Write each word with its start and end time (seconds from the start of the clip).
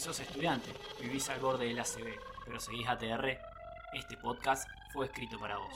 sos 0.00 0.18
estudiante, 0.20 0.70
vivís 0.98 1.28
al 1.28 1.40
borde 1.40 1.66
del 1.66 1.78
ACB, 1.78 2.18
pero 2.46 2.58
seguís 2.58 2.88
ATR, 2.88 3.38
este 3.92 4.16
podcast 4.16 4.66
fue 4.94 5.04
escrito 5.04 5.38
para 5.38 5.58
vos. 5.58 5.74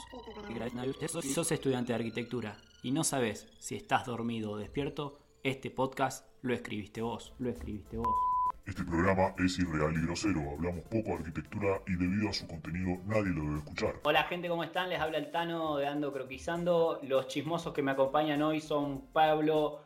Si 1.21 1.35
sos 1.35 1.53
estudiante 1.53 1.93
de 1.93 1.97
arquitectura 1.97 2.57
y 2.83 2.91
no 2.91 3.05
sabes 3.05 3.47
si 3.59 3.77
estás 3.77 4.07
dormido 4.07 4.53
o 4.53 4.57
despierto, 4.57 5.19
este 5.43 5.71
podcast 5.71 6.27
lo 6.41 6.55
escribiste 6.55 7.03
vos, 7.03 7.35
lo 7.39 7.51
escribiste 7.51 7.99
vos. 7.99 8.17
Este 8.65 8.83
programa 8.83 9.35
es 9.37 9.59
irreal 9.59 9.93
y 9.95 10.07
grosero, 10.07 10.41
hablamos 10.53 10.85
poco 10.85 11.11
de 11.11 11.15
arquitectura 11.17 11.83
y 11.87 11.95
debido 11.95 12.31
a 12.31 12.33
su 12.33 12.49
contenido 12.49 12.97
nadie 13.05 13.31
lo 13.31 13.43
debe 13.43 13.59
escuchar. 13.59 14.01
Hola 14.05 14.23
gente, 14.25 14.49
¿cómo 14.49 14.65
están? 14.65 14.89
Les 14.89 15.01
habla 15.01 15.19
el 15.19 15.31
Tano 15.31 15.77
de 15.77 15.87
Ando 15.87 16.15
Croquizando. 16.15 16.99
Los 17.03 17.29
chismosos 17.29 17.75
que 17.75 17.83
me 17.83 17.91
acompañan 17.91 18.41
hoy 18.41 18.63
son 18.63 19.03
Pablo, 19.13 19.83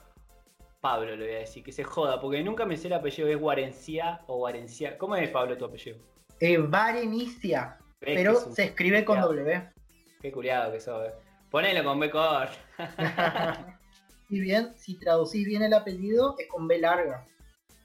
Pablo 0.81 1.17
le 1.17 1.27
voy 1.27 1.35
a 1.35 1.39
decir, 1.41 1.63
que 1.65 1.73
se 1.73 1.85
joda, 1.85 2.21
porque 2.21 2.43
nunca 2.43 2.65
me 2.65 2.77
sé 2.77 2.87
el 2.87 2.95
apellido, 2.95 3.29
es 3.29 3.39
Guarencia 3.39 4.21
o 4.27 4.37
Guarencia. 4.39 4.97
¿Cómo 4.99 5.17
es 5.17 5.29
Pablo 5.31 5.57
tu 5.57 5.65
apellido? 5.65 5.99
Eh, 6.41 6.59
Varenicia, 6.59 7.79
pero 7.99 8.33
es 8.33 8.55
se 8.55 8.65
escribe 8.65 9.05
con 9.05 9.17
culiado. 9.21 9.35
W. 9.35 9.71
Qué 10.21 10.33
curiado 10.33 10.73
que 10.73 10.81
sos. 10.81 11.09
eh. 11.09 11.13
Ponelo 11.51 11.83
con 11.85 11.99
B 12.01 12.11
corta. 12.11 12.55
Si 14.29 14.39
bien, 14.41 14.75
si 14.77 14.99
traducís 14.99 15.47
bien 15.47 15.63
el 15.63 15.73
apellido, 15.73 16.35
es 16.39 16.47
con 16.49 16.69
B 16.69 16.79
larga, 16.79 17.25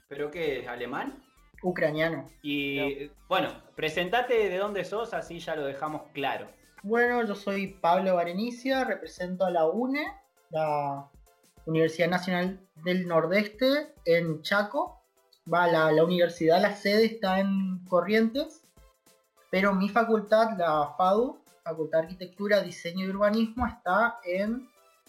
¿Pero 0.08 0.30
qué 0.30 0.60
es? 0.60 0.68
¿Alemán? 0.68 1.22
ucraniano. 1.62 2.26
Y 2.42 3.08
bueno, 3.26 3.48
presentate 3.74 4.50
de 4.50 4.58
dónde 4.58 4.84
sos, 4.84 5.14
así 5.14 5.38
ya 5.38 5.56
lo 5.56 5.64
dejamos 5.64 6.02
claro. 6.12 6.46
Bueno, 6.82 7.24
yo 7.24 7.34
soy 7.34 7.68
Pablo 7.80 8.16
Varenicia, 8.16 8.84
represento 8.84 9.46
a 9.46 9.50
la 9.50 9.64
UNE, 9.66 10.04
la 10.50 11.08
Universidad 11.66 12.08
Nacional 12.08 12.60
del 12.76 13.06
Nordeste, 13.06 13.94
en 14.04 14.42
Chaco. 14.42 15.00
Va, 15.52 15.66
la, 15.66 15.92
la 15.92 16.04
universidad, 16.04 16.60
la 16.60 16.72
sede 16.74 17.04
está 17.04 17.38
en 17.40 17.84
Corrientes, 17.86 18.62
pero 19.50 19.74
mi 19.74 19.88
facultad, 19.88 20.56
la 20.56 20.94
FADU, 20.96 21.38
Facultad 21.62 21.98
de 21.98 22.04
Arquitectura, 22.04 22.60
Diseño 22.60 23.06
y 23.06 23.10
Urbanismo, 23.10 23.66
está 23.66 24.18
en 24.24 24.68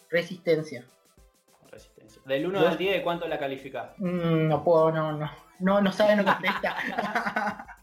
Resistencia. 0.09 0.85
Resistencia. 1.71 2.21
Del 2.25 2.45
1 2.47 2.61
Yo- 2.61 2.67
al 2.69 2.77
10, 2.77 2.95
¿de 2.97 3.03
cuánto 3.03 3.27
la 3.27 3.37
calificás? 3.39 3.91
Mm, 3.97 4.47
no 4.47 4.63
puedo, 4.63 4.91
no, 4.91 5.13
no. 5.13 5.29
No, 5.59 5.81
no 5.81 5.91
saben 5.91 6.19
lo 6.19 6.25
que. 6.25 6.49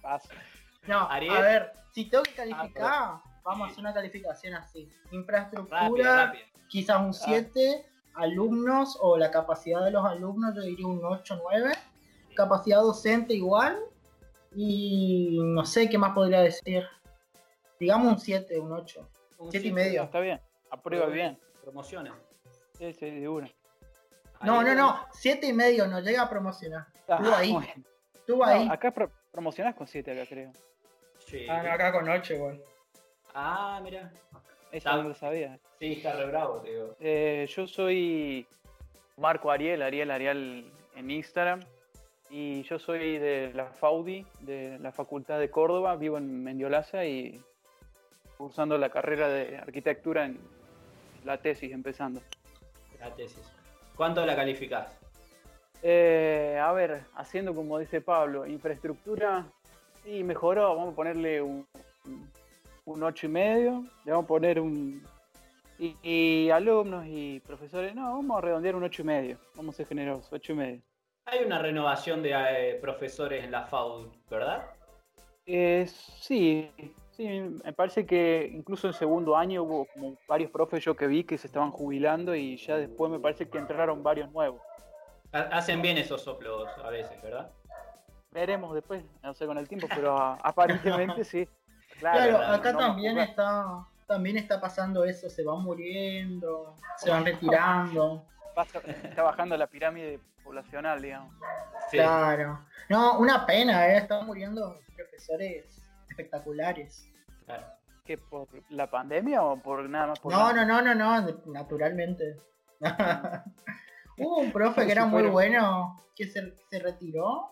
Paso. 0.03 0.29
No, 0.87 1.09
Ariel. 1.09 1.37
a 1.37 1.41
ver, 1.41 1.73
si 1.93 2.07
tengo 2.11 2.25
que 2.25 2.33
calificar, 2.35 2.83
Ah, 2.85 3.23
vamos 3.45 3.69
a 3.69 3.71
hacer 3.71 3.81
una 3.85 3.95
calificación 3.95 4.55
así. 4.55 4.87
Rápido, 5.05 5.21
Infraestructura, 5.21 6.27
rápido. 6.27 6.45
quizás 6.69 7.01
un 7.01 7.15
7. 7.15 7.87
Alumnos 8.15 8.99
o 9.01 9.17
la 9.17 9.31
capacidad 9.31 9.85
de 9.85 9.91
los 9.91 10.05
alumnos, 10.05 10.55
yo 10.55 10.63
diría 10.63 10.87
un 10.87 11.05
8, 11.05 11.41
9. 11.43 11.73
Capacidad 12.37 12.81
docente 12.81 13.35
igual. 13.35 13.79
Y 14.55 15.39
no 15.43 15.65
sé 15.65 15.89
qué 15.89 15.97
más 15.99 16.13
podría 16.13 16.41
decir. 16.43 16.87
Digamos 17.81 18.13
un 18.13 18.19
7, 18.19 18.59
un 18.61 18.73
8. 18.73 19.09
Un 19.39 19.51
Siete 19.51 19.67
y 19.67 19.71
siete. 19.71 19.75
medio. 19.75 20.03
Está 20.05 20.21
bien, 20.21 20.41
aprueba 20.71 21.07
bien. 21.07 21.39
Promociona. 21.63 22.15
Sí, 22.79 22.93
sí, 22.93 23.11
de 23.11 23.29
una. 23.29 23.51
No, 24.43 24.61
Ahí- 24.61 24.67
no, 24.67 24.75
no, 24.75 25.07
7 25.13 25.47
y 25.47 25.53
medio, 25.53 25.87
no 25.87 26.01
llega 26.01 26.23
a 26.23 26.29
promocionar. 26.29 26.87
Estuvo 26.95 27.29
Ah, 27.35 27.39
ahí, 27.39 27.53
bueno. 27.53 27.69
estuvo 28.15 28.45
No, 28.45 28.51
ahí. 28.53 28.69
acá 28.71 28.91
pro- 28.93 29.11
promocionás 29.31 29.75
con 29.75 29.87
7 29.87 30.13
acá 30.13 30.29
creo. 30.29 30.53
Sí. 31.19 31.47
Ah, 31.49 31.63
no, 31.63 31.73
acá 31.73 31.93
con 31.93 32.09
8 32.09 32.35
igual. 32.35 32.61
Ah, 33.35 33.81
mira. 33.83 34.13
Eso 34.73 34.89
Ah. 34.91 34.97
no 34.97 35.09
lo 35.11 35.15
sabía. 35.15 35.59
Sí, 35.79 35.93
está 35.93 36.13
re 36.17 36.27
bravo, 36.27 36.61
te 36.61 36.71
digo. 36.71 36.97
Eh, 37.01 37.47
yo 37.55 37.67
soy 37.67 38.47
Marco 39.17 39.51
Ariel, 39.51 39.83
Ariel 39.83 40.11
Ariel 40.11 40.71
en 40.97 41.11
Instagram. 41.11 41.61
Y 42.31 42.63
yo 42.63 42.79
soy 42.79 43.19
de 43.19 43.53
la 43.55 43.67
FAUDI, 43.67 44.25
de 44.41 44.79
la 44.79 44.91
Facultad 44.91 45.39
de 45.39 45.51
Córdoba, 45.51 45.97
vivo 45.97 46.17
en 46.17 46.43
Mendiolaza 46.43 47.05
y 47.05 47.39
cursando 48.39 48.79
la 48.79 48.89
carrera 48.89 49.29
de 49.29 49.59
arquitectura 49.59 50.25
en 50.25 50.39
la 51.25 51.37
tesis 51.37 51.71
empezando. 51.73 52.23
La 52.99 53.15
tesis. 53.15 53.39
¿Cuánto 53.95 54.25
la 54.25 54.35
calificás? 54.35 54.99
Eh, 55.83 56.59
a 56.63 56.73
ver, 56.73 57.03
haciendo 57.17 57.55
como 57.55 57.79
dice 57.79 58.01
Pablo, 58.01 58.47
infraestructura 58.47 59.45
y 60.07 60.23
mejoró, 60.23 60.75
vamos 60.75 60.95
a 60.95 60.97
ponerle 60.97 61.43
un, 61.43 61.67
un 62.85 63.03
8 63.03 63.27
y 63.27 63.31
medio, 63.31 63.85
le 64.05 64.11
vamos 64.13 64.25
a 64.25 64.29
poner 64.29 64.61
un 64.61 65.03
y, 65.79 65.97
y 66.03 66.51
alumnos 66.51 67.05
y 67.07 67.41
profesores, 67.41 67.95
no, 67.95 68.03
vamos 68.15 68.39
a 68.39 68.41
redondear 68.41 68.77
un 68.77 68.85
8 68.85 69.03
y 69.03 69.05
medio, 69.05 69.39
vamos 69.57 69.75
a 69.75 69.77
ser 69.79 69.87
generosos, 69.87 70.33
8 70.33 70.53
y 70.53 70.57
medio. 70.57 70.83
Hay 71.27 71.45
una 71.45 71.59
renovación 71.59 72.23
de 72.23 72.33
eh, 72.33 72.75
profesores 72.81 73.45
en 73.45 73.53
la 73.53 73.65
FAUD, 73.67 74.09
¿verdad? 74.29 74.65
Eh, 75.47 75.87
sí, 75.89 76.71
sí, 77.13 77.27
me 77.65 77.73
parece 77.73 78.05
que 78.07 78.49
incluso 78.53 78.87
en 78.89 78.93
segundo 78.93 79.37
año 79.37 79.63
hubo 79.63 79.87
como 79.87 80.17
varios 80.29 80.51
profes 80.51 80.85
yo 80.85 80.95
que 80.97 81.07
vi 81.07 81.25
que 81.25 81.39
se 81.39 81.47
estaban 81.47 81.71
jubilando 81.71 82.35
y 82.35 82.57
ya 82.57 82.77
después 82.77 83.11
me 83.11 83.19
parece 83.19 83.49
que 83.49 83.59
entraron 83.59 84.03
varios 84.03 84.31
nuevos. 84.33 84.61
Ha- 85.33 85.57
Hacen 85.57 85.81
bien 85.83 85.99
esos 85.99 86.23
soplos 86.23 86.69
a 86.85 86.91
veces, 86.91 87.21
¿verdad? 87.23 87.51
Veremos 88.33 88.75
después, 88.75 89.05
no 89.23 89.35
sé 89.35 89.47
con 89.47 89.59
el 89.59 89.69
tiempo, 89.69 89.89
pero 89.95 90.17
aparentemente 90.17 91.25
sí. 91.25 91.49
Claro, 92.11 92.37
claro, 92.39 92.55
acá 92.55 92.73
no 92.73 92.79
también 92.79 93.19
está 93.19 93.87
también 94.07 94.37
está 94.37 94.61
pasando 94.61 95.05
eso, 95.05 95.31
se 95.31 95.43
van 95.43 95.63
muriendo, 95.63 96.75
se 96.99 97.09
van 97.11 97.25
retirando. 97.25 98.25
Pasa- 98.55 98.81
está 98.81 99.23
bajando 99.23 99.57
la 99.57 99.67
pirámide 99.67 100.21
poblacional, 100.45 101.01
digamos. 101.01 101.35
Sí. 101.91 101.97
Claro. 101.97 102.61
No, 102.91 103.19
una 103.19 103.47
pena, 103.47 103.87
¿eh? 103.89 103.97
Están 103.99 104.27
muriendo 104.27 104.79
profesores 104.95 105.83
espectaculares. 106.11 107.09
claro. 107.47 107.65
¿Qué, 108.05 108.19
por 108.19 108.49
la 108.71 108.91
pandemia 108.91 109.43
o 109.43 109.57
por 109.57 109.89
nada 109.89 110.09
más? 110.09 110.19
Por 110.21 110.33
No, 110.33 110.53
la- 110.53 110.65
no, 110.65 110.83
no, 110.83 110.95
no, 110.95 111.21
no, 111.21 111.37
naturalmente. 111.47 112.37
Hubo 114.19 114.39
un 114.39 114.53
profe 114.53 114.85
que 114.87 114.93
era 114.93 115.05
muy 115.07 115.13
fueron. 115.23 115.33
bueno 115.33 116.03
que 116.15 116.27
se, 116.27 116.55
se 116.69 116.79
retiró 116.81 117.49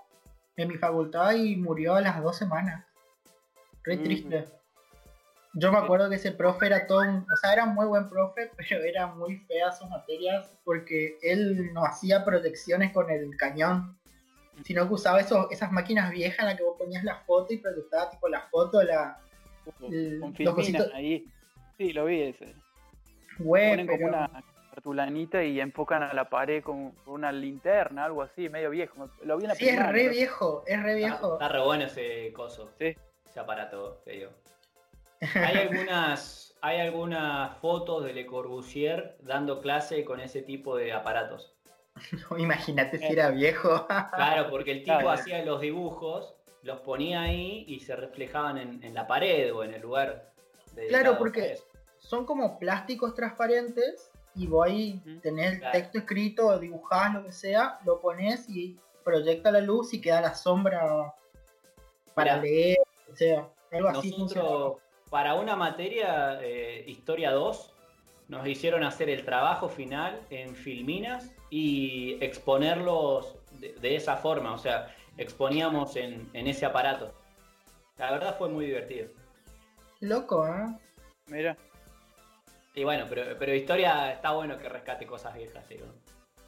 en 0.57 0.69
mi 0.69 0.77
facultad 0.77 1.33
y 1.33 1.57
murió 1.57 1.95
a 1.95 2.01
las 2.01 2.21
dos 2.23 2.37
semanas. 2.37 2.85
Re 3.85 3.97
Mm. 3.97 4.03
triste. 4.05 4.45
Yo 5.55 5.73
me 5.73 5.79
acuerdo 5.79 6.09
que 6.09 6.15
ese 6.17 6.31
profe 6.33 6.67
era 6.67 6.87
todo 6.87 7.01
un, 7.01 7.27
o 7.33 7.37
sea, 7.37 7.53
era 7.53 7.67
muy 7.67 7.87
buen 7.87 8.09
profe, 8.09 8.51
pero 8.57 8.83
era 8.85 9.07
muy 9.09 9.37
fea 9.49 9.73
sus 9.73 9.89
materias 9.89 10.53
porque 10.65 11.19
él 11.23 11.73
no 11.73 11.85
hacía 11.85 12.25
protecciones 12.25 12.93
con 12.93 13.11
el 13.11 13.37
cañón, 13.37 13.99
sino 14.65 14.87
que 14.87 14.95
usaba 14.95 15.21
esos, 15.21 15.51
esas 15.51 15.73
máquinas 15.73 16.11
viejas 16.13 16.41
en 16.41 16.47
las 16.47 16.57
que 16.57 16.63
vos 16.63 16.77
ponías 16.79 17.03
la 17.03 17.17
foto 17.17 17.53
y 17.53 17.57
proyectaba 17.59 18.11
tipo 18.11 18.29
la 18.29 18.43
foto, 18.43 18.83
la 18.83 19.19
el- 19.91 20.21
con 20.21 20.29
los 20.31 20.37
filmina 20.37 20.55
cositos- 20.55 20.91
ahí. 20.95 21.25
Sí, 21.79 21.93
lo 21.93 22.05
vi 22.05 22.23
ese. 22.23 22.55
web, 23.39 23.71
Ponen 23.71 23.87
como 23.87 23.99
pero- 23.99 24.09
una 24.11 24.45
cartulanita 24.75 25.43
y 25.43 25.61
enfocan 25.61 26.03
a 26.03 26.13
la 26.13 26.29
pared 26.29 26.63
con 26.63 26.93
una 27.07 27.33
linterna, 27.33 28.05
algo 28.05 28.23
así, 28.23 28.49
medio 28.51 28.69
viejo. 28.71 29.09
Lo 29.25 29.37
vi 29.39 29.45
en 29.45 29.49
la 29.49 29.55
Sí, 29.55 29.69
es 29.69 29.89
re 29.91 30.09
viejo, 30.11 30.63
es 30.67 30.81
re 30.83 30.95
viejo. 30.95 31.33
Está, 31.35 31.47
está 31.47 31.49
re 31.49 31.65
bueno 31.65 31.85
ese 31.87 32.33
coso, 32.35 32.71
Sí. 32.79 32.95
Ese 33.31 33.41
aparato, 33.41 34.01
te 34.05 34.11
digo. 34.13 34.31
Hay 35.35 35.57
algunas, 35.59 36.57
hay 36.63 36.81
algunas 36.81 37.57
fotos 37.59 38.05
de 38.05 38.13
Le 38.13 38.27
Corbusier 38.27 39.17
dando 39.21 39.61
clase 39.61 40.05
con 40.05 40.21
ese 40.21 40.43
tipo 40.43 40.77
de 40.77 40.93
aparatos. 40.93 41.55
Imagínate 42.39 42.99
si 42.99 43.07
era 43.07 43.31
viejo. 43.31 43.87
Claro, 44.15 44.51
porque 44.51 44.73
el 44.73 44.79
tipo 44.79 44.99
Claro. 44.99 45.11
hacía 45.11 45.45
los 45.45 45.61
dibujos, 45.61 46.35
los 46.63 46.81
ponía 46.81 47.23
ahí 47.23 47.65
y 47.69 47.81
se 47.81 47.95
reflejaban 47.97 48.59
en, 48.59 48.83
en 48.83 48.95
la 48.95 49.07
pared 49.07 49.55
o 49.55 49.63
en 49.65 49.75
el 49.75 49.83
lugar. 49.83 50.33
Claro, 50.89 51.19
porque 51.19 51.59
son 51.99 52.25
como 52.27 52.59
plásticos 52.59 53.15
transparentes 53.15 54.11
y 54.35 54.47
vos 54.47 54.67
ahí 54.67 55.01
tenés 55.23 55.55
el 55.55 55.59
Claro. 55.61 55.73
texto 55.79 55.99
escrito, 55.99 56.59
dibujás 56.59 57.13
lo 57.15 57.25
que 57.25 57.33
sea, 57.33 57.79
lo 57.85 58.01
pones 58.01 58.49
y 58.49 58.79
proyecta 59.05 59.51
la 59.51 59.61
luz 59.61 59.93
y 59.95 60.01
queda 60.01 60.21
la 60.21 60.35
sombra 60.35 61.15
para 62.15 62.37
Mirá. 62.37 62.43
leer, 62.43 62.79
o 63.13 63.17
sea, 63.17 63.49
algo 63.73 63.89
así. 63.89 64.11
Nosotros, 64.17 64.79
para 65.11 65.35
una 65.35 65.57
materia, 65.57 66.39
eh, 66.43 66.85
Historia 66.87 67.33
2, 67.33 67.73
nos 68.29 68.47
hicieron 68.47 68.85
hacer 68.85 69.09
el 69.11 69.25
trabajo 69.25 69.69
final 69.69 70.21
en 70.31 70.55
filminas 70.55 71.33
y 71.51 72.17
exponerlos 72.25 73.37
de, 73.59 73.73
de 73.75 73.97
esa 73.97 74.17
forma, 74.17 74.53
o 74.55 74.59
sea, 74.59 74.95
exponíamos 75.19 75.97
en, 75.97 76.29
en 76.33 76.47
ese 76.47 76.65
aparato. 76.67 77.13
La 77.99 78.13
verdad 78.13 78.37
fue 78.39 78.49
muy 78.49 78.67
divertido. 78.67 79.09
Loco, 80.01 80.47
¿eh? 80.47 80.67
Mira, 81.27 81.57
Y 82.75 82.85
bueno, 82.85 83.05
pero, 83.09 83.37
pero 83.39 83.55
Historia 83.55 84.13
está 84.13 84.31
bueno 84.33 84.59
que 84.59 84.69
rescate 84.69 85.07
cosas 85.07 85.35
viejas, 85.35 85.69
digo. 85.69 85.87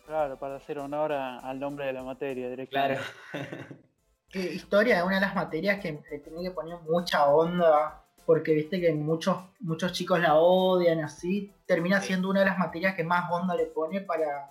claro, 0.06 0.38
para 0.38 0.56
hacer 0.56 0.78
honor 0.78 1.12
a- 1.12 1.38
al 1.40 1.58
nombre 1.58 1.86
de 1.86 1.92
la 1.92 2.02
materia 2.02 2.48
Claro. 2.68 3.00
Que 4.32 4.40
historia 4.54 4.96
es 4.98 5.04
una 5.04 5.16
de 5.16 5.20
las 5.20 5.34
materias 5.34 5.78
que 5.78 5.92
le 6.10 6.18
tiene 6.20 6.42
que 6.42 6.50
poner 6.50 6.78
mucha 6.88 7.26
onda, 7.26 8.02
porque 8.24 8.54
viste 8.54 8.80
que 8.80 8.92
muchos, 8.94 9.36
muchos 9.60 9.92
chicos 9.92 10.18
la 10.20 10.36
odian 10.36 11.00
así, 11.04 11.52
termina 11.66 12.00
Sí. 12.00 12.08
siendo 12.08 12.30
una 12.30 12.40
de 12.40 12.46
las 12.46 12.58
materias 12.58 12.94
que 12.94 13.04
más 13.04 13.30
onda 13.30 13.54
le 13.54 13.66
pone 13.66 14.00
para, 14.00 14.50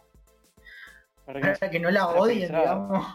Para 1.25 1.41
que 1.41 1.47
no 1.47 1.53
para 1.57 1.71
que 1.71 1.79
no 1.79 1.89
la 1.89 2.07
odien, 2.09 2.47
digamos. 2.47 3.07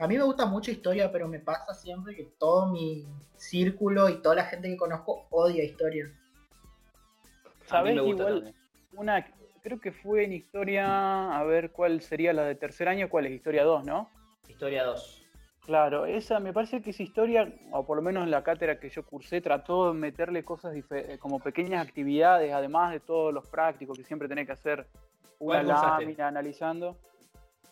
A 0.00 0.06
mí 0.08 0.16
me 0.16 0.24
gusta 0.24 0.44
mucho 0.46 0.72
historia, 0.72 1.10
pero 1.12 1.28
me 1.28 1.38
pasa 1.38 1.72
siempre 1.72 2.16
que 2.16 2.24
todo 2.38 2.66
mi 2.66 3.06
círculo 3.36 4.08
y 4.08 4.20
toda 4.20 4.34
la 4.34 4.44
gente 4.44 4.68
que 4.68 4.76
conozco 4.76 5.26
odia 5.30 5.62
historia. 5.62 6.10
¿Sabes? 7.66 7.94
Igual, 7.94 8.54
una, 8.92 9.24
creo 9.62 9.80
que 9.80 9.92
fue 9.92 10.24
en 10.24 10.32
historia, 10.32 11.36
a 11.36 11.44
ver 11.44 11.70
cuál 11.70 12.00
sería 12.00 12.32
la 12.32 12.44
de 12.44 12.54
tercer 12.56 12.88
año, 12.88 13.08
cuál 13.08 13.26
es 13.26 13.32
historia 13.32 13.62
2, 13.62 13.84
¿no? 13.84 14.10
Historia 14.48 14.84
2. 14.84 15.17
Claro, 15.68 16.06
esa 16.06 16.40
me 16.40 16.54
parece 16.54 16.80
que 16.80 16.92
esa 16.92 17.02
historia, 17.02 17.52
o 17.72 17.84
por 17.84 17.98
lo 17.98 18.02
menos 18.02 18.24
en 18.24 18.30
la 18.30 18.42
cátedra 18.42 18.80
que 18.80 18.88
yo 18.88 19.04
cursé, 19.04 19.42
trató 19.42 19.92
de 19.92 19.98
meterle 19.98 20.42
cosas 20.42 20.74
eh, 20.74 21.18
como 21.20 21.40
pequeñas 21.40 21.86
actividades, 21.86 22.54
además 22.54 22.90
de 22.90 23.00
todos 23.00 23.34
los 23.34 23.46
prácticos 23.46 23.98
que 23.98 24.02
siempre 24.02 24.28
tenés 24.28 24.46
que 24.46 24.52
hacer 24.52 24.86
una 25.38 25.62
lámina 25.62 26.28
analizando. 26.28 26.96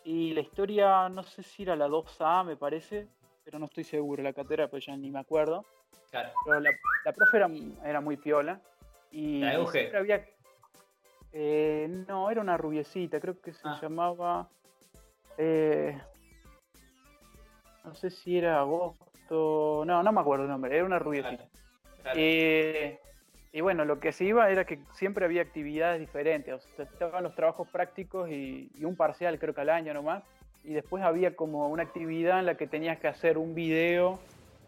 Y 0.03 0.31
la 0.35 0.41
historia, 0.41 1.09
no 1.09 1.23
sé 1.23 1.41
si 1.41 1.63
era 1.63 1.75
la 1.75 1.87
2A, 1.87 2.45
me 2.45 2.55
parece, 2.55 3.07
pero 3.43 3.57
no 3.57 3.65
estoy 3.65 3.83
seguro, 3.83 4.21
la 4.21 4.31
cátedra, 4.31 4.67
pues 4.67 4.85
ya 4.85 4.95
ni 4.95 5.09
me 5.09 5.17
acuerdo. 5.17 5.65
Claro. 6.11 6.29
Pero 6.45 6.59
la, 6.59 6.69
la 7.03 7.13
profe 7.13 7.37
era, 7.83 7.99
muy 7.99 8.17
piola. 8.17 8.61
Y 9.09 9.39
¿La 9.39 9.65
siempre 9.65 9.97
había. 9.97 10.23
Eh, 11.31 11.87
no, 12.07 12.29
era 12.29 12.41
una 12.41 12.57
rubiecita, 12.57 13.19
creo 13.19 13.41
que 13.41 13.53
se 13.53 13.67
ah. 13.67 13.79
llamaba. 13.81 14.49
Eh, 15.39 15.99
no 17.87 17.95
sé 17.95 18.09
si 18.09 18.37
era 18.37 18.59
agosto, 18.59 19.83
no, 19.85 20.03
no 20.03 20.11
me 20.11 20.21
acuerdo 20.21 20.43
el 20.43 20.49
nombre, 20.49 20.75
era 20.75 20.85
una 20.85 20.99
rubiecita. 20.99 21.45
Eh, 22.15 22.99
y 23.53 23.61
bueno, 23.61 23.85
lo 23.85 23.99
que 23.99 24.11
se 24.11 24.25
iba 24.25 24.49
era 24.49 24.65
que 24.65 24.79
siempre 24.93 25.25
había 25.25 25.41
actividades 25.41 25.99
diferentes, 25.99 26.53
o 26.53 26.59
sea, 26.75 26.85
estaban 26.85 27.23
los 27.23 27.33
trabajos 27.33 27.67
prácticos 27.69 28.29
y, 28.29 28.69
un 28.81 28.95
parcial 28.95 29.39
creo 29.39 29.53
que 29.53 29.61
al 29.61 29.69
año 29.69 29.93
nomás, 29.93 30.23
y 30.63 30.73
después 30.73 31.03
había 31.03 31.35
como 31.35 31.69
una 31.69 31.83
actividad 31.83 32.39
en 32.39 32.45
la 32.45 32.55
que 32.55 32.67
tenías 32.67 32.99
que 32.99 33.07
hacer 33.07 33.37
un 33.37 33.55
video, 33.55 34.19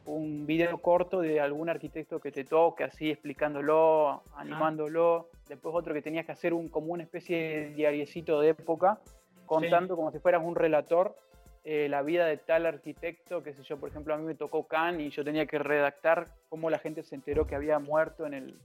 un 0.06 0.45
video 0.45 0.77
corto 0.81 1.19
de 1.19 1.42
algún 1.42 1.69
arquitecto 1.69 2.19
que 2.19 2.31
te 2.31 2.45
toque, 2.45 2.86
así 2.86 3.12
explicándolo, 3.12 4.24
animándolo, 4.36 5.30
después 5.50 5.75
otro 5.75 5.94
que 5.94 6.01
tenías 6.01 6.25
que 6.25 6.31
hacer 6.31 6.54
un, 6.54 6.69
como 6.69 6.94
una 6.94 7.04
especie 7.04 7.38
de 7.38 7.74
diariecito 7.74 8.39
de 8.39 8.50
época, 8.50 9.00
contando 9.45 9.98
como 9.98 10.12
si 10.12 10.19
fueras 10.19 10.42
un 10.44 10.56
relator 10.56 11.16
eh, 11.63 11.88
la 11.89 12.01
vida 12.01 12.25
de 12.25 12.38
tal 12.38 12.65
arquitecto, 12.65 13.44
que 13.44 13.53
sé 13.53 13.63
yo, 13.63 13.77
por 13.77 13.89
ejemplo, 13.89 14.13
a 14.13 14.17
mí 14.17 14.23
me 14.23 14.35
tocó 14.35 14.67
Kant 14.67 15.00
y 15.01 15.09
yo 15.09 15.23
tenía 15.23 15.45
que 15.45 15.59
redactar 15.59 16.27
cómo 16.50 16.69
la 16.69 16.79
gente 16.79 17.03
se 17.03 17.15
enteró 17.15 17.45
que 17.45 17.56
había 17.56 17.79
muerto 17.79 18.25
en 18.25 18.33
el, 18.33 18.59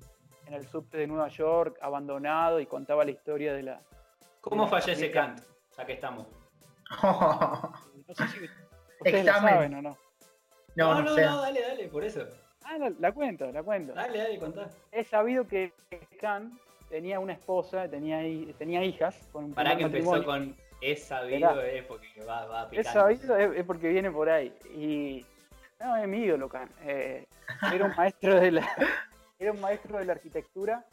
en 0.47 0.55
el 0.55 0.67
subte 0.67 0.99
de 0.99 1.07
Nueva 1.07 1.29
York, 1.29 1.77
abandonado, 1.81 2.61
y 2.61 2.67
contaba 2.67 3.05
la 3.05 3.11
historia 3.11 3.53
de 3.53 3.63
la... 3.65 3.81
¿Cómo 4.41 4.69
fallece 4.69 5.11
Kant? 5.11 5.41
Ya 5.77 5.87
que 5.87 5.95
estamos. 5.95 6.27
no 7.03 8.15
sé 8.15 8.29
si 8.29 8.45
ustedes 9.01 9.27
saben 9.27 9.75
o 9.75 9.83
no. 9.83 9.99
No, 10.77 10.95
no, 10.95 11.03
no, 11.03 11.15
dale, 11.15 11.61
dale, 11.61 11.89
por 11.89 12.05
eso. 12.05 12.27
Ah, 12.65 12.79
la, 12.99 13.13
cuento, 13.13 13.51
la 13.53 13.63
cuento. 13.63 13.93
Dale, 13.93 14.19
dale, 14.19 14.39
contá. 14.39 14.71
He 14.91 15.05
sabido 15.05 15.47
que 15.47 15.73
Kant 16.21 16.55
tenía 16.89 17.21
una 17.21 17.33
esposa, 17.35 17.89
tenía, 17.89 18.21
tenía 18.59 18.85
hijas. 18.85 19.17
Con 19.33 19.45
un 19.45 19.55
Para 19.55 19.77
que 19.77 19.85
empezó 19.85 20.25
con 20.25 20.57
es 20.81 21.05
sabido, 21.05 21.61
es 21.63 21.85
porque 21.85 22.25
va, 22.27 22.47
va 22.47 22.69
Es 22.73 22.87
sabido, 22.89 23.37
es, 23.37 23.65
porque 23.65 23.89
viene 23.89 24.11
por 24.11 24.29
ahí. 24.29 24.55
Y. 24.75 25.27
No, 25.81 25.97
es 25.97 26.09
mi 26.09 26.19
ídolo, 26.19 26.51
eh, 26.83 27.27
era 27.73 27.85
un 27.85 27.95
maestro 27.97 28.41
de 28.41 28.53
la. 28.53 28.69
era 29.39 29.53
un 29.53 29.61
maestro 29.61 29.99
de 29.99 30.05
la 30.05 30.13
arquitectura, 30.13 30.85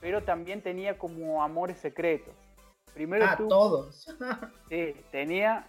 pero 0.00 0.22
también 0.22 0.62
tenía 0.62 0.98
como 0.98 1.42
amores 1.42 1.78
secretos. 1.78 2.34
Primero 2.94 3.26
ah, 3.28 3.36
todos. 3.36 4.16
sí, 4.68 4.94
tenía. 5.10 5.66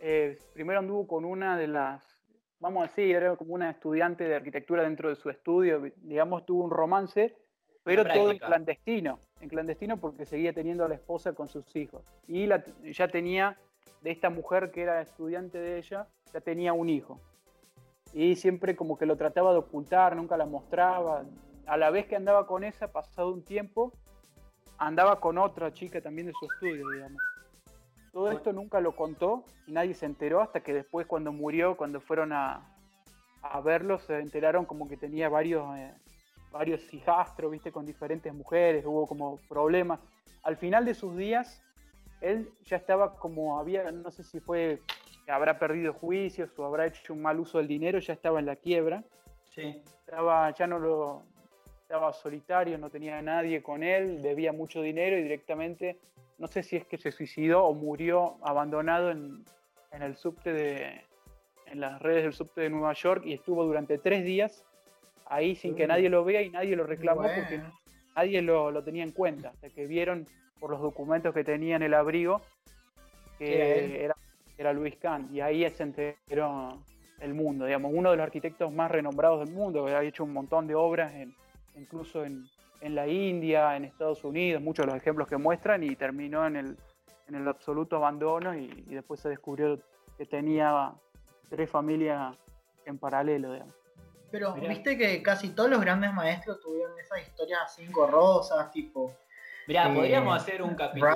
Eh, 0.00 0.38
primero 0.52 0.80
anduvo 0.80 1.06
con 1.06 1.24
una 1.24 1.56
de 1.56 1.68
las. 1.68 2.02
Vamos 2.58 2.84
a 2.84 2.86
decir, 2.86 3.16
era 3.16 3.36
como 3.36 3.54
una 3.54 3.70
estudiante 3.70 4.24
de 4.24 4.36
arquitectura 4.36 4.82
dentro 4.82 5.08
de 5.08 5.16
su 5.16 5.30
estudio. 5.30 5.82
Digamos, 5.96 6.46
tuvo 6.46 6.64
un 6.64 6.70
romance 6.70 7.36
pero 7.84 8.04
todo 8.04 8.30
en 8.30 8.38
clandestino, 8.38 9.18
en 9.42 9.48
clandestino 9.48 9.98
porque 9.98 10.24
seguía 10.24 10.52
teniendo 10.52 10.84
a 10.84 10.88
la 10.88 10.94
esposa 10.94 11.34
con 11.34 11.48
sus 11.48 11.74
hijos. 11.76 12.02
Y 12.28 12.46
la, 12.46 12.64
ya 12.84 13.08
tenía, 13.08 13.58
de 14.00 14.10
esta 14.12 14.30
mujer 14.30 14.70
que 14.70 14.82
era 14.82 15.02
estudiante 15.02 15.58
de 15.58 15.78
ella, 15.78 16.06
ya 16.32 16.40
tenía 16.40 16.72
un 16.72 16.88
hijo. 16.88 17.20
Y 18.14 18.36
siempre 18.36 18.76
como 18.76 18.96
que 18.96 19.06
lo 19.06 19.16
trataba 19.16 19.52
de 19.52 19.58
ocultar, 19.58 20.16
nunca 20.16 20.36
la 20.36 20.46
mostraba. 20.46 21.24
A 21.66 21.76
la 21.76 21.90
vez 21.90 22.06
que 22.06 22.16
andaba 22.16 22.46
con 22.46 22.64
esa, 22.64 22.92
pasado 22.92 23.32
un 23.32 23.44
tiempo, 23.44 23.92
andaba 24.78 25.20
con 25.20 25.38
otra 25.38 25.72
chica 25.72 26.00
también 26.00 26.28
de 26.28 26.32
su 26.38 26.46
estudio, 26.46 26.88
digamos. 26.90 27.20
Todo 28.12 28.30
esto 28.30 28.52
nunca 28.52 28.80
lo 28.80 28.94
contó 28.94 29.44
y 29.66 29.72
nadie 29.72 29.94
se 29.94 30.06
enteró 30.06 30.40
hasta 30.42 30.60
que 30.60 30.74
después 30.74 31.06
cuando 31.06 31.32
murió, 31.32 31.76
cuando 31.76 32.00
fueron 32.00 32.32
a, 32.32 32.76
a 33.40 33.60
verlo, 33.60 33.98
se 33.98 34.18
enteraron 34.18 34.66
como 34.66 34.88
que 34.88 34.96
tenía 34.96 35.28
varios... 35.28 35.64
Eh, 35.76 35.94
varios 36.52 36.92
hijastros, 36.92 37.50
viste, 37.50 37.72
con 37.72 37.86
diferentes 37.86 38.32
mujeres, 38.32 38.84
hubo 38.86 39.06
como 39.06 39.38
problemas. 39.48 40.00
Al 40.42 40.56
final 40.56 40.84
de 40.84 40.94
sus 40.94 41.16
días, 41.16 41.62
él 42.20 42.50
ya 42.64 42.76
estaba 42.76 43.16
como 43.16 43.58
había, 43.58 43.90
no 43.90 44.10
sé 44.10 44.22
si 44.22 44.40
fue 44.40 44.80
que 45.24 45.32
habrá 45.32 45.58
perdido 45.58 45.92
juicios 45.92 46.50
o 46.58 46.64
habrá 46.64 46.86
hecho 46.86 47.12
un 47.12 47.22
mal 47.22 47.40
uso 47.40 47.58
del 47.58 47.68
dinero, 47.68 47.98
ya 47.98 48.12
estaba 48.12 48.38
en 48.38 48.46
la 48.46 48.56
quiebra. 48.56 49.02
Sí. 49.50 49.82
Estaba, 50.06 50.50
ya 50.52 50.66
no 50.66 50.78
lo, 50.78 51.22
estaba 51.82 52.12
solitario, 52.12 52.78
no 52.78 52.90
tenía 52.90 53.20
nadie 53.22 53.62
con 53.62 53.82
él, 53.82 54.22
debía 54.22 54.52
mucho 54.52 54.82
dinero 54.82 55.18
y 55.18 55.22
directamente, 55.22 55.98
no 56.38 56.46
sé 56.46 56.62
si 56.62 56.76
es 56.76 56.86
que 56.86 56.98
se 56.98 57.12
suicidó 57.12 57.64
o 57.64 57.74
murió 57.74 58.36
abandonado 58.42 59.10
en, 59.10 59.44
en 59.92 60.02
el 60.02 60.16
subte 60.16 60.52
de, 60.52 61.02
en 61.66 61.80
las 61.80 62.00
redes 62.00 62.24
del 62.24 62.32
subte 62.32 62.62
de 62.62 62.70
Nueva 62.70 62.92
York 62.94 63.24
y 63.24 63.34
estuvo 63.34 63.64
durante 63.64 63.98
tres 63.98 64.24
días 64.24 64.64
ahí 65.26 65.54
sin 65.54 65.74
que 65.74 65.86
nadie 65.86 66.08
lo 66.08 66.24
vea 66.24 66.42
y 66.42 66.50
nadie 66.50 66.76
lo 66.76 66.84
reclamó 66.84 67.22
porque 67.22 67.60
nadie 68.14 68.42
lo, 68.42 68.82
tenía 68.82 69.04
en 69.04 69.12
cuenta. 69.12 69.50
Hasta 69.50 69.70
que 69.70 69.86
vieron 69.86 70.26
por 70.60 70.70
los 70.70 70.80
documentos 70.80 71.34
que 71.34 71.44
tenía 71.44 71.76
en 71.76 71.82
el 71.82 71.94
abrigo 71.94 72.40
que 73.38 74.04
era, 74.04 74.16
era, 74.56 74.72
Luis 74.72 74.96
Kahn. 74.96 75.28
Y 75.32 75.40
ahí 75.40 75.68
se 75.70 75.82
enteró 75.82 76.68
el 77.20 77.34
mundo, 77.34 77.66
digamos, 77.66 77.92
uno 77.94 78.10
de 78.10 78.16
los 78.16 78.24
arquitectos 78.24 78.72
más 78.72 78.90
renombrados 78.90 79.44
del 79.44 79.54
mundo, 79.54 79.86
que 79.86 79.92
ha 79.92 80.02
hecho 80.02 80.24
un 80.24 80.32
montón 80.32 80.66
de 80.66 80.74
obras, 80.74 81.12
incluso 81.76 82.24
en, 82.24 82.48
la 82.80 83.06
India, 83.06 83.76
en 83.76 83.84
Estados 83.84 84.24
Unidos, 84.24 84.60
muchos 84.60 84.84
de 84.84 84.92
los 84.92 85.00
ejemplos 85.00 85.28
que 85.28 85.36
muestran, 85.36 85.82
y 85.82 85.94
terminó 85.94 86.46
en 86.46 86.56
el, 86.56 86.76
en 87.28 87.36
el 87.36 87.46
absoluto 87.46 87.96
abandono 87.96 88.56
y, 88.56 88.84
y 88.88 88.94
después 88.94 89.20
se 89.20 89.28
descubrió 89.28 89.78
que 90.18 90.26
tenía 90.26 90.92
tres 91.48 91.70
familias 91.70 92.36
en 92.86 92.98
paralelo, 92.98 93.52
digamos. 93.52 93.81
Pero 94.32 94.54
viste 94.54 94.96
que 94.96 95.22
casi 95.22 95.50
todos 95.50 95.68
los 95.68 95.80
grandes 95.82 96.12
maestros 96.14 96.58
tuvieron 96.58 96.98
esas 96.98 97.20
historias 97.20 97.60
así 97.66 97.84
engorrosas, 97.84 98.72
tipo. 98.72 99.14
Mirá, 99.66 99.92
eh, 99.92 99.94
podríamos 99.94 100.34
hacer 100.34 100.62
un 100.62 100.74
capítulo. 100.74 101.14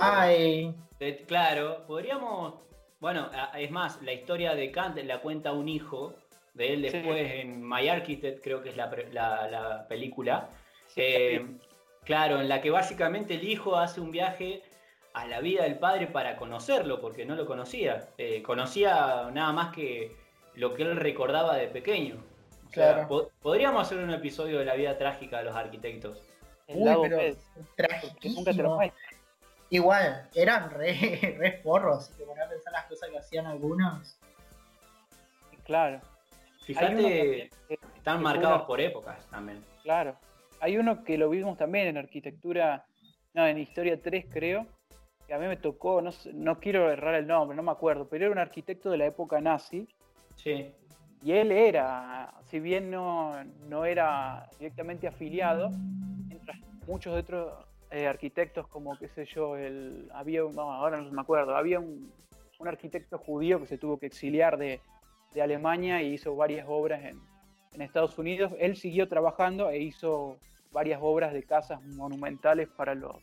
claro, 1.26 1.86
podríamos. 1.86 2.54
Bueno, 3.00 3.30
es 3.56 3.70
más, 3.70 4.02
la 4.02 4.12
historia 4.12 4.54
de 4.54 4.70
Kant 4.70 4.98
la 4.98 5.20
cuenta 5.20 5.52
un 5.52 5.68
hijo 5.68 6.14
de 6.52 6.74
él 6.74 6.82
después 6.82 7.32
en 7.32 7.66
My 7.66 7.88
Architect, 7.88 8.42
creo 8.44 8.62
que 8.62 8.70
es 8.70 8.76
la, 8.76 9.86
película. 9.88 10.50
Eh, 10.94 11.46
claro, 12.04 12.40
en 12.40 12.48
la 12.48 12.60
que 12.60 12.70
básicamente 12.70 13.34
el 13.34 13.48
hijo 13.48 13.76
hace 13.76 14.00
un 14.00 14.10
viaje 14.10 14.62
a 15.14 15.26
la 15.26 15.40
vida 15.40 15.62
del 15.62 15.78
padre 15.78 16.06
para 16.06 16.36
conocerlo, 16.36 17.00
porque 17.00 17.24
no 17.24 17.34
lo 17.34 17.46
conocía. 17.46 18.08
Eh, 18.18 18.42
conocía 18.42 19.30
nada 19.32 19.52
más 19.52 19.74
que 19.74 20.14
lo 20.54 20.74
que 20.74 20.82
él 20.82 20.96
recordaba 20.96 21.56
de 21.56 21.68
pequeño 21.68 22.35
podríamos 23.40 23.82
hacer 23.82 23.98
un 23.98 24.10
episodio 24.10 24.58
de 24.58 24.64
la 24.64 24.74
vida 24.74 24.96
trágica 24.98 25.38
de 25.38 25.44
los 25.44 25.56
arquitectos. 25.56 26.22
Uy, 26.68 26.90
pero 27.02 27.18
trágico. 27.76 28.92
Igual, 29.70 30.28
eran 30.34 30.70
re, 30.70 31.36
re 31.38 31.60
forros, 31.62 32.06
si 32.06 32.18
te 32.18 32.24
pones 32.24 32.44
a 32.44 32.48
pensar 32.48 32.72
las 32.72 32.86
cosas 32.86 33.10
que 33.10 33.18
hacían 33.18 33.46
algunos. 33.46 34.18
Claro. 35.64 36.00
Fíjate, 36.64 37.50
están 37.96 38.22
marcados 38.22 38.62
por 38.62 38.80
épocas 38.80 39.26
también. 39.30 39.64
Claro. 39.82 40.16
Hay 40.60 40.78
uno 40.78 41.04
que 41.04 41.18
lo 41.18 41.28
vimos 41.28 41.58
también 41.58 41.88
en 41.88 41.96
arquitectura, 41.96 42.86
no, 43.34 43.46
en 43.46 43.58
historia 43.58 44.00
3 44.00 44.26
creo, 44.30 44.66
que 45.26 45.34
a 45.34 45.38
mí 45.38 45.46
me 45.46 45.56
tocó, 45.56 46.00
no, 46.00 46.10
no 46.32 46.58
quiero 46.60 46.90
errar 46.90 47.16
el 47.16 47.26
nombre, 47.26 47.56
no 47.56 47.62
me 47.62 47.72
acuerdo, 47.72 48.08
pero 48.08 48.24
era 48.24 48.32
un 48.32 48.38
arquitecto 48.38 48.90
de 48.90 48.98
la 48.98 49.06
época 49.06 49.40
nazi. 49.40 49.88
Sí. 50.36 50.72
Y 51.26 51.32
él 51.32 51.50
era, 51.50 52.32
si 52.44 52.60
bien 52.60 52.88
no, 52.88 53.34
era 53.84 54.48
directamente 54.60 55.08
afiliado, 55.08 55.70
mientras 56.28 56.56
muchos 56.86 57.18
otros 57.18 57.52
eh, 57.90 58.06
arquitectos, 58.06 58.68
como 58.68 58.96
qué 58.96 59.08
sé 59.08 59.24
yo, 59.24 59.56
el, 59.56 60.08
había, 60.14 60.42
no, 60.42 60.72
ahora 60.72 61.00
no 61.00 61.10
me 61.10 61.20
acuerdo, 61.20 61.56
había 61.56 61.80
un, 61.80 62.12
arquitecto 62.64 63.18
judío 63.18 63.58
que 63.58 63.66
se 63.66 63.76
tuvo 63.76 63.98
que 63.98 64.06
exiliar 64.06 64.56
de, 64.56 64.80
Alemania 65.42 66.00
y 66.00 66.12
hizo 66.12 66.36
varias 66.36 66.64
obras 66.68 67.04
en, 67.04 67.20
Estados 67.82 68.16
Unidos. 68.18 68.52
Él 68.60 68.76
siguió 68.76 69.08
trabajando 69.08 69.68
e 69.68 69.80
hizo 69.80 70.36
varias 70.70 71.00
obras 71.02 71.32
de 71.32 71.42
casas 71.42 71.82
monumentales 71.82 72.68
para 72.68 72.94
los, 72.94 73.16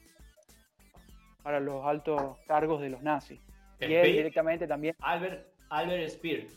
para 1.42 1.62
los 1.62 1.86
altos 1.86 2.38
cargos 2.48 2.82
de 2.82 2.90
los 2.90 3.02
nazis. 3.02 3.40
y 3.80 3.94
él 3.94 4.12
directamente 4.12 4.68
también. 4.68 4.94
Albert, 5.00 5.48
Albert 5.70 6.10
Speer. 6.10 6.48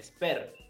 Sper. 0.00 0.63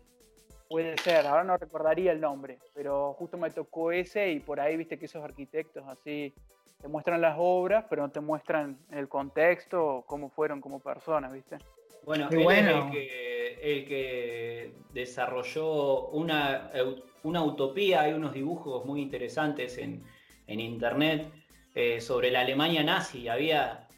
Puede 0.68 0.96
ser, 0.98 1.26
ahora 1.26 1.44
no 1.44 1.56
recordaría 1.56 2.12
el 2.12 2.20
nombre, 2.20 2.58
pero 2.74 3.12
justo 3.14 3.36
me 3.36 3.50
tocó 3.50 3.92
ese 3.92 4.32
y 4.32 4.40
por 4.40 4.60
ahí 4.60 4.76
viste 4.76 4.98
que 4.98 5.04
esos 5.06 5.22
arquitectos 5.22 5.86
así 5.86 6.32
te 6.80 6.88
muestran 6.88 7.20
las 7.20 7.36
obras, 7.38 7.84
pero 7.88 8.02
no 8.02 8.10
te 8.10 8.20
muestran 8.20 8.78
el 8.90 9.08
contexto, 9.08 10.04
cómo 10.06 10.30
fueron 10.30 10.60
como 10.60 10.80
personas, 10.80 11.32
¿viste? 11.32 11.58
Bueno, 12.04 12.28
Qué 12.28 12.36
él 12.36 12.42
bueno. 12.44 12.70
es 12.70 12.84
el 12.84 12.90
que, 12.90 13.58
el 13.62 13.86
que 13.86 14.74
desarrolló 14.92 16.08
una, 16.08 16.70
una 17.22 17.42
utopía, 17.42 18.02
hay 18.02 18.12
unos 18.12 18.32
dibujos 18.34 18.84
muy 18.84 19.00
interesantes 19.00 19.78
en, 19.78 20.02
en 20.46 20.60
internet 20.60 21.32
eh, 21.74 22.00
sobre 22.00 22.30
la 22.30 22.40
Alemania 22.40 22.82
nazi. 22.82 23.28
Había, 23.28 23.88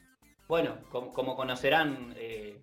bueno, 0.47 0.79
como, 0.91 1.13
como 1.13 1.35
conocerán 1.37 2.15
eh, 2.17 2.57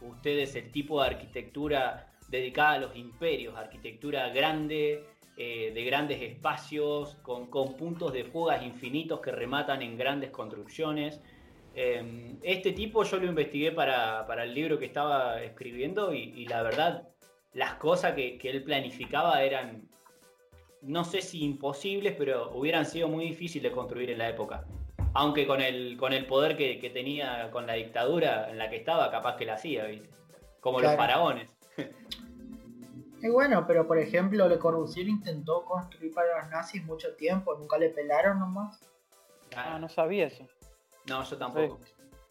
ustedes, 0.00 0.54
el 0.56 0.72
tipo 0.72 1.02
de 1.02 1.08
arquitectura 1.08 2.12
dedicada 2.28 2.72
a 2.72 2.78
los 2.78 2.96
imperios, 2.96 3.56
arquitectura 3.56 4.28
grande, 4.30 5.04
eh, 5.36 5.70
de 5.74 5.84
grandes 5.84 6.22
espacios, 6.22 7.16
con, 7.22 7.48
con 7.48 7.76
puntos 7.76 8.12
de 8.12 8.24
fugas 8.24 8.62
infinitos 8.62 9.20
que 9.20 9.32
rematan 9.32 9.82
en 9.82 9.98
grandes 9.98 10.30
construcciones. 10.30 11.20
Eh, 11.74 12.34
este 12.42 12.72
tipo 12.72 13.04
yo 13.04 13.18
lo 13.18 13.26
investigué 13.26 13.70
para, 13.70 14.26
para 14.26 14.44
el 14.44 14.54
libro 14.54 14.78
que 14.78 14.86
estaba 14.86 15.42
escribiendo 15.42 16.14
y, 16.14 16.32
y 16.34 16.46
la 16.46 16.62
verdad, 16.62 17.08
las 17.52 17.74
cosas 17.74 18.14
que, 18.14 18.38
que, 18.38 18.48
él 18.48 18.62
planificaba 18.64 19.42
eran, 19.42 19.86
no 20.80 21.04
sé 21.04 21.20
si 21.20 21.44
imposibles, 21.44 22.14
pero 22.16 22.50
hubieran 22.54 22.86
sido 22.86 23.08
muy 23.08 23.26
difíciles 23.26 23.70
de 23.70 23.76
construir 23.76 24.10
en 24.10 24.18
la 24.18 24.30
época. 24.30 24.64
Aunque 25.12 25.46
con 25.46 25.60
el, 25.60 25.96
con 25.98 26.14
el 26.14 26.26
poder 26.26 26.56
que, 26.56 26.78
que 26.78 26.90
tenía 26.90 27.50
con 27.50 27.66
la 27.66 27.74
dictadura 27.74 28.50
en 28.50 28.56
la 28.56 28.70
que 28.70 28.76
estaba, 28.76 29.10
capaz 29.10 29.36
que 29.36 29.44
la 29.44 29.54
hacía, 29.54 29.84
¿viste? 29.84 30.08
Como 30.60 30.78
Claro. 30.78 30.92
los 30.92 30.98
faraones. 30.98 31.55
Y 33.22 33.28
bueno, 33.30 33.66
pero 33.66 33.86
por 33.86 33.98
ejemplo, 33.98 34.48
Le 34.48 34.58
Corbusier 34.58 35.08
intentó 35.08 35.64
construir 35.64 36.12
para 36.12 36.40
los 36.42 36.50
nazis 36.50 36.84
mucho 36.84 37.14
tiempo, 37.14 37.54
nunca 37.56 37.78
le 37.78 37.88
pelaron 37.90 38.38
nomás. 38.38 38.80
Ah, 39.56 39.78
no 39.78 39.88
sabía 39.88 40.26
eso. 40.26 40.46
No, 41.06 41.22
yo 41.24 41.36
tampoco. 41.38 41.78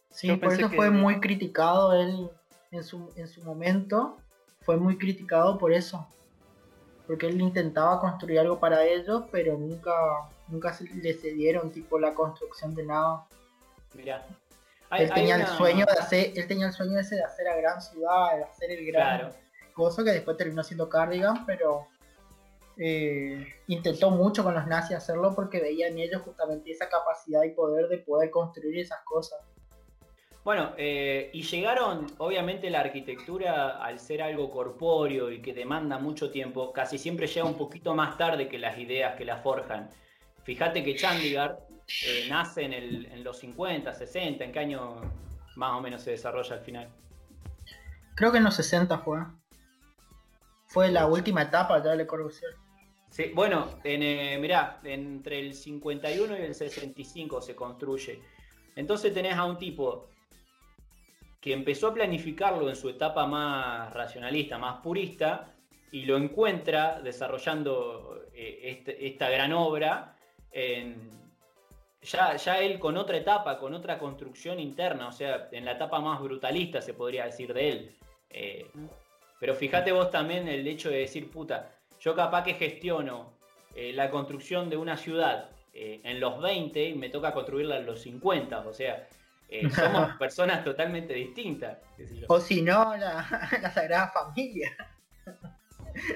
Sí, 0.10 0.28
Yo 0.28 0.40
por 0.40 0.54
eso 0.54 0.70
que- 0.70 0.76
fue 0.76 0.90
muy 0.92 1.20
criticado 1.20 1.94
él 1.94 2.30
en 2.72 2.84
su, 2.84 3.12
en 3.16 3.28
su 3.28 3.44
momento. 3.44 4.18
Fue 4.62 4.78
muy 4.78 4.98
criticado 4.98 5.58
por 5.58 5.74
eso. 5.74 6.08
Porque 7.08 7.28
él 7.28 7.42
intentaba 7.42 8.00
construir 8.00 8.40
algo 8.40 8.60
para 8.60 8.84
ellos, 8.86 9.24
pero 9.32 9.58
nunca, 9.58 9.94
nunca 10.48 10.74
se 10.74 10.86
le 10.86 11.14
cedieron 11.14 11.72
tipo 11.72 12.00
la 12.00 12.14
construcción 12.14 12.74
de 12.74 12.86
nada. 12.86 13.26
Mirá. 13.94 14.26
Él 14.92 15.12
tenía 15.14 15.36
el 15.36 15.42
una- 15.42 15.58
sueño 15.58 15.86
de 15.86 15.92
hacer, 16.00 16.32
él 16.36 16.48
tenía 16.48 16.68
el 16.68 16.74
sueño 16.74 17.00
ese 17.00 17.16
de 17.16 17.24
hacer 17.24 17.46
la 17.46 17.56
gran 17.58 17.82
ciudad, 17.82 18.38
de 18.38 18.44
hacer 18.44 18.72
el 18.72 18.86
gran 18.86 19.20
Claro. 19.20 19.36
cosa 19.74 20.04
que 20.04 20.12
después 20.12 20.38
terminó 20.38 20.64
siendo 20.64 20.88
Cardigan, 20.90 21.46
pero 21.46 21.88
eh, 22.78 23.46
intentó 23.68 24.12
mucho 24.12 24.44
con 24.44 24.54
los 24.54 24.68
nazis 24.68 24.98
hacerlo 24.98 25.34
porque 25.34 25.62
veía 25.62 25.88
en 25.88 25.98
ellos 25.98 26.22
justamente 26.24 26.72
esa 26.72 26.90
capacidad 26.90 27.44
y 27.44 27.52
poder 27.52 27.88
de 27.88 28.00
poder 28.00 28.30
construir 28.30 28.80
esas 28.80 29.00
cosas. 29.06 29.40
Bueno, 30.44 30.74
eh, 30.78 31.32
y 31.34 31.42
llegaron, 31.42 32.06
obviamente 32.20 32.70
la 32.70 32.82
arquitectura, 32.82 33.78
al 33.84 33.98
ser 34.00 34.22
algo 34.22 34.52
corpóreo 34.52 35.32
y 35.32 35.42
que 35.42 35.54
demanda 35.54 35.98
mucho 35.98 36.30
tiempo, 36.30 36.72
casi 36.72 36.98
siempre 37.00 37.26
llega 37.28 37.46
un 37.48 37.58
poquito 37.58 37.96
más 37.96 38.18
tarde 38.18 38.48
que 38.48 38.60
las 38.60 38.78
ideas 38.78 39.16
que 39.16 39.26
la 39.26 39.38
forjan. 39.38 39.90
Fíjate 40.44 40.84
que 40.84 40.96
Chandigarh 40.96 41.58
eh, 42.06 42.26
nace 42.30 42.64
en, 42.64 42.74
el- 42.74 43.06
en 43.08 43.24
los 43.24 43.38
50, 43.40 43.94
60, 43.94 44.44
¿en 44.44 44.52
qué 44.52 44.60
año 44.60 45.02
más 45.56 45.74
o 45.74 45.82
menos 45.82 46.02
se 46.02 46.12
desarrolla 46.12 46.56
al 46.56 46.62
final? 46.62 46.90
Creo 48.16 48.32
que 48.32 48.38
en 48.38 48.44
los 48.44 48.56
60 48.56 48.98
fue. 49.00 49.20
Fue 50.68 50.90
la 50.92 51.06
última 51.08 51.44
etapa 51.44 51.82
ya 51.84 51.92
de 51.92 51.98
Le 51.98 52.08
Corbusier. 52.08 52.52
Sí, 53.10 53.32
bueno, 53.34 53.80
en, 53.84 54.04
eh, 54.04 54.38
mirá, 54.40 54.80
entre 54.84 55.40
el 55.40 55.54
51 55.54 56.38
y 56.38 56.42
el 56.42 56.56
65 56.56 57.42
se 57.42 57.56
construye. 57.56 58.20
Entonces 58.76 59.14
tenés 59.14 59.36
a 59.36 59.46
un 59.46 59.58
tipo 59.58 60.10
que 61.40 61.54
empezó 61.54 61.90
a 61.90 61.94
planificarlo 61.94 62.68
en 62.70 62.76
su 62.76 62.90
etapa 62.90 63.26
más 63.28 63.94
racionalista, 63.94 64.58
más 64.58 64.82
purista, 64.82 65.54
y 65.92 66.06
lo 66.06 66.18
encuentra 66.18 67.00
desarrollando 67.02 68.24
eh, 68.34 68.60
este- 68.64 69.08
esta 69.08 69.30
gran 69.30 69.54
obra, 69.54 70.18
en- 70.52 71.10
ya, 72.06 72.36
ya 72.36 72.60
él 72.60 72.80
con 72.80 72.98
otra 72.98 73.18
etapa, 73.18 73.58
con 73.58 73.74
otra 73.74 73.98
construcción 73.98 74.60
interna, 74.60 75.08
o 75.08 75.12
sea, 75.12 75.50
en 75.52 75.66
la 75.66 75.74
etapa 75.74 76.00
más 76.00 76.22
brutalista 76.22 76.82
se 76.82 76.94
podría 76.94 77.26
decir 77.26 77.54
de 77.54 77.70
él. 77.70 77.96
Eh, 78.30 78.70
pero 79.40 79.56
fíjate 79.56 79.92
vos 79.92 80.12
también 80.12 80.48
el 80.48 80.68
hecho 80.68 80.90
de 80.90 81.00
decir, 81.00 81.30
puta, 81.30 81.72
yo 82.00 82.16
capaz 82.16 82.44
que 82.44 82.54
gestiono 82.54 83.34
eh, 83.76 83.92
la 83.94 84.10
construcción 84.10 84.70
de 84.70 84.78
una 84.78 84.98
ciudad 84.98 85.50
eh, 85.74 86.00
en 86.04 86.20
los 86.20 86.42
20 86.42 86.90
y 86.90 86.96
me 86.96 87.10
toca 87.10 87.34
construirla 87.34 87.78
en 87.78 87.86
los 87.86 88.02
50, 88.02 88.60
o 88.60 88.74
sea, 88.74 89.08
somos 89.76 90.16
personas 90.18 90.64
totalmente 90.64 91.14
distintas. 91.14 91.80
O 92.28 92.40
si 92.40 92.62
no, 92.62 92.96
la, 92.96 93.50
la 93.62 93.72
Sagrada 93.72 94.10
Familia. 94.10 94.76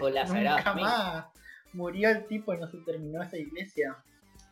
O 0.01 0.10
la 0.10 0.25
Sagrada 0.27 0.58
Nunca 0.58 0.72
Familia. 0.72 0.89
más 0.89 1.25
murió 1.74 2.10
el 2.10 2.25
tipo 2.25 2.53
y 2.53 2.58
no 2.58 2.67
se 2.67 2.77
terminó 2.79 3.22
esa 3.24 3.38
iglesia. 3.38 3.96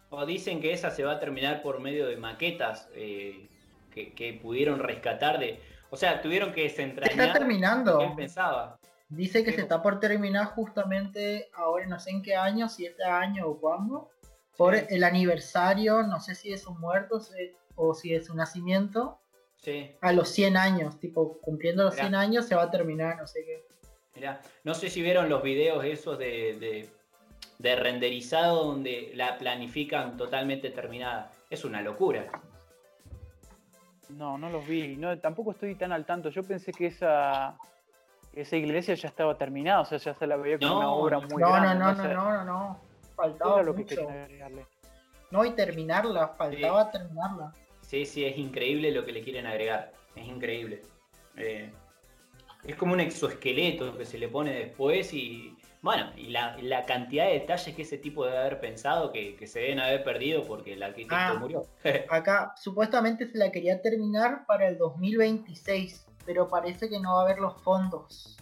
O 0.10 0.26
dicen 0.26 0.62
que 0.62 0.72
esa 0.72 0.90
se 0.92 1.04
va 1.04 1.14
a 1.14 1.20
terminar 1.20 1.62
por 1.62 1.80
medio 1.80 2.08
de 2.08 2.18
maquetas 2.18 2.90
eh, 2.94 3.50
que, 3.94 4.14
que 4.14 4.34
pudieron 4.34 4.80
rescatar 4.80 5.40
de... 5.40 5.60
O 5.90 5.98
sea, 5.98 6.22
tuvieron 6.22 6.54
que 6.54 6.70
Se 6.70 6.84
está 6.84 7.34
terminando. 7.34 7.98
que 8.00 8.06
él 8.06 8.16
pensaba. 8.16 8.78
Dice 9.10 9.44
que 9.44 9.52
Sí. 9.52 9.56
se 9.58 9.62
está 9.64 9.82
por 9.82 10.00
terminar 10.00 10.48
justamente 10.48 11.50
ahora, 11.54 11.86
no 11.88 11.98
sé 12.00 12.12
en 12.12 12.22
qué 12.22 12.36
año, 12.36 12.68
si 12.68 12.86
este 12.86 13.04
año 13.06 13.48
o 13.48 13.60
cuándo, 13.60 14.10
por 14.58 14.76
Sí. 14.76 14.86
el 14.90 15.04
aniversario, 15.06 16.04
no 16.04 16.20
sé 16.20 16.36
si 16.36 16.50
de 16.52 16.58
sus 16.58 16.78
muertos 16.78 17.34
eh, 17.36 17.56
o 17.76 17.94
si 17.94 18.10
de 18.12 18.22
su 18.24 18.36
nacimiento, 18.36 19.20
Sí, 19.60 19.96
a 20.02 20.14
los 20.14 20.30
100 20.30 20.56
años, 20.56 21.00
tipo 21.00 21.40
cumpliendo 21.42 21.84
los 21.84 21.94
Mirá. 21.96 22.04
100 22.04 22.16
años 22.16 22.46
se 22.46 22.54
va 22.56 22.64
a 22.64 22.72
terminar, 22.72 23.18
no 23.18 23.26
sé 23.28 23.44
qué. 23.46 23.66
mirá. 24.14 24.40
No 24.64 24.74
sé 24.76 24.90
si 24.90 25.02
vieron 25.02 25.30
los 25.30 25.42
videos 25.42 25.84
esos 25.86 26.18
de, 26.20 26.58
de, 26.60 26.90
de 27.60 27.76
renderizado 27.76 28.66
donde 28.66 29.12
la 29.16 29.38
planifican 29.38 30.18
totalmente 30.18 30.70
terminada. 30.70 31.32
Es 31.50 31.66
una 31.66 31.82
locura. 31.82 32.28
No, 34.10 34.38
no 34.38 34.50
los 34.50 34.66
vi. 34.68 34.96
No, 34.96 35.18
tampoco 35.20 35.52
estoy 35.52 35.76
tan 35.76 35.92
al 35.92 36.06
tanto. 36.06 36.30
Yo 36.30 36.44
pensé 36.44 36.72
que 36.72 36.88
esa, 36.88 37.58
esa 38.34 38.56
iglesia 38.56 38.94
ya 38.96 39.08
estaba 39.10 39.38
terminada, 39.38 39.82
o 39.82 39.86
sea, 39.86 39.98
ya 39.98 40.14
se 40.14 40.28
la 40.28 40.38
veía 40.38 40.60
como 40.60 40.72
No, 40.72 40.78
una 40.80 40.92
obra 40.92 41.20
no, 41.20 41.28
muy 41.28 41.42
no, 41.42 41.50
grande. 41.52 41.76
no, 41.84 41.94
no, 41.94 42.04
no, 42.04 42.14
no, 42.14 42.32
no, 42.32 42.44
no, 42.46 42.80
¿Qué 43.02 43.08
faltaba 43.16 43.64
lo 43.64 43.74
mucho. 43.74 44.08
agregarle? 44.10 44.66
No, 45.32 45.44
y 45.44 45.52
terminarla, 45.52 46.30
faltaba 46.30 46.90
terminarla. 46.92 47.54
Sí, 47.82 48.06
sí, 48.06 48.24
es 48.24 48.38
increíble 48.38 48.92
lo 48.92 49.04
que 49.04 49.12
le 49.12 49.24
quieren 49.24 49.46
agregar. 49.46 49.92
Es 50.16 50.26
increíble. 50.26 50.84
Eh, 51.36 51.72
es 52.64 52.76
como 52.76 52.94
un 52.94 53.00
exoesqueleto 53.02 53.98
que 53.98 54.06
se 54.06 54.18
le 54.18 54.28
pone 54.30 54.54
después 54.54 55.14
y. 55.14 55.57
Bueno, 55.82 56.12
y 56.18 56.28
la, 56.30 56.58
la 56.62 56.86
cantidad 56.86 57.26
de 57.28 57.34
detalles 57.34 57.76
que 57.76 57.84
ese 57.84 57.98
tipo 57.98 58.26
debe 58.26 58.38
haber 58.40 58.60
pensado 58.60 59.12
que, 59.12 59.36
que 59.36 59.46
se 59.48 59.60
deben 59.60 59.80
haber 59.80 60.04
perdido 60.04 60.44
porque 60.44 60.74
el 60.74 60.84
arquitecto 60.84 61.16
Ah. 61.16 61.36
murió. 61.40 61.68
Acá 62.10 62.54
supuestamente 62.58 63.28
se 63.28 63.38
la 63.38 63.52
quería 63.52 63.82
terminar 63.82 64.46
para 64.48 64.68
el 64.68 64.78
2026, 64.78 66.06
pero 66.26 66.48
parece 66.48 66.90
que 66.90 67.00
no 67.00 67.14
va 67.16 67.22
a 67.22 67.24
haber 67.26 67.40
los 67.40 67.62
fondos. 67.62 68.38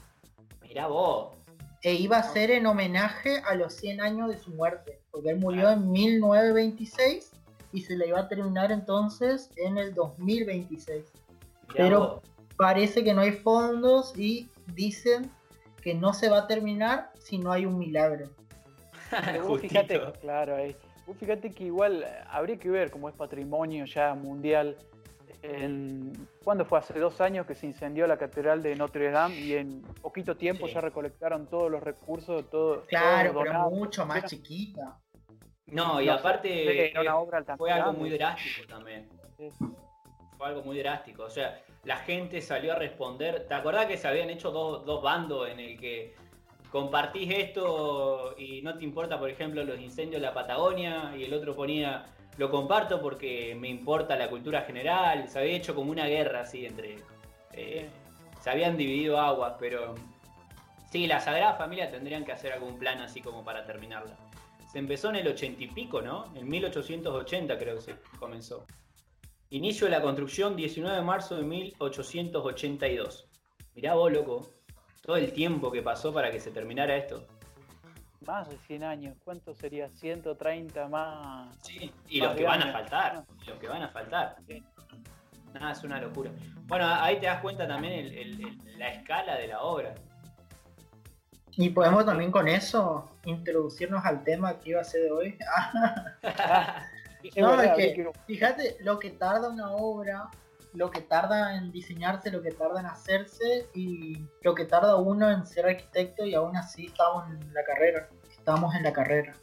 Mirá 0.62 0.88
vos. 0.88 1.34
E 1.82 1.94
iba 1.94 2.18
a 2.18 2.24
ser 2.24 2.50
en 2.51 2.65
homenaje 2.65 3.42
a 3.46 3.54
los 3.54 3.74
100 3.75 4.01
años 4.01 4.30
de 4.30 4.38
su 4.39 4.51
muerte, 4.51 5.01
porque 5.12 5.30
él 5.30 5.38
murió 5.38 5.70
en 5.70 5.92
1926 5.92 7.32
y 7.74 7.82
se 7.82 7.96
la 7.98 8.08
iba 8.08 8.20
a 8.22 8.27
terminar 8.27 8.72
entonces 8.72 9.51
en 9.58 9.77
el 9.77 9.94
2026. 9.94 11.04
mirá 11.68 11.74
Pero- 11.75 12.00
vos. 12.00 12.22
Parece 12.58 13.04
que 13.04 13.13
no 13.13 13.20
hay 13.22 13.34
fondos 13.34 14.18
y 14.18 14.50
dicen 14.74 15.30
que 15.86 15.94
no 15.94 16.13
se 16.13 16.30
va 16.30 16.39
a 16.39 16.48
terminar 16.48 17.12
si 17.20 17.38
no 17.38 17.51
hay 17.51 17.63
un 17.68 17.77
milagro. 17.77 18.32
Justito. 19.44 19.60
fíjate, 19.60 20.01
claro, 20.20 20.58
fíjate 21.20 21.51
que 21.51 21.65
igual 21.65 22.01
eh, 22.01 22.08
habría 22.27 22.58
que 22.58 22.72
ver 22.72 22.89
cómo 22.89 23.08
es 23.08 23.13
patrimonio 23.13 23.86
ya 23.86 24.15
mundial. 24.15 24.75
En, 25.44 26.27
¿Cuándo 26.44 26.65
fue? 26.65 26.80
Hace 26.80 26.98
dos 26.98 27.22
años 27.22 27.46
que 27.46 27.54
se 27.54 27.68
incendió 27.68 28.08
la 28.08 28.18
catedral 28.18 28.63
de 28.63 28.75
Notre 28.75 29.12
Dame 29.12 29.36
y 29.36 29.54
en 29.54 29.84
poquito 30.01 30.36
tiempo 30.36 30.68
Sí. 30.68 30.74
ya 30.74 30.82
recolectaron 30.82 31.46
todos 31.46 31.70
los 31.70 31.84
recursos, 31.84 32.50
todo. 32.50 32.82
Claro, 32.88 33.32
todo 33.34 33.44
pero 33.44 33.70
mucho 33.70 34.08
más 34.08 34.18
Era- 34.18 34.27
chiquita. 34.27 35.00
No, 35.68 36.01
y 36.01 36.08
no 36.08 36.13
aparte 36.13 36.88
eh, 36.89 36.94
fue 37.58 37.72
algo 37.72 37.94
muy 37.94 38.10
drástico 38.10 38.65
también. 38.68 39.08
Sí. 39.38 39.50
Fue 40.36 40.48
algo 40.48 40.63
muy 40.63 40.80
drástico. 40.80 41.24
O 41.25 41.30
sea, 41.30 41.60
la 41.86 41.98
gente 41.98 42.42
salió 42.42 42.74
a 42.74 42.75
responder. 42.75 43.48
¿Te 43.48 43.54
acordás 43.54 43.86
que 43.86 43.98
se 43.98 44.08
habían 44.08 44.30
hecho 44.30 44.51
dos, 44.51 44.86
dos 44.86 45.01
bandos 45.01 45.50
en 45.50 45.60
el 45.60 45.80
que 45.80 46.15
compartís 46.72 47.32
esto 47.32 48.36
y 48.38 48.62
no 48.62 48.77
te 48.77 48.84
importa, 48.84 49.20
por 49.20 49.30
ejemplo, 49.30 49.63
los 49.63 49.80
incendios 49.80 50.22
de 50.22 50.27
la 50.27 50.34
Patagonia? 50.34 51.13
Y 51.18 51.24
el 51.24 51.34
otro 51.34 51.56
ponía, 51.56 52.06
lo 52.38 52.50
comparto 52.50 53.01
porque 53.01 53.56
me 53.60 53.70
importa 53.70 54.15
la 54.15 54.30
cultura 54.30 54.62
general. 54.62 55.30
Se 55.30 55.39
había 55.39 55.54
hecho 55.56 55.75
como 55.75 55.92
una 55.92 56.08
guerra 56.08 56.42
así 56.42 56.65
entre... 56.65 56.98
eh, 57.54 57.88
se 58.42 58.50
habían 58.50 58.77
dividido 58.77 59.20
aguas, 59.20 59.54
pero 59.60 59.96
Sí, 60.96 61.08
la 61.08 61.20
Sagrada 61.20 61.56
Familia 61.56 61.92
tendrían 61.92 62.24
que 62.24 62.32
hacer 62.32 62.54
algún 62.54 62.80
plan 62.80 63.01
así 63.01 63.20
como 63.20 63.44
para 63.44 63.65
terminarla. 63.65 64.15
Se 64.72 64.80
empezó 64.80 65.10
en 65.10 65.18
el 65.18 65.27
80 65.27 65.63
y 65.63 65.68
pico, 65.68 66.01
¿no? 66.01 66.34
En 66.36 66.48
1880 66.48 67.58
creo 67.58 67.75
que 67.75 67.82
se 67.82 67.96
comenzó. 68.18 68.65
Inicio 69.51 69.85
de 69.85 69.91
la 69.91 70.01
construcción 70.01 70.55
19 70.55 70.97
de 70.97 71.03
marzo 71.03 71.35
de 71.35 71.43
1882. 71.43 73.27
Mirá 73.75 73.93
vos, 73.93 74.11
loco, 74.11 74.49
todo 75.01 75.17
el 75.17 75.31
tiempo 75.33 75.71
que 75.71 75.83
pasó 75.83 76.11
para 76.11 76.31
que 76.31 76.39
se 76.39 76.49
terminara 76.49 76.95
esto. 76.95 77.27
Más 78.25 78.49
de 78.49 78.57
100 78.57 78.83
años, 78.83 79.17
¿cuánto 79.23 79.53
sería? 79.53 79.87
130 79.89 80.87
más. 80.87 81.55
Sí, 81.61 81.91
y 82.09 82.21
los 82.21 82.35
que 82.35 82.43
van 82.43 82.63
a 82.63 82.71
faltar, 82.71 83.23
los 83.45 83.59
que 83.59 83.67
van 83.67 83.83
a 83.83 83.89
faltar. 83.89 84.37
Nada, 85.53 85.71
es 85.71 85.83
una 85.83 86.01
locura. 86.01 86.31
Bueno, 86.63 86.87
ahí 86.87 87.19
te 87.19 87.27
das 87.27 87.39
cuenta 87.41 87.67
también 87.67 88.11
la 88.79 88.89
escala 88.89 89.35
de 89.35 89.47
la 89.47 89.61
obra. 89.61 89.93
Y 91.51 91.69
podemos 91.69 92.03
también 92.03 92.31
con 92.31 92.47
eso 92.47 93.11
introducirnos 93.25 94.03
al 94.03 94.23
tema 94.23 94.59
que 94.59 94.71
iba 94.71 94.81
a 94.81 94.83
ser 94.83 95.03
de 95.03 95.11
hoy. 95.11 95.37
no, 97.38 97.62
es 97.62 97.72
que, 97.74 98.12
fíjate 98.27 98.77
lo 98.82 99.00
que 99.00 99.12
tarda 99.12 99.50
una 99.50 99.72
obra, 99.72 100.29
lo 100.74 100.91
que 100.91 101.01
tarda 101.01 101.55
en 101.55 101.72
diseñarse, 101.72 102.32
lo 102.32 102.41
que 102.41 102.51
tarda 102.51 102.79
en 102.79 102.86
hacerse 102.86 103.67
y 103.74 104.17
lo 104.41 104.53
que 104.53 104.65
tarda 104.65 104.96
uno 104.98 105.32
en 105.32 105.46
ser 105.46 105.65
arquitecto 105.65 106.25
y 106.25 106.34
aún 106.34 106.55
así 106.58 106.88
estamos 106.88 107.25
en 107.29 107.53
la 107.53 107.63
carrera. 107.63 108.10
Estamos 108.29 108.75
en 108.75 108.84
la 108.84 108.94
carrera. 108.94 109.34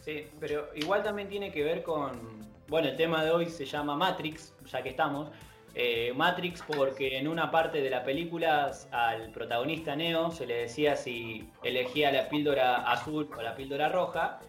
Sí, 0.00 0.28
pero 0.40 0.68
igual 0.74 1.02
también 1.02 1.28
tiene 1.28 1.50
que 1.50 1.62
ver 1.62 1.82
con, 1.82 2.46
bueno, 2.68 2.88
el 2.88 2.96
tema 2.96 3.24
de 3.24 3.30
hoy 3.30 3.48
se 3.48 3.64
llama 3.64 3.96
Matrix, 3.96 4.54
ya 4.64 4.82
que 4.82 4.90
estamos, 4.90 5.30
eh, 5.74 6.12
Matrix 6.14 6.62
porque 6.62 7.18
en 7.18 7.28
una 7.28 7.50
parte 7.50 7.82
de 7.82 7.90
la 7.90 8.02
película 8.02 8.72
al 8.92 9.30
protagonista 9.30 9.94
Neo 9.94 10.30
se 10.30 10.46
le 10.46 10.54
decía 10.62 10.96
si 10.96 11.52
elegía 11.62 12.10
la 12.10 12.30
píldora 12.30 12.76
azul 12.90 13.28
o 13.36 13.42
la 13.42 13.54
píldora 13.54 13.90
roja 13.90 14.40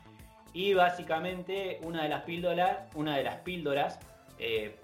y 0.58 0.74
básicamente 0.74 1.80
una 1.84 2.02
de 2.02 2.10
las 2.10 2.24
píldoras, 2.24 2.80
una 2.96 3.16
de 3.16 3.24
las 3.24 3.36
píldoras 3.42 4.00
eh, 4.40 4.76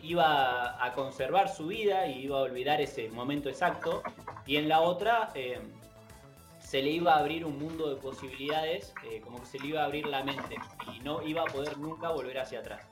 iba 0.00 0.84
a 0.84 0.92
conservar 0.92 1.48
su 1.48 1.66
vida 1.66 2.06
y 2.06 2.20
iba 2.20 2.38
a 2.38 2.42
olvidar 2.42 2.80
ese 2.80 3.08
momento 3.08 3.48
exacto 3.48 4.04
y 4.46 4.58
en 4.58 4.68
la 4.68 4.80
otra 4.80 5.30
eh, 5.34 5.58
se 6.60 6.82
le 6.82 6.90
iba 6.90 7.14
a 7.14 7.18
abrir 7.18 7.44
un 7.44 7.58
mundo 7.58 7.92
de 7.92 8.00
posibilidades 8.00 8.94
como 9.24 9.40
que 9.40 9.46
se 9.46 9.58
le 9.58 9.66
iba 9.68 9.82
a 9.82 9.86
abrir 9.86 10.06
la 10.06 10.22
mente 10.22 10.54
y 10.94 11.00
no 11.00 11.20
iba 11.26 11.42
a 11.42 11.46
poder 11.46 11.78
nunca 11.78 12.10
volver 12.10 12.38
hacia 12.38 12.60
atrás. 12.60 12.86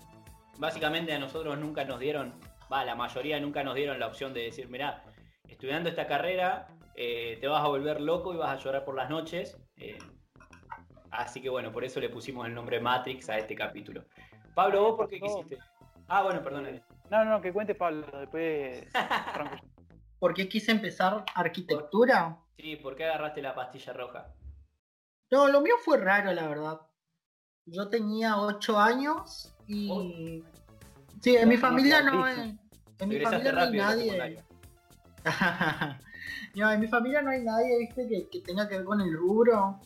Básicamente 0.59 1.13
a 1.13 1.19
nosotros 1.21 1.57
nunca 1.61 1.85
nos 1.85 2.01
dieron 2.01 2.35
va, 2.73 2.85
la 2.85 2.97
mayoría 2.97 3.39
nunca 3.39 3.63
nos 3.63 3.77
dieron 3.77 4.01
la 4.01 4.09
opción 4.09 4.35
de 4.35 4.43
decir, 4.43 4.69
mirá, 4.69 5.05
estudiando 5.47 5.89
esta 5.89 6.09
carrera 6.09 6.67
eh, 6.97 7.39
te 7.41 7.47
vas 7.47 7.65
a 7.65 7.69
volver 7.69 8.01
loco 8.01 8.35
y 8.35 8.37
vas 8.37 8.51
a 8.51 8.61
llorar 8.61 8.85
por 8.85 8.97
las 8.97 9.09
noches. 9.09 9.57
Así 11.11 11.41
que 11.41 11.49
bueno, 11.49 11.73
por 11.73 11.85
eso 11.85 12.01
le 12.01 12.09
pusimos 12.09 12.47
el 12.47 12.55
nombre 12.55 12.81
Matrix 12.81 13.29
a 13.31 13.39
este 13.39 13.55
capítulo. 13.55 14.05
Pablo, 14.55 14.83
¿vos 14.83 14.97
por 14.97 15.09
qué 15.09 15.21
quisiste? 15.21 15.59
Ah, 16.09 16.23
bueno, 16.23 16.43
perdón. 16.43 16.83
No, 17.11 17.25
no, 17.25 17.41
que 17.41 17.53
cuente 17.53 17.75
Pablo, 17.75 18.07
después... 18.19 18.87
¿Por 20.21 20.35
qué 20.35 20.49
quise 20.49 20.73
empezar 20.73 21.25
arquitectura? 21.35 22.39
Sí, 22.59 22.77
¿por 22.77 22.95
qué 22.95 23.07
agarraste 23.07 23.41
la 23.41 23.55
pastilla 23.55 23.95
roja? 23.95 24.35
No, 25.31 25.49
lo 25.49 25.63
mío 25.63 25.75
fue 25.83 25.97
raro, 25.97 26.31
la 26.33 26.47
verdad. 26.47 26.81
Yo 27.65 27.89
tenía 27.89 28.39
8 28.39 28.79
años 28.79 29.57
y... 29.67 30.45
Sí, 31.23 31.37
en 31.37 31.49
mi 31.49 31.57
familia 31.57 32.03
no 32.03 32.25
hay. 32.25 32.59
En 32.99 33.09
mi 33.09 33.21
familia 33.21 33.53
no 33.53 33.61
hay 33.61 33.73
nadie. 33.73 34.45
no, 36.55 36.71
en 36.71 36.81
mi 36.81 36.87
familia 36.87 37.23
no 37.23 37.31
hay 37.31 37.43
nadie, 37.43 37.79
viste, 37.79 38.29
que, 38.31 38.41
tenga 38.41 38.69
que 38.69 38.77
ver 38.77 38.85
con 38.85 39.01
el 39.01 39.13
rubro. 39.13 39.81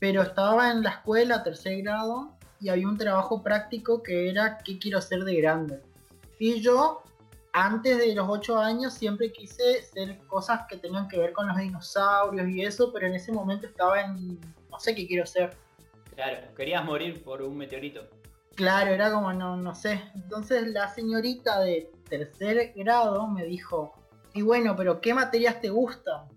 Pero 0.00 0.22
estaba 0.22 0.72
en 0.72 0.82
la 0.82 0.90
escuela, 0.90 1.42
tercer 1.44 1.82
grado, 1.82 2.36
y 2.60 2.68
había 2.68 2.88
un 2.88 2.98
trabajo 2.98 3.42
práctico 3.42 4.02
que 4.02 4.28
era 4.28 4.58
qué 4.64 4.78
quiero 4.78 4.98
hacer 4.98 5.24
de 5.24 5.36
grande. 5.36 5.80
Y 6.38 6.60
yo, 6.60 7.02
antes 7.52 7.98
de 7.98 8.14
los 8.14 8.28
ocho 8.28 8.58
años, 8.58 8.94
siempre 8.94 9.30
quise 9.30 9.80
hacer 9.80 10.18
cosas 10.26 10.62
que 10.68 10.76
tengan 10.76 11.06
que 11.06 11.18
ver 11.18 11.32
con 11.32 11.46
los 11.46 11.56
dinosaurios 11.56 12.48
y 12.48 12.62
eso, 12.62 12.92
pero 12.92 13.06
en 13.06 13.14
ese 13.14 13.30
momento 13.30 13.66
estaba 13.66 14.00
en. 14.00 14.40
no 14.70 14.80
sé 14.80 14.94
qué 14.94 15.06
quiero 15.06 15.24
hacer. 15.24 15.56
Claro, 16.14 16.38
querías 16.56 16.84
morir 16.84 17.22
por 17.22 17.42
un 17.42 17.56
meteorito. 17.56 18.08
Claro, 18.54 18.90
era 18.90 19.10
como, 19.10 19.32
no, 19.32 19.56
no 19.56 19.74
sé. 19.74 20.02
Entonces 20.14 20.66
la 20.68 20.88
señorita 20.88 21.60
de 21.60 21.90
tercer 22.08 22.72
grado 22.74 23.26
me 23.28 23.44
dijo, 23.44 23.94
y 24.34 24.42
bueno, 24.42 24.76
pero 24.76 25.00
¿qué 25.00 25.14
materias 25.14 25.60
te 25.60 25.70
gustan? 25.70 26.28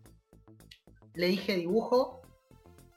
Le 1.16 1.28
dije 1.28 1.56
dibujo 1.56 2.23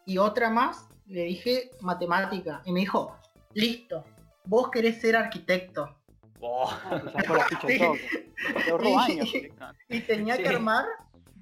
y 0.06 0.18
otra 0.18 0.48
más, 0.48 0.88
le 1.06 1.24
dije 1.24 1.70
matemática. 1.80 2.62
Y 2.64 2.72
me 2.72 2.80
dijo, 2.80 3.16
listo, 3.52 4.04
vos 4.44 4.70
querés 4.70 5.00
ser 5.00 5.16
arquitecto. 5.16 5.94
y 9.88 10.00
tenía 10.00 10.36
que 10.36 10.48
armar 10.48 10.84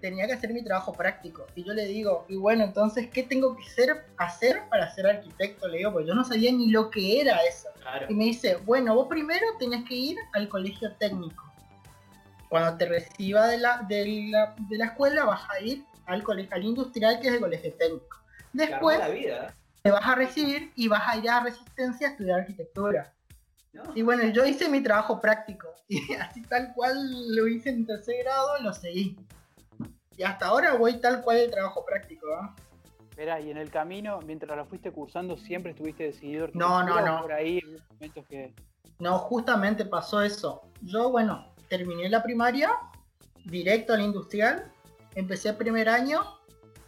tenía 0.04 0.26
que 0.26 0.34
hacer 0.34 0.52
mi 0.52 0.62
trabajo 0.62 0.92
práctico. 0.92 1.46
Y 1.54 1.64
yo 1.64 1.72
le 1.72 1.86
digo, 1.86 2.26
y 2.28 2.36
bueno, 2.36 2.62
entonces, 2.62 3.08
¿qué 3.08 3.22
tengo 3.22 3.56
que 3.56 3.62
hacer, 3.62 4.04
hacer 4.18 4.60
para 4.68 4.94
ser 4.94 5.06
arquitecto? 5.06 5.66
Le 5.66 5.78
digo, 5.78 5.94
pues 5.94 6.06
yo 6.06 6.14
no 6.14 6.24
sabía 6.24 6.52
ni 6.52 6.70
lo 6.70 6.90
que 6.90 7.22
era 7.22 7.38
eso. 7.48 7.70
Y 8.10 8.14
me 8.14 8.24
dice, 8.24 8.56
bueno, 8.66 8.94
vos 8.94 9.08
primero 9.08 9.46
tenías 9.58 9.82
que 9.84 9.94
ir 9.94 10.18
al 10.34 10.50
colegio 10.50 10.92
técnico. 10.96 11.42
Cuando 12.50 12.76
te 12.76 12.84
reciba 12.84 13.46
de 13.46 13.56
la, 13.56 13.78
de 13.88 14.28
la, 14.30 14.54
de 14.68 14.76
la 14.76 14.84
escuela, 14.84 15.24
vas 15.24 15.48
a 15.48 15.58
ir 15.60 15.82
al 16.04 16.22
colegio 16.22 16.54
al 16.54 16.64
industrial, 16.64 17.18
que 17.20 17.28
es 17.28 17.34
el 17.34 17.40
colegio 17.40 17.72
técnico. 17.72 18.18
Después, 18.54 19.00
te 19.82 19.90
vas 19.90 20.06
a 20.06 20.14
recibir 20.14 20.72
y 20.76 20.88
vas 20.88 21.02
a 21.06 21.18
ir 21.18 21.28
a 21.28 21.40
Resistencia 21.40 22.08
a 22.08 22.10
estudiar 22.12 22.40
arquitectura. 22.40 23.12
Y 23.94 24.02
bueno, 24.02 24.24
yo 24.28 24.46
hice 24.46 24.68
mi 24.68 24.82
trabajo 24.82 25.20
práctico. 25.20 25.68
Y 25.88 26.14
así 26.14 26.40
tal 26.42 26.72
cual 26.74 26.96
lo 27.36 27.46
hice 27.46 27.68
en 27.68 27.84
tercer 27.84 28.24
grado, 28.24 28.58
lo 28.62 28.72
seguí. 28.72 29.18
Y 30.16 30.22
hasta 30.22 30.46
ahora 30.46 30.74
voy 30.74 30.94
tal 30.94 31.20
cual 31.22 31.36
el 31.36 31.50
trabajo 31.50 31.84
práctico. 31.84 32.26
¿eh? 33.18 33.42
y 33.44 33.50
en 33.50 33.58
el 33.58 33.70
camino, 33.70 34.18
mientras 34.24 34.56
lo 34.56 34.64
fuiste 34.64 34.90
cursando, 34.90 35.36
siempre 35.36 35.72
estuviste 35.72 36.04
decidido. 36.04 36.48
No, 36.54 36.82
no, 36.82 37.04
no. 37.04 37.20
Por 37.20 37.32
ahí, 37.32 37.60
momentos 37.90 38.24
que. 38.26 38.54
No, 38.98 39.18
justamente 39.18 39.84
pasó 39.84 40.22
eso. 40.22 40.70
Yo, 40.80 41.10
bueno, 41.10 41.52
terminé 41.68 42.08
la 42.08 42.22
primaria, 42.22 42.70
directo 43.44 43.92
al 43.92 44.00
industrial, 44.00 44.72
empecé 45.14 45.50
el 45.50 45.56
primer 45.56 45.88
año, 45.88 46.22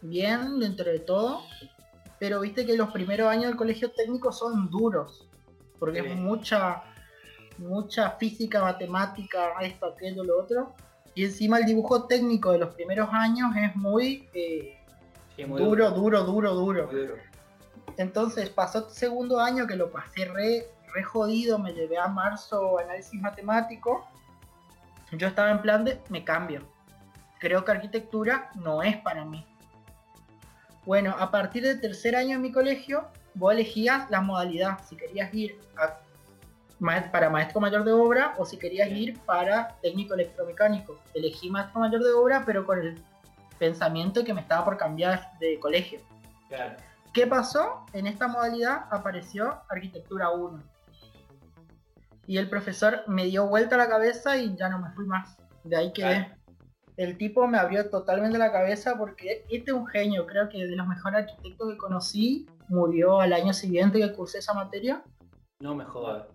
bien 0.02 0.58
dentro 0.58 0.90
de 0.90 0.98
todo, 1.00 1.42
pero 2.18 2.40
viste 2.40 2.64
que 2.64 2.76
los 2.76 2.90
primeros 2.90 3.28
años 3.28 3.46
del 3.46 3.56
colegio 3.56 3.90
técnico 3.92 4.32
son 4.32 4.70
duros, 4.70 5.28
porque 5.78 6.00
es 6.00 6.16
mucha, 6.16 6.82
mucha 7.58 8.10
física, 8.12 8.62
matemática, 8.62 9.54
esto, 9.60 9.86
aquello, 9.86 10.24
lo 10.24 10.40
otro. 10.40 10.74
Y 11.14 11.24
encima 11.24 11.58
el 11.58 11.64
dibujo 11.64 12.04
técnico 12.04 12.52
de 12.52 12.58
los 12.58 12.74
primeros 12.74 13.08
años 13.12 13.54
es 13.56 13.74
muy, 13.76 14.28
eh, 14.34 14.78
duro, 15.44 15.90
duro, 15.90 16.24
duro, 16.24 16.54
duro, 16.54 16.88
Entonces 17.96 18.50
pasó 18.50 18.86
el 18.86 18.92
segundo 18.92 19.40
año 19.40 19.66
que 19.66 19.76
lo 19.76 19.90
pasé 19.90 20.26
re, 20.26 20.66
re 20.94 21.02
jodido, 21.02 21.58
me 21.58 21.72
llevé 21.72 21.98
a 21.98 22.08
marzo 22.08 22.78
análisis 22.78 23.20
matemático. 23.20 24.06
Yo 25.12 25.28
estaba 25.28 25.50
en 25.50 25.62
plan 25.62 25.84
de, 25.84 26.00
me 26.08 26.24
cambio. 26.24 26.62
Creo 27.38 27.64
que 27.64 27.72
arquitectura 27.72 28.50
no 28.54 28.82
es 28.82 28.96
para 28.98 29.24
mí. 29.24 29.46
Bueno, 30.86 31.14
a 31.18 31.30
partir 31.30 31.64
del 31.64 31.80
tercer 31.80 32.14
año 32.14 32.36
en 32.36 32.42
mi 32.42 32.52
colegio, 32.52 33.08
vos 33.34 33.52
elegías 33.52 34.08
la 34.08 34.20
modalidad, 34.20 34.78
si 34.88 34.96
querías 34.96 35.34
ir 35.34 35.58
a 35.76 35.98
para 37.10 37.30
maestro 37.30 37.60
mayor 37.60 37.84
de 37.84 37.92
obra 37.92 38.34
o 38.38 38.44
si 38.44 38.58
querías 38.58 38.90
ir 38.90 39.18
para 39.20 39.76
técnico 39.82 40.14
electromecánico. 40.14 40.98
Elegí 41.14 41.50
maestro 41.50 41.80
mayor 41.80 42.02
de 42.02 42.12
obra, 42.12 42.42
pero 42.44 42.66
con 42.66 42.78
el 42.78 43.02
pensamiento 43.58 44.24
que 44.24 44.34
me 44.34 44.42
estaba 44.42 44.64
por 44.64 44.76
cambiar 44.76 45.30
de 45.40 45.58
colegio. 45.58 46.00
¿Qué 47.12 47.26
pasó? 47.26 47.86
En 47.92 48.06
esta 48.06 48.28
modalidad 48.28 48.84
apareció 48.90 49.62
arquitectura 49.68 50.30
1. 50.30 50.62
Y 52.26 52.36
el 52.36 52.48
profesor 52.50 53.04
me 53.06 53.24
dio 53.24 53.46
vuelta 53.46 53.76
la 53.76 53.88
cabeza 53.88 54.36
y 54.36 54.54
ya 54.54 54.68
no 54.68 54.78
me 54.78 54.90
fui 54.90 55.06
más. 55.06 55.36
De 55.64 55.76
ahí 55.76 55.92
que 55.92 56.30
El 56.96 57.18
tipo 57.18 57.46
me 57.46 57.58
abrió 57.58 57.90
totalmente 57.90 58.38
la 58.38 58.52
cabeza 58.52 58.96
porque 58.96 59.44
este 59.50 59.70
es 59.70 59.76
un 59.76 59.86
genio. 59.86 60.26
Creo 60.26 60.48
que 60.48 60.66
de 60.66 60.76
los 60.76 60.86
mejores 60.86 61.24
arquitectos 61.24 61.70
que 61.70 61.76
conocí 61.76 62.46
murió 62.68 63.20
al 63.20 63.32
año 63.32 63.52
siguiente 63.52 64.00
que 64.00 64.12
cursé 64.12 64.38
esa 64.38 64.54
materia. 64.54 65.02
No 65.60 65.74
me 65.74 65.84
jodas. 65.84 66.26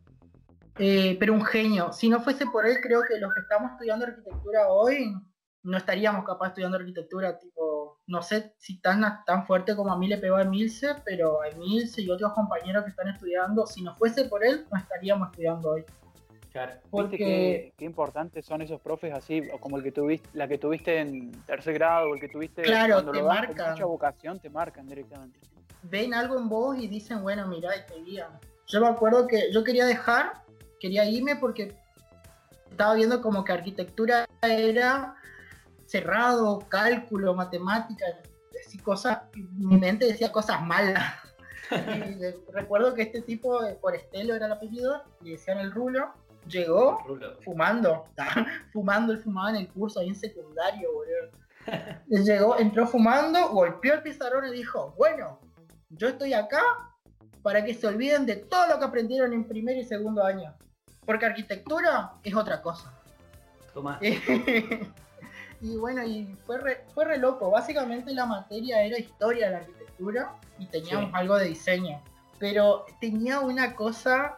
Eh, 0.77 1.17
pero 1.19 1.33
un 1.33 1.43
genio. 1.43 1.91
Si 1.91 2.09
no 2.09 2.21
fuese 2.21 2.45
por 2.45 2.65
él, 2.65 2.77
creo 2.81 3.01
que 3.07 3.19
los 3.19 3.33
que 3.33 3.41
estamos 3.41 3.71
estudiando 3.71 4.05
arquitectura 4.05 4.69
hoy 4.69 5.13
no 5.63 5.77
estaríamos 5.77 6.25
capaz 6.25 6.49
estudiando 6.49 6.77
arquitectura, 6.77 7.37
tipo, 7.37 7.99
no 8.07 8.21
sé 8.21 8.55
si 8.57 8.81
tan, 8.81 9.23
tan 9.25 9.45
fuerte 9.45 9.75
como 9.75 9.91
a 9.93 9.97
mí 9.97 10.07
le 10.07 10.17
pegó 10.17 10.37
a 10.37 10.41
Emilce, 10.41 10.95
pero 11.05 11.41
a 11.41 11.49
Emilce 11.49 12.01
y 12.01 12.09
otros 12.09 12.33
compañeros 12.33 12.83
que 12.83 12.89
están 12.89 13.09
estudiando, 13.09 13.67
si 13.67 13.83
no 13.83 13.95
fuese 13.95 14.25
por 14.25 14.43
él, 14.43 14.65
no 14.71 14.79
estaríamos 14.79 15.29
estudiando 15.29 15.71
hoy. 15.71 15.85
Claro. 16.51 16.73
¿Viste 16.73 16.89
Porque 16.89 17.17
qué, 17.17 17.73
qué 17.77 17.85
importantes 17.85 18.45
son 18.45 18.61
esos 18.61 18.81
profes 18.81 19.13
así, 19.13 19.41
o 19.53 19.59
como 19.59 19.77
el 19.77 19.83
que 19.83 19.91
tuviste, 19.91 20.27
la 20.33 20.47
que 20.47 20.57
tuviste 20.57 20.99
en 20.99 21.31
tercer 21.45 21.73
grado, 21.75 22.09
o 22.09 22.13
el 22.13 22.19
que 22.19 22.27
tuviste 22.27 22.61
Claro, 22.63 22.95
cuando 22.95 23.11
te 23.13 23.17
lo 23.19 23.25
dan 23.25 23.37
con 23.45 23.47
marcan. 23.55 23.71
mucha 23.71 23.85
vocación, 23.85 24.39
te 24.39 24.49
marcan 24.49 24.85
directamente. 24.87 25.39
ven 25.83 26.13
algo 26.13 26.37
en 26.37 26.49
vos 26.49 26.77
y 26.77 26.87
dicen, 26.87 27.21
bueno, 27.23 27.47
mira, 27.47 27.69
y 27.75 27.85
te 27.85 28.01
guían. 28.03 28.37
Yo 28.67 28.81
me 28.81 28.87
acuerdo 28.87 29.27
que 29.27 29.51
yo 29.51 29.63
quería 29.63 29.85
dejar, 29.85 30.43
quería 30.79 31.05
irme 31.05 31.35
porque 31.37 31.73
estaba 32.69 32.93
viendo 32.95 33.21
como 33.21 33.43
que 33.43 33.51
arquitectura 33.53 34.25
era 34.41 35.15
cerrado, 35.85 36.59
cálculo, 36.69 37.33
matemática, 37.33 38.05
así 38.65 38.77
cosas, 38.77 39.19
mi 39.35 39.77
mente 39.77 40.05
decía 40.05 40.31
cosas 40.31 40.61
malas. 40.61 41.01
De- 41.71 42.37
recuerdo 42.51 42.93
que 42.93 43.03
este 43.03 43.21
tipo, 43.21 43.63
eh, 43.63 43.77
por 43.79 43.95
Estelo 43.95 44.35
era 44.35 44.45
el 44.47 44.51
apellido, 44.51 45.03
le 45.21 45.31
decían 45.31 45.57
el 45.59 45.71
rulo, 45.71 46.13
llegó 46.47 46.99
fumando, 47.43 48.05
fumando, 48.73 49.13
él 49.13 49.19
fumaba 49.19 49.49
en 49.51 49.55
el 49.57 49.67
curso 49.69 49.99
ahí 49.99 50.09
en 50.09 50.15
secundario, 50.15 50.89
boludo. 50.93 51.31
Llegó, 52.07 52.57
entró 52.57 52.87
fumando, 52.87 53.49
golpeó 53.49 53.93
el 53.93 54.01
pizarrón 54.01 54.47
y 54.47 54.51
dijo, 54.51 54.93
bueno, 54.97 55.39
yo 55.89 56.07
estoy 56.09 56.33
acá 56.33 56.61
para 57.43 57.63
que 57.63 57.73
se 57.73 57.87
olviden 57.87 58.25
de 58.25 58.35
todo 58.37 58.67
lo 58.67 58.79
que 58.79 58.85
aprendieron 58.85 59.33
en 59.33 59.47
primer 59.47 59.77
y 59.77 59.83
segundo 59.83 60.23
año. 60.23 60.55
Porque 61.05 61.25
arquitectura 61.25 62.13
es 62.23 62.35
otra 62.35 62.61
cosa. 62.61 62.93
Toma. 63.73 63.99
y 65.61 65.77
bueno, 65.77 66.03
y 66.03 66.35
fue 66.45 66.57
re, 66.59 66.85
fue 66.93 67.05
re 67.05 67.17
loco. 67.17 67.49
Básicamente 67.49 68.13
la 68.13 68.25
materia 68.25 68.83
era 68.83 68.97
historia 68.97 69.47
de 69.47 69.51
la 69.53 69.57
arquitectura 69.59 70.35
y 70.59 70.65
teníamos 70.67 71.09
Sí. 71.09 71.11
algo 71.15 71.37
de 71.37 71.45
diseño. 71.45 72.01
Pero 72.39 72.85
tenía 72.99 73.39
una 73.39 73.75
cosa, 73.75 74.37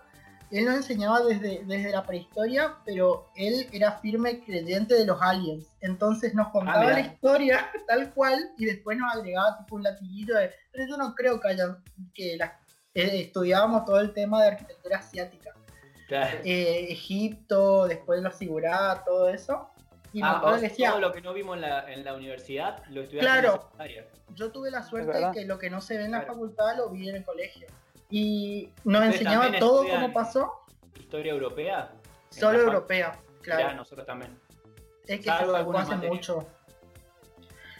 él 0.59 0.65
nos 0.65 0.75
enseñaba 0.75 1.21
desde, 1.21 1.63
desde 1.65 1.89
la 1.91 2.05
prehistoria, 2.05 2.75
pero 2.85 3.29
él 3.35 3.67
era 3.71 3.93
firme 3.93 4.43
creyente 4.43 4.93
de 4.95 5.05
los 5.05 5.21
aliens. 5.21 5.65
Entonces 5.81 6.33
nos 6.35 6.49
contaba 6.49 6.81
mirá. 6.81 6.93
la 6.93 6.99
historia 7.01 7.71
tal 7.87 8.13
cual 8.13 8.51
y 8.57 8.65
después 8.65 8.97
nos 8.97 9.13
agregaba 9.15 9.57
tipo 9.57 9.75
un 9.75 9.83
latiguito 9.83 10.33
de... 10.35 10.51
Pero 10.71 10.85
yo 10.89 10.97
no 10.97 11.15
creo 11.15 11.39
que 11.39 11.47
hayan... 11.49 11.83
que 12.13 12.37
la- 12.37 12.59
eh, 12.95 13.21
estudiábamos 13.21 13.85
todo 13.85 13.99
el 13.99 14.13
tema 14.13 14.41
de 14.43 14.49
arquitectura 14.49 14.97
asiática. 14.99 15.51
Claro. 16.07 16.37
Eh, 16.43 16.87
Egipto, 16.91 17.87
después 17.87 18.21
los 18.21 18.35
Sigurá, 18.35 19.01
todo 19.05 19.29
eso. 19.29 19.69
Y 20.11 20.21
Ah, 20.23 20.39
que 20.55 20.61
decía, 20.61 20.91
todo 20.91 20.99
lo 20.99 21.11
que 21.11 21.21
no 21.21 21.33
vimos 21.33 21.55
en 21.55 21.61
la, 21.61 21.91
en 21.91 22.05
la 22.05 22.13
universidad 22.13 22.83
lo 22.89 23.01
estudiaste 23.01 23.19
Claro. 23.31 23.47
en 23.49 23.55
la 23.55 23.61
secundaria. 23.63 24.05
yo 24.35 24.51
tuve 24.51 24.69
la 24.69 24.83
suerte 24.83 25.17
de 25.17 25.31
que 25.33 25.45
lo 25.45 25.57
que 25.57 25.71
no 25.71 25.81
se 25.81 25.97
ve 25.97 26.05
en 26.05 26.11
la 26.11 26.19
Claro. 26.19 26.33
facultad 26.33 26.77
lo 26.77 26.89
vi 26.91 27.09
en 27.09 27.15
el 27.15 27.23
colegio. 27.25 27.65
Y 28.15 28.69
nos 28.83 29.01
¿Ustedes 29.01 29.21
enseñaba 29.21 29.57
todo 29.57 29.87
cómo 29.87 30.13
pasó, 30.13 30.53
Historia 30.99 31.31
europea. 31.31 31.91
solo 32.29 32.59
europea, 32.59 33.19
claro. 33.41 33.75
nosotros 33.75 34.05
también. 34.05 34.37
Es 35.07 35.17
que 35.17 35.23
se 35.23 35.29
salvo 35.29 35.55
algunas 35.55 35.89
hace 35.89 36.07
mucho. 36.07 36.45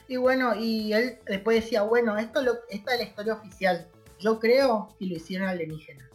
Y 0.08 0.18
bueno, 0.18 0.56
y 0.56 0.92
él 0.92 1.20
después 1.28 1.64
decía, 1.64 1.84
bueno, 1.84 2.18
esto 2.18 2.42
lo, 2.42 2.54
esta 2.68 2.94
es 2.94 3.00
la 3.02 3.06
historia 3.06 3.34
oficial. 3.36 3.88
Yo 4.18 4.40
creo 4.40 4.96
que 4.98 5.06
lo 5.06 5.18
hicieron 5.18 5.48
alienígenas. 5.50 6.10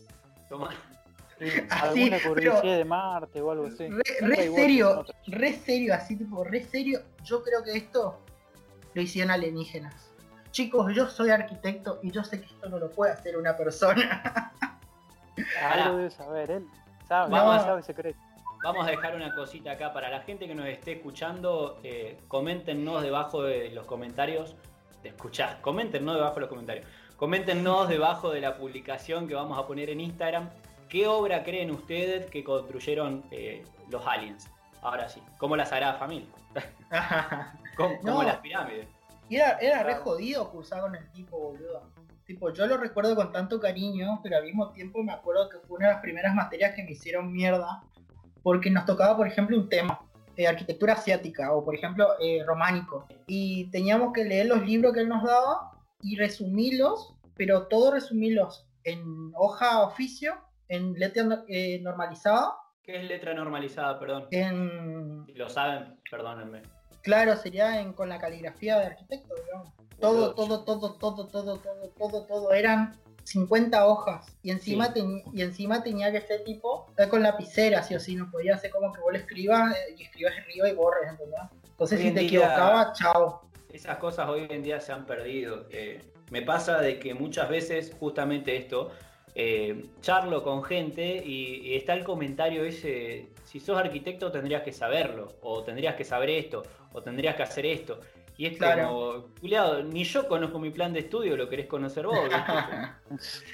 Toma. 0.49 0.71
Así, 1.71 2.03
Alguna 2.03 2.17
pero- 2.17 2.29
curiosidad 2.31 2.77
de 2.77 2.85
Marte 2.85 3.41
o 3.41 3.53
algo 3.53 3.67
así. 3.67 3.89
Re, 4.21 4.53
serio, 4.53 5.07
re 5.29 5.53
serio, 5.53 5.95
así 5.95 6.17
tipo, 6.17 6.43
re 6.43 6.65
serio. 6.65 7.03
Yo 7.23 7.45
creo 7.45 7.63
que 7.63 7.77
esto 7.77 8.19
lo 8.95 9.01
hicieron 9.01 9.31
alienígenas. 9.31 10.08
Chicos, 10.51 10.95
yo 10.95 11.07
soy 11.09 11.31
arquitecto 11.31 11.99
y 12.03 12.11
yo 12.11 12.25
sé 12.25 12.41
que 12.41 12.47
esto 12.47 12.69
no 12.69 12.79
lo 12.79 12.91
puede 12.91 13.13
hacer 13.13 13.37
una 13.37 13.57
persona. 13.57 14.53
Algo 15.63 15.97
debe 15.99 16.11
saber 16.11 16.51
él. 16.51 16.67
Sabe, 17.07 17.31
Vamos. 17.31 17.63
sabe 17.63 17.83
secreto. 17.83 18.19
Vamos 18.65 18.87
a 18.87 18.91
dejar 18.91 19.15
una 19.15 19.35
cosita 19.35 19.73
acá 19.73 19.93
para 19.93 20.09
la 20.11 20.21
gente 20.21 20.49
que 20.49 20.55
nos 20.55 20.67
esté 20.67 20.93
escuchando. 20.93 21.79
Eh, 21.85 22.19
coméntenos 22.29 23.03
debajo 23.03 23.43
de 23.43 23.71
los 23.71 23.87
comentarios. 23.87 24.57
De 25.03 25.11
escuchar, 25.11 25.61
coméntenos 25.61 26.17
debajo 26.17 26.35
de 26.35 26.41
los 26.41 26.49
comentarios. 26.49 26.87
Coméntenos 27.17 27.89
debajo 27.89 28.31
de 28.31 28.41
la 28.41 28.57
publicación 28.57 29.29
que 29.29 29.35
vamos 29.35 29.57
a 29.59 29.67
poner 29.67 29.91
en 29.91 30.01
Instagram. 30.01 30.51
¿Qué 30.89 31.07
obra 31.07 31.45
creen 31.45 31.71
ustedes 31.71 32.29
que 32.31 32.43
construyeron 32.43 33.25
eh, 33.31 33.65
los 33.91 34.05
aliens? 34.07 34.51
Ahora 34.83 35.09
sí, 35.09 35.23
como 35.39 35.55
la 35.57 35.67
Sagrada 35.67 35.95
Familia, 35.95 36.29
como, 37.77 37.99
como 38.01 38.13
No. 38.15 38.23
las 38.23 38.37
pirámides. 38.39 38.87
Y 39.29 39.37
era, 39.37 39.59
era 39.59 39.83
re 39.83 39.97
jodido 39.97 40.51
cursar 40.51 40.81
con 40.81 40.95
el 40.95 41.11
tipo, 41.13 41.39
boludo. 41.39 41.93
Tipo, 42.25 42.53
yo 42.53 42.67
lo 42.67 42.77
recuerdo 42.77 43.17
con 43.17 43.33
tanto 43.33 43.59
cariño, 43.59 44.21
pero 44.23 44.37
al 44.37 44.45
mismo 44.45 44.71
tiempo 44.73 45.03
me 45.03 45.13
acuerdo 45.13 45.49
que 45.49 45.59
fue 45.67 45.79
una 45.79 45.89
de 45.89 45.95
las 45.95 46.03
primeras 46.03 46.35
materias 46.35 46.75
que 46.75 46.83
me 46.83 46.93
hicieron 46.93 47.33
mierda. 47.33 47.83
Porque 48.43 48.71
nos 48.71 48.85
tocaba, 48.85 49.17
por 49.17 49.27
ejemplo, 49.27 49.57
un 49.57 49.69
tema. 49.69 50.01
de 50.37 50.47
arquitectura 50.47 50.93
asiática 50.93 51.53
o 51.53 51.65
por 51.65 51.75
ejemplo 51.75 52.07
eh, 52.21 52.45
románico 52.47 53.09
y 53.27 53.69
teníamos 53.73 54.13
que 54.13 54.25
leer 54.25 54.47
los 54.47 54.65
libros 54.65 54.93
que 54.95 55.01
él 55.01 55.09
nos 55.09 55.25
daba 55.25 55.73
y 56.01 56.15
resumirlos 56.15 57.17
pero 57.35 57.67
todo 57.67 57.91
resumirlos 57.91 58.65
en 58.85 59.33
hoja 59.35 59.83
oficio 59.83 60.35
en 60.69 60.93
letra 60.93 61.43
eh, 61.49 61.81
normalizada 61.83 62.53
¿Qué 62.89 62.97
es 62.97 63.05
letra 63.05 63.35
normalizada? 63.35 63.99
Perdón. 64.01 64.29
en 64.31 65.27
Si 65.27 65.35
lo 65.35 65.51
saben, 65.51 66.01
perdónenme. 66.11 66.63
Claro 67.09 67.37
sería 67.37 67.81
en, 67.81 67.93
con 67.95 68.09
la 68.09 68.19
caligrafía 68.19 68.79
de 68.79 68.87
arquitecto 68.87 69.35
digamos 69.45 69.69
todo 69.99 70.35
todo 70.35 70.65
todo 70.65 70.95
todo 70.95 71.27
todo 71.27 71.57
todo 71.59 71.89
todo 71.99 72.27
todo 72.27 72.53
eran 72.53 72.95
50 73.25 73.87
hojas 73.87 74.27
y 74.43 74.51
encima 74.51 74.93
Sí. 74.95 75.23
y 75.33 75.43
encima 75.43 75.83
tenía 75.83 76.13
que 76.13 76.21
ser 76.21 76.45
tipo 76.45 76.87
eh, 76.99 77.09
con 77.09 77.23
lapicera 77.23 77.83
sí 77.83 77.95
o 77.95 78.01
sí 78.01 78.15
no 78.15 78.31
podía 78.31 78.57
ser 78.59 78.71
como 78.71 78.93
que 78.93 79.01
vos 79.01 79.13
lo 79.13 79.19
escribas 79.19 79.75
eh, 79.75 79.95
y 79.99 80.03
escribas 80.05 80.35
arriba 80.43 80.69
y 80.69 80.75
borres 80.75 81.11
¿entendés? 81.11 81.41
entonces 81.71 81.99
Hoy 81.99 82.05
si 82.09 82.13
te 82.15 82.21
día- 82.21 82.29
equivocabas 82.29 82.99
chao 82.99 83.43
Esas 83.73 83.97
cosas 83.99 84.29
hoy 84.29 84.47
en 84.51 84.63
día 84.63 84.81
se 84.81 84.93
han 84.93 85.05
perdido. 85.05 85.67
Eh, 85.71 86.01
me 86.31 86.41
pasa 86.43 86.81
de 86.81 86.99
que 86.99 87.13
muchas 87.15 87.49
veces 87.51 87.95
justamente 88.01 88.57
esto, 88.57 88.91
eh, 89.41 89.85
charlo 90.01 90.43
con 90.43 90.65
gente 90.65 91.23
y, 91.25 91.61
y 91.69 91.77
está 91.77 91.93
el 91.95 92.03
comentario 92.03 92.65
ese, 92.65 93.29
si 93.45 93.61
sos 93.61 93.79
arquitecto 93.79 94.33
tendrías 94.33 94.63
que 94.63 94.73
saberlo, 94.73 95.29
o 95.43 95.63
tendrías 95.63 95.95
que 95.95 96.03
saber 96.05 96.29
esto, 96.31 96.65
o 96.93 97.01
tendrías 97.03 97.37
que 97.37 97.45
hacer 97.45 97.65
esto. 97.65 98.01
Y 98.37 98.47
es 98.47 98.59
Claro. 98.59 98.89
como, 98.89 99.35
culiado, 99.41 99.85
ni 99.85 100.03
yo 100.03 100.27
conozco 100.27 100.59
mi 100.59 100.71
plan 100.71 100.93
de 100.93 101.01
estudio, 101.01 101.37
lo 101.37 101.49
querés 101.49 101.67
conocer 101.67 102.07
vos. 102.07 102.19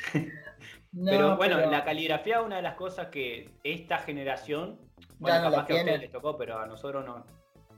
pero 1.05 1.37
bueno, 1.37 1.57
pero- 1.57 1.71
la 1.71 1.85
caligrafía 1.85 2.39
es 2.41 2.47
una 2.47 2.57
de 2.57 2.63
las 2.63 2.75
cosas 2.77 3.09
que 3.09 3.51
esta 3.63 3.99
generación, 3.99 4.79
bueno, 5.19 5.43
no 5.45 5.51
capaz 5.51 5.67
que 5.67 5.73
a 5.75 5.77
ustedes 5.77 6.01
les 6.01 6.11
tocó, 6.13 6.37
pero 6.37 6.59
a 6.59 6.67
nosotros 6.67 7.05
no. 7.05 7.27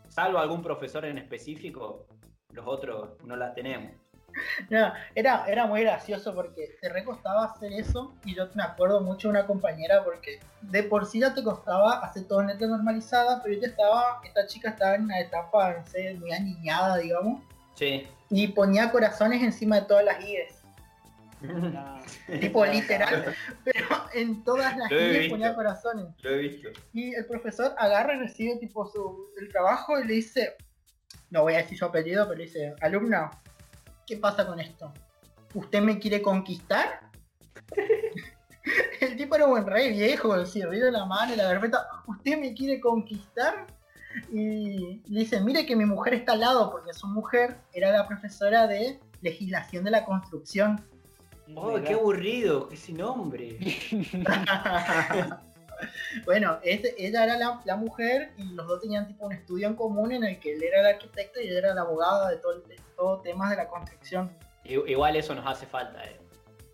Salvo 0.08 0.38
algún 0.38 0.62
profesor 0.62 1.04
en 1.06 1.18
específico, 1.18 2.06
los 2.52 2.64
otros 2.66 3.22
no 3.24 3.34
la 3.36 3.52
tenemos. 3.52 3.92
No, 4.70 4.92
era, 5.14 5.44
era 5.46 5.66
muy 5.66 5.82
gracioso 5.82 6.34
porque 6.34 6.76
te 6.80 6.88
recostaba 6.88 7.44
hacer 7.46 7.72
eso 7.72 8.14
y 8.24 8.34
yo 8.34 8.48
me 8.54 8.62
acuerdo 8.62 9.00
mucho 9.00 9.28
de 9.28 9.32
una 9.38 9.46
compañera 9.46 10.04
porque 10.04 10.40
de 10.62 10.82
por 10.82 11.06
sí 11.06 11.20
ya 11.20 11.34
te 11.34 11.42
costaba 11.42 12.00
hacer 12.04 12.24
todo 12.28 12.40
en 12.40 12.48
letra 12.48 12.66
normalizada, 12.66 13.42
pero 13.42 13.54
ella 13.54 13.68
estaba, 13.68 14.20
esta 14.24 14.46
chica 14.46 14.70
estaba 14.70 14.94
en 14.94 15.04
una 15.04 15.20
etapa, 15.20 15.74
no 15.74 15.86
sé, 15.86 16.14
muy 16.14 16.32
aniñada, 16.32 16.96
digamos, 16.98 17.42
Sí. 17.74 18.06
y 18.30 18.48
ponía 18.48 18.90
corazones 18.90 19.42
encima 19.42 19.80
de 19.80 19.86
todas 19.86 20.04
las 20.04 20.24
IES, 20.24 20.62
Nah. 21.42 22.00
tipo 22.40 22.64
literal, 22.64 23.34
pero 23.62 23.86
en 24.14 24.42
todas 24.42 24.76
las 24.76 24.88
visto. 24.88 25.30
ponía 25.30 25.54
corazones. 25.54 26.06
Lo 26.22 26.30
he 26.30 26.38
visto. 26.38 26.68
Y 26.94 27.14
el 27.14 27.26
profesor 27.26 27.74
agarra 27.78 28.14
y 28.14 28.20
recibe 28.20 28.56
tipo 28.56 28.86
su, 28.86 29.28
el 29.38 29.48
trabajo 29.50 29.98
y 30.00 30.06
le 30.06 30.14
dice, 30.14 30.56
no 31.30 31.42
voy 31.42 31.54
a 31.54 31.58
decir 31.58 31.76
su 31.78 31.84
apellido, 31.84 32.24
pero 32.26 32.38
le 32.38 32.44
dice, 32.44 32.74
alumna, 32.80 33.30
¿qué 34.06 34.16
pasa 34.16 34.46
con 34.46 34.60
esto? 34.60 34.92
¿Usted 35.54 35.80
me 35.80 35.98
quiere 35.98 36.22
conquistar? 36.22 37.10
el 39.00 39.16
tipo 39.16 39.34
era 39.34 39.46
un 39.46 39.66
rey 39.66 39.92
viejo, 39.92 40.34
el 40.34 40.46
de 40.46 40.92
la 40.92 41.06
mano 41.06 41.34
y 41.34 41.36
la 41.36 41.44
carpeta, 41.44 41.86
¿usted 42.06 42.38
me 42.38 42.54
quiere 42.54 42.80
conquistar? 42.80 43.66
Y 44.32 45.02
le 45.06 45.20
dice, 45.20 45.40
mire 45.40 45.66
que 45.66 45.76
mi 45.76 45.84
mujer 45.84 46.14
está 46.14 46.32
al 46.32 46.40
lado, 46.40 46.70
porque 46.70 46.94
su 46.94 47.06
mujer 47.06 47.58
era 47.72 47.90
la 47.92 48.08
profesora 48.08 48.66
de 48.66 48.98
legislación 49.20 49.84
de 49.84 49.90
la 49.90 50.04
construcción. 50.04 50.80
Oh, 51.54 51.78
qué 51.84 51.94
aburrido, 51.94 52.68
ese 52.72 52.92
nombre. 52.92 53.58
bueno, 56.24 56.58
este- 56.62 56.94
ella 56.98 57.24
era 57.24 57.36
la, 57.38 57.60
la 57.64 57.76
mujer 57.76 58.32
y 58.36 58.44
los 58.54 58.66
dos 58.66 58.80
tenían 58.80 59.06
tipo 59.06 59.26
un 59.26 59.32
estudio 59.32 59.68
en 59.68 59.74
común 59.74 60.12
en 60.12 60.24
el 60.24 60.38
que 60.40 60.52
él 60.54 60.62
era 60.62 60.80
el 60.80 60.86
arquitecto 60.94 61.40
y 61.40 61.48
ella 61.48 61.58
era 61.58 61.74
la 61.74 61.82
abogada 61.82 62.30
de 62.30 62.36
todo, 62.36 62.60
de 62.60 62.76
todo 62.96 63.20
temas 63.20 63.50
de 63.50 63.56
la 63.56 63.68
construcción. 63.68 64.30
Igual 64.64 65.16
eso 65.16 65.34
nos 65.34 65.46
hace 65.46 65.66
falta, 65.66 66.04
eh. 66.04 66.18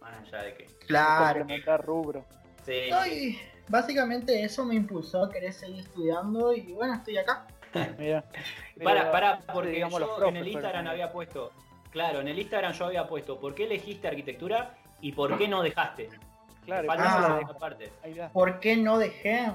Más 0.01 0.15
allá 0.19 0.45
de 0.45 0.55
que. 0.55 0.67
Claro. 0.87 1.47
Rubro. 1.79 2.25
Sí. 2.65 2.91
Y 3.11 3.39
básicamente 3.69 4.43
eso 4.43 4.65
me 4.65 4.75
impulsó 4.75 5.25
a 5.25 5.31
querer 5.31 5.53
seguir 5.53 5.81
estudiando 5.81 6.53
y 6.53 6.73
bueno, 6.73 6.95
estoy 6.95 7.19
acá. 7.19 7.47
Mira. 7.99 8.25
Para, 8.83 9.11
para, 9.11 9.41
porque 9.41 9.71
digamos, 9.71 10.01
los 10.01 10.11
yo 10.11 10.17
profes, 10.17 10.35
en 10.35 10.43
el 10.43 10.49
Instagram 10.49 10.87
había 10.87 11.13
puesto. 11.13 11.53
Claro, 11.91 12.21
en 12.21 12.29
el 12.29 12.39
Instagram 12.39 12.73
yo 12.73 12.87
había 12.87 13.07
puesto 13.07 13.39
¿por 13.39 13.55
qué 13.55 13.65
elegiste 13.65 14.09
arquitectura 14.09 14.75
y 15.01 15.13
por 15.13 15.37
qué 15.37 15.47
no 15.47 15.63
dejaste? 15.63 16.09
Claro, 16.65 16.89
Ah. 16.97 17.41
¿Por 18.33 18.61
qué 18.61 18.77
no 18.77 18.99
dejé? 18.99 19.53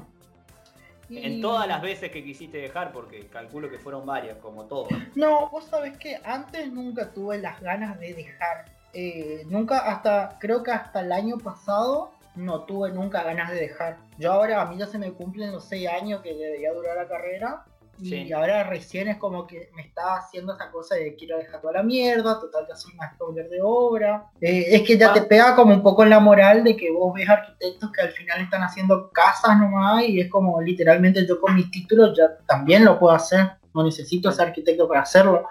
En 1.09 1.41
todas 1.41 1.67
las 1.67 1.81
veces 1.81 2.11
que 2.11 2.21
quisiste 2.23 2.57
dejar, 2.57 2.91
porque 2.91 3.27
calculo 3.27 3.69
que 3.69 3.79
fueron 3.79 4.05
varias, 4.05 4.37
como 4.39 4.65
todo. 4.65 4.89
No, 5.15 5.49
vos 5.49 5.65
sabés 5.65 5.97
que 5.97 6.19
antes 6.25 6.69
nunca 6.71 7.11
tuve 7.11 7.37
las 7.37 7.61
ganas 7.61 7.97
de 7.99 8.13
dejar. 8.13 8.65
Eh, 8.93 9.43
nunca, 9.47 9.79
hasta, 9.79 10.37
creo 10.39 10.63
que 10.63 10.71
hasta 10.71 10.99
el 10.99 11.11
año 11.13 11.37
pasado 11.37 12.11
no 12.35 12.63
tuve 12.63 12.91
nunca 12.91 13.23
ganas 13.23 13.51
de 13.51 13.55
dejar. 13.55 13.97
Yo 14.17 14.33
ahora, 14.33 14.61
a 14.61 14.65
mí 14.65 14.77
ya 14.77 14.85
se 14.85 14.97
me 14.97 15.11
cumplen 15.13 15.51
los 15.53 15.63
seis 15.63 15.87
años 15.87 16.21
que 16.21 16.33
debería 16.33 16.73
durar 16.73 16.97
la 16.97 17.07
carrera. 17.07 17.63
Y 17.99 18.09
Sí. 18.09 18.31
ahora 18.31 18.63
recién 18.63 19.07
es 19.07 19.17
como 19.17 19.47
que 19.47 19.69
me 19.75 19.81
está 19.81 20.17
haciendo 20.17 20.53
esa 20.53 20.69
cosa 20.71 20.95
de 20.95 21.15
quiero 21.15 21.37
dejar 21.37 21.59
toda 21.61 21.73
la 21.73 21.83
mierda, 21.83 22.39
total 22.39 22.65
ya 22.69 22.75
soy 22.75 22.93
maestro 22.95 23.27
auxiliar 23.27 23.49
de 23.49 23.59
obra. 23.63 24.29
Eh, 24.39 24.65
es 24.75 24.83
que 24.83 24.97
ya 24.97 25.09
Ah. 25.09 25.13
te 25.13 25.21
pega 25.23 25.55
como 25.55 25.73
un 25.73 25.81
poco 25.81 26.03
en 26.03 26.11
la 26.11 26.19
moral 26.19 26.63
de 26.63 26.75
que 26.77 26.91
vos 26.91 27.13
ves 27.13 27.27
arquitectos 27.27 27.91
que 27.91 28.01
al 28.01 28.11
final 28.11 28.41
están 28.41 28.61
haciendo 28.61 29.09
casas 29.11 29.57
nomás 29.57 30.03
y 30.03 30.19
es 30.21 30.29
como 30.29 30.61
literalmente 30.61 31.25
yo 31.27 31.39
con 31.41 31.55
mis 31.55 31.71
títulos 31.71 32.15
ya 32.15 32.37
también 32.47 32.85
lo 32.85 32.99
puedo 32.99 33.13
hacer. 33.15 33.51
No 33.73 33.83
necesito 33.83 34.31
ser 34.31 34.47
arquitecto 34.47 34.87
para 34.87 35.01
hacerlo. 35.01 35.47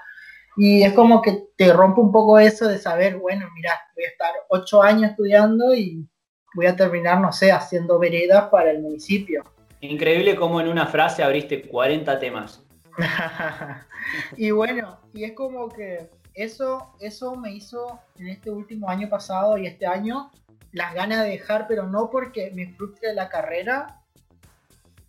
Y 0.56 0.82
es 0.84 0.92
como 0.94 1.20
que 1.20 1.48
te 1.56 1.72
rompe 1.72 2.00
un 2.00 2.10
poco 2.12 2.38
eso 2.38 2.66
de 2.68 2.78
saber, 2.78 3.16
bueno, 3.18 3.46
mira, 3.54 3.72
voy 3.94 4.04
a 4.04 4.08
estar 4.08 4.32
ocho 4.48 4.82
años 4.82 5.10
estudiando 5.10 5.74
y 5.74 6.08
voy 6.54 6.66
a 6.66 6.74
terminar, 6.76 7.20
no 7.20 7.30
sé, 7.32 7.52
haciendo 7.52 7.98
veredas 7.98 8.48
para 8.50 8.70
el 8.70 8.80
municipio. 8.80 9.44
Increíble 9.90 10.36
cómo 10.36 10.60
en 10.60 10.68
una 10.68 10.86
frase 10.86 11.22
abriste 11.22 11.62
40 11.62 12.18
temas. 12.18 12.62
y 14.36 14.50
bueno, 14.50 14.98
y 15.12 15.24
es 15.24 15.32
como 15.32 15.68
que 15.68 16.10
eso, 16.34 16.94
eso 17.00 17.36
me 17.36 17.52
hizo 17.52 18.00
en 18.18 18.28
este 18.28 18.50
último 18.50 18.88
año 18.88 19.08
pasado 19.08 19.56
y 19.58 19.66
este 19.66 19.86
año 19.86 20.30
las 20.72 20.94
ganas 20.94 21.22
de 21.22 21.30
dejar, 21.30 21.66
pero 21.68 21.86
no 21.86 22.10
porque 22.10 22.50
me 22.54 22.72
frustre 22.74 23.14
la 23.14 23.28
carrera, 23.28 24.02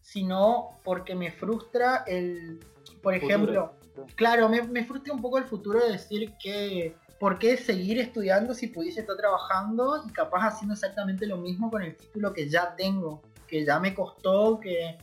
sino 0.01 0.79
porque 0.83 1.15
me 1.15 1.31
frustra 1.31 2.03
el, 2.07 2.59
por 3.01 3.13
ejemplo, 3.13 3.73
claro, 4.15 4.47
me, 4.47 4.61
me 4.63 4.85
frustra 4.85 5.13
un 5.13 5.21
poco 5.21 5.37
el 5.37 5.45
futuro 5.45 5.79
de 5.79 5.93
decir 5.93 6.33
que 6.41 6.95
¿por 7.19 7.39
qué 7.39 7.57
seguir 7.57 7.99
estudiando 7.99 8.53
si 8.53 8.67
pudiese 8.67 9.01
estar 9.01 9.17
trabajando 9.17 10.03
y 10.07 10.11
capaz 10.11 10.47
haciendo 10.47 10.73
exactamente 10.73 11.25
lo 11.25 11.37
mismo 11.37 11.69
con 11.71 11.81
el 11.81 11.95
título 11.95 12.33
que 12.33 12.49
ya 12.49 12.75
tengo, 12.75 13.21
que 13.47 13.65
ya 13.65 13.79
me 13.79 13.93
costó, 13.93 14.59
que 14.59 14.97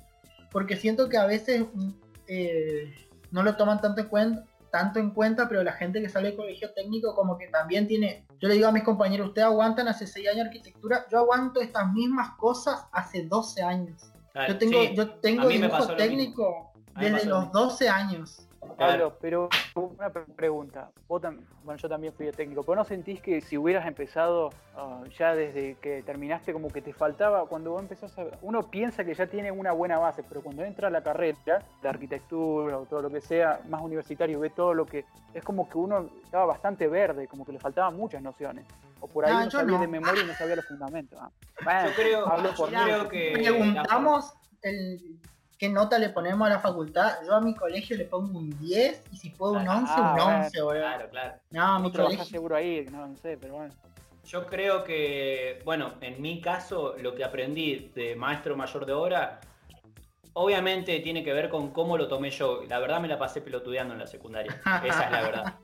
porque 0.51 0.77
siento 0.77 1.09
que 1.09 1.17
a 1.17 1.27
veces 1.27 1.67
mm, 1.73 1.91
eh, 2.29 2.95
no 3.31 3.43
lo 3.43 3.57
toman 3.57 3.81
tanto 3.81 4.03
en 4.03 4.09
cuenta 4.09 4.45
tanto 4.75 4.99
en 4.99 5.11
cuenta, 5.11 5.49
pero 5.49 5.63
la 5.63 5.75
gente 5.75 6.01
que 6.01 6.09
sale 6.09 6.31
del 6.31 6.37
colegio 6.37 6.73
técnico 6.73 7.15
como 7.15 7.39
que 7.39 7.47
también 7.47 7.87
tiene, 7.87 8.27
yo 8.41 8.49
le 8.49 8.55
digo 8.55 8.67
a 8.67 8.73
mis 8.73 8.83
compañeros, 8.83 9.29
ustedes 9.29 9.47
aguantan 9.47 9.87
hace 9.87 10.05
6 10.05 10.31
años 10.31 10.47
arquitectura, 10.47 11.07
yo 11.13 11.19
aguanto 11.19 11.61
estas 11.61 11.93
mismas 11.93 12.31
cosas 12.39 12.85
hace 12.91 13.23
12 13.23 13.63
años. 13.63 14.11
Claro, 14.33 14.53
Yo 14.53 14.59
tengo, 14.59 14.83
sí, 14.83 14.95
yo 14.97 15.11
tengo 15.21 15.47
dibujo 15.47 15.95
técnico 15.95 16.73
desde 16.99 17.25
los 17.25 17.45
mismo. 17.45 17.53
12 17.53 17.89
años. 17.89 18.49
Claro. 18.77 18.77
Pablo, 19.11 19.19
pero 19.21 19.49
una 19.75 20.11
pre- 20.11 20.25
pregunta. 20.35 20.91
Vos 21.09 21.23
tam- 21.23 21.41
bueno, 21.63 21.79
yo 21.79 21.89
también 21.89 22.13
fui 22.13 22.27
de 22.27 22.33
técnico, 22.33 22.63
pero 22.63 22.77
¿no 22.77 22.85
sentís 22.85 23.21
que 23.21 23.41
si 23.41 23.57
hubieras 23.59 23.87
empezado 23.87 24.51
ah, 24.77 25.03
ya 25.19 25.35
desde 25.35 25.77
que 25.77 26.03
terminaste 26.03 26.53
como 26.53 26.69
que 26.69 26.83
te 26.83 26.93
faltaba, 26.93 27.47
cuando 27.47 27.71
vos 27.73 27.83
empezás 27.83 28.17
a... 28.19 28.25
Uno 28.43 28.63
piensa 28.71 29.05
que 29.05 29.15
ya 29.15 29.27
tiene 29.27 29.51
una 29.53 29.73
buena 29.73 29.99
base, 29.99 30.23
pero 30.23 30.43
cuando 30.43 30.65
entra 30.65 30.89
a 30.89 30.91
la 30.91 31.03
carrera, 31.03 31.63
la 31.83 31.91
arquitectura 31.91 32.79
o 32.79 32.87
todo 32.87 33.03
lo 33.03 33.11
que 33.11 33.21
sea, 33.21 33.61
más 33.69 33.83
universitario, 33.83 34.41
ve 34.41 34.51
todo 34.51 34.75
lo 34.75 34.87
que... 34.87 35.05
Es 35.33 35.43
como 35.45 35.69
que 35.69 35.79
uno 35.79 36.09
estaba 36.23 36.47
bastante 36.47 36.87
verde, 36.89 37.27
como 37.29 37.45
que 37.45 37.53
le 37.53 37.59
faltaban 37.59 37.97
muchas 37.97 38.23
nociones. 38.23 38.65
O 39.01 39.09
por 39.09 39.25
ahí 39.27 39.33
Ah, 39.33 39.37
uno 39.43 39.45
yo 39.47 39.59
sabía 39.59 39.75
no. 39.77 39.81
de 39.81 39.89
memoria 39.89 40.23
y 40.23 40.27
no 40.27 40.35
sabía 40.35 40.57
los 40.57 40.65
fundamentos. 40.67 41.19
Ah, 41.21 41.31
bueno, 41.65 41.89
Yo 41.89 41.95
creo, 41.95 42.27
hablo 42.27 42.51
yo 42.51 42.57
por 42.57 42.71
mí. 42.71 42.77
creo 42.85 43.09
que. 43.09 43.31
Preguntamos 43.35 44.33
el, 44.63 45.19
qué 45.65 45.71
nota 45.71 45.99
le 45.99 46.11
ponemos 46.11 46.47
a 46.47 46.51
la 46.51 46.61
facultad. 46.61 47.15
Yo 47.27 47.35
a 47.35 47.41
mi 47.41 47.55
colegio 47.55 47.97
le 47.97 48.05
pongo 48.05 48.39
un 48.39 48.51
10 48.61 49.03
y 49.13 49.17
si 49.17 49.31
puedo 49.31 49.53
un 49.55 49.67
Ah, 49.69 49.79
11, 49.79 49.93
bueno. 50.01 50.27
un 50.27 50.43
11, 50.45 50.63
boludo. 50.63 50.83
Claro, 50.83 51.09
claro. 51.11 51.35
No, 51.51 51.81
mi 51.81 51.93
colegio. 51.93 52.25
seguro 52.25 52.57
ahí, 52.57 52.87
no, 52.91 53.07
no 53.07 53.17
sé, 53.17 53.39
pero 53.41 53.55
bueno. 53.55 53.73
Yo 54.27 54.47
creo 54.47 54.85
que, 54.85 55.63
bueno, 55.65 55.93
en 56.01 56.21
mi 56.21 56.41
caso, 56.41 56.97
lo 57.01 57.15
que 57.15 57.25
aprendí 57.25 57.91
de 57.95 58.15
maestro 58.17 58.57
mayor 58.57 58.85
de 58.87 58.93
obra, 58.93 59.41
obviamente 60.35 61.01
tiene 61.01 61.23
que 61.25 61.33
ver 61.33 61.49
con 61.49 61.71
cómo 61.71 61.97
lo 61.97 62.09
tomé 62.09 62.31
yo. 62.31 62.63
La 62.69 62.79
verdad 62.79 63.01
me 63.01 63.09
la 63.09 63.19
pasé 63.19 63.41
pelotudeando 63.41 63.95
en 63.95 64.01
la 64.01 64.07
secundaria. 64.07 64.61
Esa 64.85 65.05
es 65.05 65.11
la 65.11 65.23
verdad. 65.23 65.55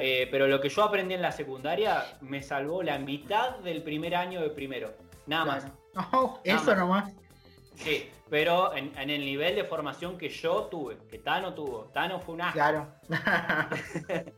Eh, 0.00 0.28
pero 0.30 0.46
lo 0.46 0.60
que 0.60 0.68
yo 0.68 0.84
aprendí 0.84 1.14
en 1.14 1.22
la 1.22 1.32
secundaria 1.32 2.04
me 2.20 2.40
salvó 2.42 2.82
la 2.84 2.98
mitad 2.98 3.58
del 3.58 3.82
primer 3.82 4.14
año 4.14 4.40
de 4.42 4.50
primero. 4.50 4.92
Nada 5.26 5.44
más. 5.44 5.64
Claro. 5.64 5.74
No, 5.94 6.40
eso 6.42 6.64
más. 6.66 6.76
nomás. 6.76 7.12
Sí, 7.76 8.10
pero 8.34 8.74
en, 8.74 8.90
en 8.98 9.10
el 9.10 9.24
nivel 9.24 9.54
de 9.54 9.62
formación 9.62 10.18
que 10.18 10.28
yo 10.28 10.64
tuve, 10.64 10.98
que 11.08 11.20
Tano 11.20 11.54
tuvo. 11.54 11.84
Tano 11.94 12.18
fue 12.18 12.34
un 12.34 12.40
asco. 12.40 12.54
Claro. 12.54 12.88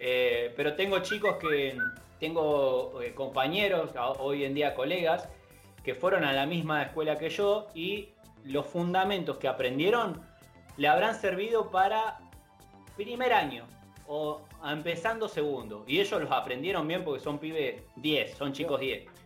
Eh, 0.00 0.54
pero 0.56 0.76
tengo 0.76 1.00
chicos 1.00 1.38
que, 1.38 1.76
tengo 2.20 3.02
eh, 3.02 3.14
compañeros, 3.16 3.90
hoy 4.20 4.44
en 4.44 4.54
día 4.54 4.72
colegas, 4.72 5.28
que 5.82 5.96
fueron 5.96 6.22
a 6.22 6.32
la 6.32 6.46
misma 6.46 6.84
escuela 6.84 7.18
que 7.18 7.30
yo 7.30 7.66
y 7.74 8.10
los 8.44 8.64
fundamentos 8.64 9.38
que 9.38 9.48
aprendieron 9.48 10.22
le 10.76 10.86
habrán 10.86 11.16
servido 11.16 11.72
para 11.72 12.20
primer 12.96 13.32
año 13.32 13.66
o 14.06 14.40
empezando 14.64 15.26
segundo. 15.26 15.82
Y 15.88 15.98
ellos 15.98 16.20
los 16.20 16.30
aprendieron 16.30 16.86
bien 16.86 17.02
porque 17.02 17.18
son 17.20 17.40
pibes 17.40 17.82
10, 17.96 18.36
son 18.36 18.52
chicos 18.52 18.78
10. 18.78 19.17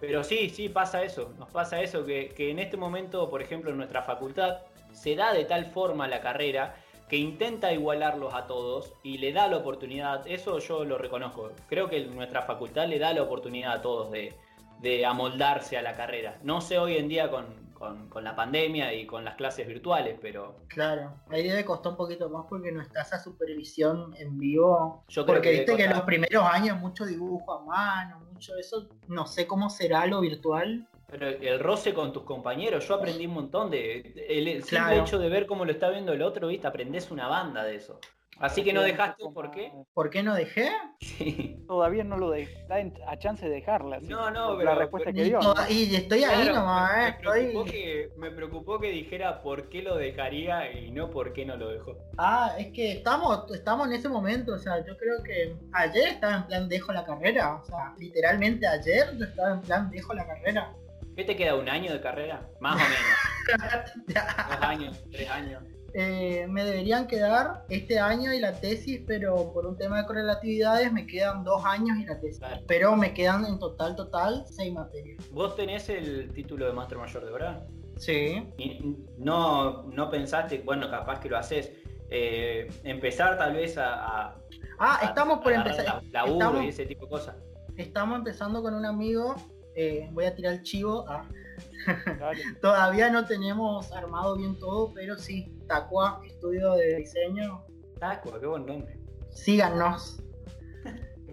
Pero 0.00 0.22
sí, 0.24 0.50
sí, 0.50 0.68
pasa 0.68 1.02
eso. 1.02 1.32
Nos 1.38 1.50
pasa 1.50 1.80
eso, 1.80 2.04
que, 2.04 2.28
que 2.30 2.50
en 2.50 2.58
este 2.58 2.76
momento, 2.76 3.28
por 3.30 3.40
ejemplo, 3.42 3.70
en 3.70 3.76
nuestra 3.76 4.02
facultad, 4.02 4.58
se 4.92 5.16
da 5.16 5.32
de 5.32 5.44
tal 5.44 5.66
forma 5.66 6.06
la 6.08 6.20
carrera 6.20 6.76
que 7.08 7.16
intenta 7.16 7.72
igualarlos 7.72 8.32
a 8.34 8.46
todos 8.46 8.92
y 9.02 9.18
le 9.18 9.32
da 9.32 9.46
la 9.48 9.58
oportunidad, 9.58 10.26
eso 10.26 10.58
yo 10.58 10.84
lo 10.84 10.96
reconozco, 10.98 11.50
creo 11.68 11.88
que 11.88 12.04
nuestra 12.06 12.42
facultad 12.42 12.88
le 12.88 12.98
da 12.98 13.12
la 13.12 13.22
oportunidad 13.22 13.72
a 13.74 13.82
todos 13.82 14.10
de, 14.10 14.34
de 14.80 15.04
amoldarse 15.04 15.76
a 15.76 15.82
la 15.82 15.92
carrera. 15.94 16.38
No 16.42 16.60
sé 16.60 16.78
hoy 16.78 16.96
en 16.96 17.08
día 17.08 17.30
con, 17.30 17.44
con- 17.74 18.08
con 18.08 18.24
la 18.24 18.34
pandemia 18.34 18.94
y 18.94 19.04
con 19.06 19.22
las 19.24 19.34
clases 19.34 19.66
virtuales, 19.66 20.18
pero 20.22 20.56
Claro. 20.68 21.12
Ahí 21.28 21.42
debe 21.46 21.64
costar 21.64 21.92
un 21.92 21.98
poquito 21.98 22.30
más 22.30 22.46
porque 22.48 22.72
no 22.72 22.80
está 22.80 23.02
esa 23.02 23.18
supervisión 23.22 24.14
en 24.16 24.38
vivo. 24.38 25.04
yo 25.08 25.24
creo 25.24 25.34
Porque 25.36 25.50
que... 25.50 25.56
viste 25.58 25.76
que 25.76 25.84
en 25.84 25.90
los 25.90 26.00
primeros 26.02 26.44
años 26.44 26.78
mucho 26.80 27.04
dibujo 27.04 27.52
a 27.52 27.64
mano, 27.64 28.20
mucho 28.44 28.58
eso. 28.58 28.88
No 29.08 29.26
sé 29.26 29.46
cómo 29.46 29.70
será 29.70 30.06
lo 30.06 30.20
virtual. 30.20 30.86
Pero 31.06 31.28
el 31.28 31.60
roce 31.60 31.94
con 31.94 32.12
tus 32.12 32.24
compañeros, 32.24 32.88
yo 32.88 32.94
aprendí 32.94 33.26
un 33.26 33.34
montón 33.34 33.70
de... 33.70 34.14
El, 34.28 34.48
el 34.48 34.64
simple 34.64 34.98
hecho 34.98 35.18
de 35.18 35.28
ver 35.28 35.46
cómo 35.46 35.64
lo 35.64 35.70
está 35.70 35.90
viendo 35.90 36.12
el 36.12 36.22
otro, 36.22 36.48
viste, 36.48 36.66
aprendés 36.66 37.10
una 37.10 37.28
banda 37.28 37.62
de 37.62 37.76
eso. 37.76 38.00
Así 38.40 38.62
que 38.64 38.72
no 38.72 38.82
dejaste, 38.82 39.24
¿por 39.32 39.50
qué? 39.52 39.72
¿Por 39.94 40.10
qué 40.10 40.22
no 40.22 40.34
dejé? 40.34 40.70
Sí. 41.00 41.56
Todavía 41.68 42.02
no 42.04 42.16
lo 42.18 42.30
de, 42.30 42.48
da 42.68 42.80
en- 42.80 42.92
a 43.06 43.16
chance 43.18 43.48
de 43.48 43.54
dejarla. 43.54 44.00
No, 44.00 44.30
no, 44.30 44.48
por 44.48 44.58
pero- 44.58 44.70
La 44.70 44.74
respuesta 44.76 45.12
que 45.12 45.24
dio. 45.24 45.38
y 45.68 45.94
estoy 45.94 46.24
ahí 46.24 46.48
nomás, 46.48 46.92
me, 46.96 47.08
eh, 47.08 47.12
me 47.12 47.12
preocupó 47.22 47.64
estoy- 47.64 47.70
que, 47.70 48.10
me 48.16 48.30
preocupó 48.30 48.80
que 48.80 48.90
dijera 48.90 49.40
por 49.42 49.68
qué 49.68 49.82
lo 49.82 49.96
dejaría 49.96 50.72
y 50.72 50.90
no 50.90 51.10
por 51.10 51.32
qué 51.32 51.46
no 51.46 51.56
lo 51.56 51.68
dejó. 51.68 51.96
Ah, 52.18 52.54
es 52.58 52.72
que 52.72 52.92
estamos, 52.92 53.50
estamos 53.52 53.86
en 53.86 53.94
ese 53.94 54.08
momento, 54.08 54.54
o 54.54 54.58
sea, 54.58 54.84
yo 54.84 54.96
creo 54.96 55.22
que 55.22 55.56
ayer 55.72 56.08
estaba 56.08 56.36
en 56.36 56.46
plan 56.46 56.68
dejo 56.68 56.92
la 56.92 57.04
carrera, 57.04 57.54
o 57.56 57.64
sea, 57.64 57.94
literalmente 57.98 58.66
ayer 58.66 59.16
yo 59.16 59.24
estaba 59.24 59.52
en 59.54 59.60
plan 59.62 59.90
dejo 59.90 60.12
la 60.12 60.26
carrera. 60.26 60.72
¿Qué 61.16 61.22
te 61.24 61.36
queda? 61.36 61.54
¿Un 61.54 61.68
año 61.68 61.92
de 61.92 62.00
carrera? 62.00 62.42
Más 62.60 62.74
o 62.74 62.78
menos. 62.78 63.94
Dos 64.08 64.62
años, 64.62 65.04
tres 65.12 65.30
años. 65.30 65.62
Eh, 65.96 66.46
me 66.48 66.64
deberían 66.64 67.06
quedar 67.06 67.64
este 67.68 68.00
año 68.00 68.32
y 68.34 68.40
la 68.40 68.52
tesis, 68.60 69.00
pero 69.06 69.52
por 69.52 69.64
un 69.64 69.76
tema 69.76 70.00
de 70.00 70.06
correlatividades 70.06 70.92
me 70.92 71.06
quedan 71.06 71.44
dos 71.44 71.64
años 71.64 71.96
y 71.98 72.04
la 72.04 72.18
tesis. 72.20 72.38
Claro. 72.40 72.62
Pero 72.66 72.96
me 72.96 73.14
quedan 73.14 73.44
en 73.44 73.60
total, 73.60 73.94
total, 73.94 74.44
seis 74.48 74.72
materias. 74.72 75.18
¿Vos 75.30 75.54
tenés 75.54 75.88
el 75.88 76.32
título 76.32 76.66
de 76.66 76.72
maestro 76.72 76.98
mayor 76.98 77.24
de 77.24 77.32
obra? 77.32 77.66
Sí. 77.96 78.42
Y 78.58 78.96
no, 79.18 79.84
no 79.84 80.10
pensaste, 80.10 80.62
bueno, 80.64 80.90
capaz 80.90 81.20
que 81.20 81.28
lo 81.28 81.38
haces, 81.38 81.70
eh, 82.10 82.66
empezar 82.82 83.38
tal 83.38 83.54
vez 83.54 83.78
a... 83.78 83.94
a- 84.26 84.36
Ah, 84.80 84.98
a- 85.00 85.04
estamos 85.06 85.38
por 85.38 85.52
empezar. 85.52 85.84
la- 85.84 86.02
laburo 86.10 86.34
estamos- 86.40 86.64
y 86.64 86.68
ese 86.68 86.86
tipo 86.86 87.04
de 87.06 87.10
cosas. 87.10 87.36
Estamos 87.76 88.18
empezando 88.18 88.62
con 88.62 88.74
un 88.74 88.84
amigo. 88.84 89.36
eh, 89.76 90.08
voy 90.12 90.24
a 90.24 90.34
tirar 90.34 90.54
el 90.54 90.62
chivo. 90.62 91.04
ah, 91.08 91.24
Dale. 91.28 91.43
Todavía 92.60 93.10
no 93.10 93.26
tenemos 93.26 93.92
armado 93.92 94.36
bien 94.36 94.58
todo, 94.58 94.92
pero 94.94 95.16
sí, 95.18 95.52
Tacua, 95.68 96.20
estudio 96.26 96.74
de 96.74 96.96
diseño. 96.96 97.64
Taco, 98.00 98.38
qué 98.40 98.46
buen 98.46 98.66
nombre. 98.66 98.98
Síganos. 99.30 100.20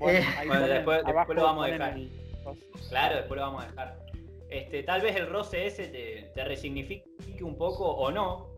Bueno, 0.02 0.18
Eh, 0.20 0.26
ahí 0.40 0.48
Bueno, 0.48 0.66
ponen- 0.66 0.74
después- 0.74 1.04
después 1.06 1.36
lo 1.38 1.44
vamos 1.44 1.66
a 1.66 1.68
dejar. 1.70 1.94
el- 1.94 2.12
Claro, 2.90 3.16
después 3.18 3.40
lo 3.40 3.46
vamos 3.46 3.64
a 3.64 3.68
dejar. 3.68 4.00
Este, 4.50 4.82
tal 4.84 5.02
vez 5.02 5.16
el 5.16 5.28
roce 5.30 5.68
ese 5.68 5.88
te, 5.90 6.32
te 6.34 6.44
resignifique 6.44 7.06
un 7.44 7.56
poco 7.56 7.86
o 7.86 8.12
no. 8.12 8.50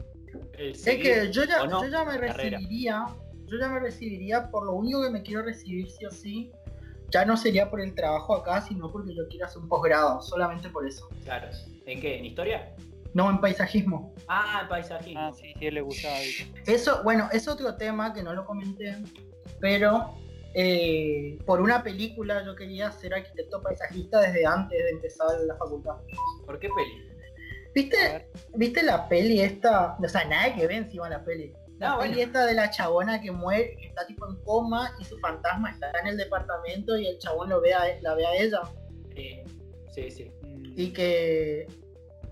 El 0.54 0.72
Es 0.72 0.84
que 0.86 1.30
yo 1.32 1.44
ya, 1.44 1.66
no 1.66 1.84
yo 1.84 1.90
ya 1.90 2.06
me 2.06 2.12
carrera. 2.14 2.34
recibiría, 2.34 3.06
yo 3.46 3.58
ya 3.60 3.68
me 3.68 3.80
recibiría 3.82 4.50
por 4.50 4.66
lo 4.66 4.74
único 4.74 5.04
que 5.04 5.10
me 5.10 5.22
quiero 5.22 5.42
recibir 5.44 5.90
sí 5.92 6.06
o 6.06 6.12
sí. 6.12 6.52
Ya 7.14 7.26
no 7.26 7.38
sería 7.38 7.70
por 7.70 7.80
el 7.80 7.94
trabajo 7.94 8.36
acá, 8.36 8.62
sino 8.62 8.92
porque 8.92 9.14
yo 9.14 9.28
quiero 9.30 9.46
hacer 9.46 9.62
un 9.62 9.70
posgrado, 9.70 10.20
solamente 10.20 10.68
por 10.70 10.88
eso. 10.88 11.08
Claro. 11.24 11.48
¿En 11.86 12.02
qué? 12.02 12.18
¿En 12.18 12.26
historia? 12.26 12.74
No, 13.14 13.30
en 13.30 13.40
paisajismo. 13.40 14.16
Ah, 14.28 14.62
en 14.64 14.68
paisajismo. 14.68 15.20
Ah, 15.22 15.32
sí, 15.32 15.54
sí, 15.60 15.70
le 15.70 15.82
gustaba. 15.82 16.16
Eso, 16.66 17.04
bueno, 17.04 17.30
es 17.32 17.48
otro 17.48 17.76
tema 17.76 18.16
que 18.16 18.24
no 18.24 18.34
lo 18.34 18.48
comenté, 18.48 18.98
pero 19.60 20.16
eh, 20.56 21.38
por 21.46 21.62
una 21.62 21.84
película 21.84 22.44
yo 22.44 22.56
quería 22.56 22.92
ser 22.92 23.14
arquitecto 23.14 23.62
paisajista 23.62 24.20
desde 24.20 24.48
antes 24.48 24.84
de 24.84 24.90
empezar 24.90 25.28
la 25.46 25.56
facultad. 25.58 25.94
¿Por 26.48 26.58
qué 26.58 26.70
peli? 26.76 27.14
¿Viste, 27.76 28.28
¿Viste 28.56 28.82
la 28.82 29.08
peli 29.08 29.40
esta? 29.40 29.98
O 30.04 30.10
sea, 30.10 30.26
nada 30.26 30.56
que 30.56 30.66
ve 30.66 30.78
encima 30.78 31.08
la 31.10 31.24
peli. 31.24 31.54
La 31.84 31.94
Ah, 31.94 32.00
peli 32.00 32.14
bueno. 32.14 32.28
esta 32.28 32.46
de 32.46 32.54
la 32.54 32.70
chabona 32.70 33.22
que 33.22 33.32
muere, 33.32 33.76
que 33.78 33.88
está 33.88 34.06
tipo 34.08 34.26
en 34.30 34.38
coma 34.44 34.96
y 35.00 35.04
su 35.06 35.18
fantasma 35.20 35.70
está 35.72 35.92
en 36.02 36.08
el 36.08 36.18
departamento 36.18 36.98
y 36.98 37.08
el 37.08 37.18
chabón 37.20 37.50
lo 37.50 37.60
ve 37.60 37.74
a, 37.74 37.84
la 38.02 38.16
ve 38.16 38.26
a 38.26 38.36
ella. 38.36 38.62
Sí, 39.14 39.42
sí, 39.94 40.10
sí. 40.12 40.32
Y 40.76 40.92
que 40.94 41.68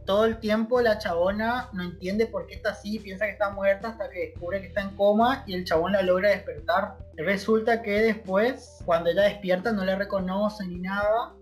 todo 0.06 0.24
el 0.26 0.40
tiempo 0.40 0.80
la 0.82 0.98
chabona 0.98 1.70
no 1.74 1.84
entiende 1.84 2.28
por 2.28 2.48
qué 2.48 2.56
está 2.56 2.72
así, 2.72 2.98
piensa 3.00 3.26
que 3.26 3.34
está 3.34 3.50
muerta 3.52 3.90
hasta 3.90 4.10
que 4.10 4.20
descubre 4.28 4.62
que 4.62 4.68
está 4.68 4.82
en 4.82 4.96
coma 4.96 5.44
y 5.46 5.54
el 5.54 5.66
chabón 5.66 5.92
la 5.92 6.02
logra 6.02 6.30
despertar. 6.30 6.98
Resulta 7.18 7.82
que 7.82 8.00
después, 8.02 8.80
cuando 8.86 9.10
ella 9.10 9.24
despierta, 9.24 9.74
no 9.74 9.84
le 9.84 9.96
reconoce 9.98 10.66
ni 10.66 10.80
nada 10.80 11.36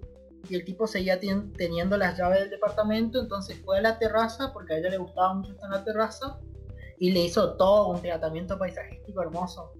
y 0.50 0.56
el 0.56 0.66
tipo 0.66 0.88
seguía 0.88 1.20
teniendo 1.20 1.96
las 1.96 2.18
llaves 2.18 2.40
del 2.40 2.50
departamento, 2.50 3.22
entonces 3.22 3.62
fue 3.64 3.78
a 3.78 3.82
la 3.82 4.00
terraza 4.00 4.52
porque 4.52 4.74
a 4.74 4.78
ella 4.78 4.90
le 4.90 4.98
gustaba 4.98 5.34
mucho 5.36 5.52
estar 5.52 5.66
en 5.68 5.72
la 5.78 5.84
terraza 5.84 6.40
y 7.00 7.12
le 7.12 7.22
hizo 7.22 7.54
todo 7.56 7.88
un 7.88 8.02
tratamiento 8.02 8.58
paisajístico 8.58 9.22
hermoso. 9.22 9.72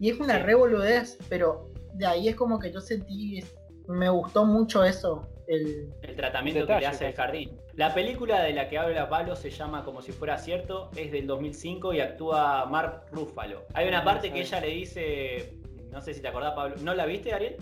Y 0.00 0.10
es 0.10 0.18
una 0.18 0.36
Sí. 0.36 0.42
revoludez, 0.42 1.18
pero 1.28 1.68
de 1.94 2.06
ahí 2.06 2.28
es 2.28 2.36
como 2.36 2.58
que 2.58 2.72
yo 2.72 2.80
sentí, 2.80 3.44
me 3.86 4.08
gustó 4.08 4.44
mucho 4.44 4.82
eso, 4.84 5.28
el, 5.46 5.92
El 6.00 6.16
tratamiento 6.16 6.66
que 6.66 6.78
le 6.78 6.86
hace 6.86 7.08
el 7.08 7.14
jardín. 7.14 7.60
La 7.74 7.92
película 7.92 8.42
de 8.42 8.54
la 8.54 8.66
que 8.68 8.78
habla 8.78 9.10
Pablo 9.10 9.36
se 9.36 9.50
llama 9.50 9.84
Como 9.84 10.00
si 10.00 10.10
fuera 10.10 10.38
cierto, 10.38 10.90
es 10.96 11.12
del 11.12 11.26
2005 11.26 11.92
y 11.92 12.00
actúa 12.00 12.64
Mark 12.64 13.04
Ruffalo. 13.12 13.64
Hay 13.74 13.86
una 13.86 14.02
parte 14.02 14.32
que 14.32 14.40
ella 14.40 14.60
le 14.60 14.68
dice, 14.68 15.58
no 15.90 16.00
sé 16.00 16.14
si 16.14 16.22
te 16.22 16.28
acordás 16.28 16.54
Pablo, 16.54 16.76
¿no 16.80 16.94
la 16.94 17.04
viste 17.04 17.34
Ariel? 17.34 17.56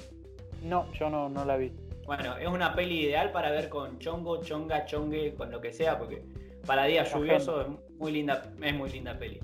No, 0.63 0.87
yo 0.93 1.11
no, 1.11 1.29
no 1.29 1.45
la 1.45 1.57
vi. 1.57 1.73
Bueno, 2.07 2.37
es 2.37 2.47
una 2.47 2.73
peli 2.75 3.01
ideal 3.01 3.33
para 3.33 3.51
ver 3.51 3.69
con 3.69 3.99
chongo, 3.99 4.41
chonga, 4.43 4.85
chongue, 4.85 5.35
con 5.35 5.51
lo 5.51 5.61
que 5.61 5.73
sea, 5.73 5.99
porque 5.99 6.23
para 6.65 6.85
días 6.85 7.13
lluviosos 7.13 7.67
es 7.67 7.92
muy 8.03 8.13
linda, 8.13 8.43
es 8.61 8.75
muy 8.75 8.91
linda 8.91 9.17
peli. 9.17 9.41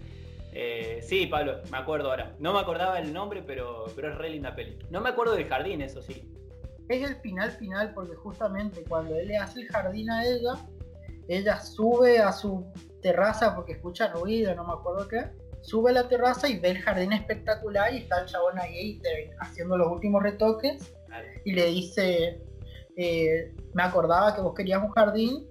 Eh, 0.53 0.99
sí, 1.03 1.27
Pablo, 1.27 1.61
me 1.71 1.79
acuerdo 1.79 2.11
ahora. 2.11 2.35
No 2.41 2.53
me 2.53 2.59
acordaba 2.59 2.99
el 2.99 3.13
nombre, 3.13 3.43
pero, 3.47 3.87
pero 3.95 4.11
es 4.11 4.19
re 4.19 4.31
linda 4.31 4.55
peli. 4.57 4.77
No 4.91 5.01
me 5.01 5.11
acuerdo 5.11 5.35
del 5.35 5.47
jardín, 5.47 5.81
eso 5.81 6.03
sí. 6.03 6.29
es 6.89 7.09
el 7.09 7.17
final 7.17 7.53
final 7.53 7.95
porque 7.95 8.17
justamente 8.17 8.83
cuando 8.89 9.15
él 9.15 9.29
le 9.29 9.37
hace 9.37 9.61
el 9.61 9.69
jardín 9.69 10.11
a 10.11 10.27
ella, 10.27 10.55
ella 11.29 11.61
sube 11.61 12.19
a 12.19 12.33
su 12.33 12.67
terraza 13.01 13.55
porque 13.55 13.73
escucha 13.73 14.09
ruido, 14.09 14.53
no 14.57 14.65
me 14.65 14.73
acuerdo 14.73 15.07
qué, 15.07 15.25
sube 15.61 15.91
a 15.91 15.95
la 15.95 16.09
terraza 16.09 16.49
y 16.49 16.59
ve 16.59 16.71
el 16.71 16.79
jardín 16.79 17.13
espectacular 17.13 17.95
y 17.95 17.99
está 17.99 18.23
el 18.23 18.27
chabón 18.27 18.59
ahí 18.59 19.01
haciendo 19.39 19.77
los 19.77 19.93
últimos 19.93 20.23
retoques 20.23 20.93
y 21.45 21.53
le 21.53 21.67
dice, 21.67 22.43
eh, 22.97 23.55
me 23.75 23.83
acordaba 23.85 24.35
que 24.35 24.41
vos 24.41 24.55
querías 24.55 24.83
un 24.83 24.91
jardín, 24.91 25.47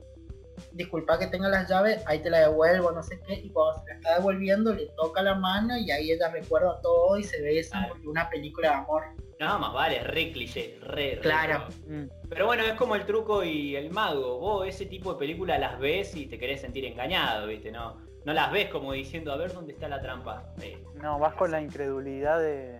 disculpa 0.72 1.18
que 1.20 1.28
tenga 1.28 1.50
las 1.50 1.70
llaves, 1.70 2.02
ahí 2.08 2.20
te 2.20 2.30
la 2.30 2.40
devuelvo, 2.40 2.92
no 2.92 3.02
sé 3.04 3.20
qué, 3.26 3.34
y 3.36 3.50
cuando 3.50 3.80
se 3.82 3.90
la 3.90 3.96
está 3.96 4.16
devolviendo 4.18 4.74
le 4.74 4.88
toca 4.98 5.22
la 5.22 5.36
mano 5.36 5.78
y 5.78 5.90
ahí 5.92 6.12
ella 6.12 6.30
recuerda 6.30 6.80
todo 6.82 7.18
y 7.18 7.24
se 7.24 7.38
Claro. 7.70 7.88
porque 7.90 8.08
una 8.08 8.30
película 8.30 8.70
de 8.70 8.76
amor. 8.76 9.04
Nada 9.40 9.58
más 9.60 9.74
vale, 9.74 10.00
re 10.04 10.32
cliché, 10.32 10.78
re, 10.82 11.16
re 11.16 11.22
Claro. 11.22 11.66
pero- 11.88 12.10
Pero 12.30 12.46
bueno, 12.48 12.64
es 12.64 12.74
como 12.74 12.96
el 12.96 13.06
truco 13.06 13.44
y 13.44 13.76
el 13.76 13.92
mago. 13.92 14.40
Vos 14.40 14.68
ese 14.68 14.86
tipo 14.88 15.14
de 15.14 15.20
películas 15.20 15.60
las 15.60 15.80
ves 15.80 16.16
y 16.16 16.26
te 16.26 16.38
querés 16.40 16.62
sentir 16.62 16.86
engañado, 16.86 17.46
¿viste? 17.48 17.72
No, 17.72 17.98
no 18.26 18.34
las 18.34 18.52
ves 18.52 18.70
como 18.70 18.94
diciendo, 18.94 19.32
a 19.32 19.38
ver 19.38 19.54
dónde 19.54 19.74
está 19.74 19.88
la 19.88 20.02
trampa. 20.02 20.52
Eh, 20.62 20.84
No, 20.96 21.20
vas 21.20 21.36
con 21.36 21.52
la 21.52 21.62
incredulidad 21.62 22.40
de, 22.40 22.80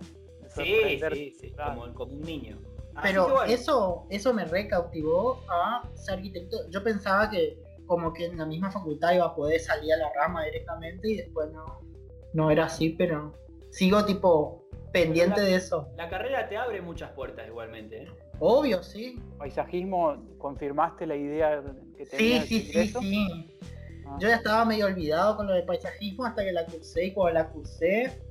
sí, 0.50 1.00
sí, 1.12 1.36
sí, 1.40 1.50
claro. 1.52 1.80
como, 1.80 1.94
como 1.94 2.12
un 2.14 2.22
niño. 2.22 2.58
Pero 3.00 3.28
bueno, 3.28 3.44
eso, 3.44 4.06
eso 4.10 4.34
me 4.34 4.44
recautivó 4.44 5.40
a 5.48 5.82
ser 5.94 6.14
arquitecto. 6.16 6.68
Yo 6.68 6.82
pensaba 6.82 7.30
que 7.30 7.56
como 7.88 8.12
que 8.12 8.26
en 8.26 8.38
la 8.38 8.46
misma 8.46 8.70
facultad 8.70 9.12
iba 9.14 9.24
a 9.26 9.34
poder 9.34 9.58
salir 9.58 9.92
a 9.94 9.96
la 9.96 10.12
rama 10.14 10.44
directamente 10.44 11.10
y 11.10 11.16
después 11.16 11.50
no, 11.50 11.80
no 12.34 12.50
era 12.52 12.66
así, 12.66 12.90
pero 12.90 13.32
sigo 13.70 14.04
tipo 14.04 14.64
pendiente 14.92 15.40
de 15.40 15.56
eso. 15.56 15.88
La 15.96 16.08
carrera 16.08 16.48
te 16.48 16.56
abre 16.56 16.80
muchas 16.80 17.10
puertas 17.12 17.48
igualmente, 17.48 18.04
¿eh? 18.04 18.08
Obvio, 18.38 18.82
sí. 18.82 19.20
Paisajismo, 19.38 20.16
¿confirmaste 20.38 21.06
la 21.06 21.16
idea 21.16 21.62
que 21.96 22.06
Sí, 22.06 22.16
tenías 22.16 22.44
sí, 22.46 22.58
de 22.58 22.62
sí, 22.62 22.68
ingreso? 22.70 23.00
sí. 23.00 23.26
Ah. 24.06 24.16
Yo 24.20 24.28
ya 24.28 24.36
estaba 24.36 24.64
medio 24.64 24.86
olvidado 24.86 25.36
con 25.36 25.46
lo 25.48 25.54
de 25.54 25.62
paisajismo 25.62 26.24
hasta 26.24 26.44
que 26.44 26.52
la 26.52 26.64
cursé 26.66 27.06
y 27.06 27.12
cuando 27.12 27.40
la 27.40 27.48
cursé 27.48 28.22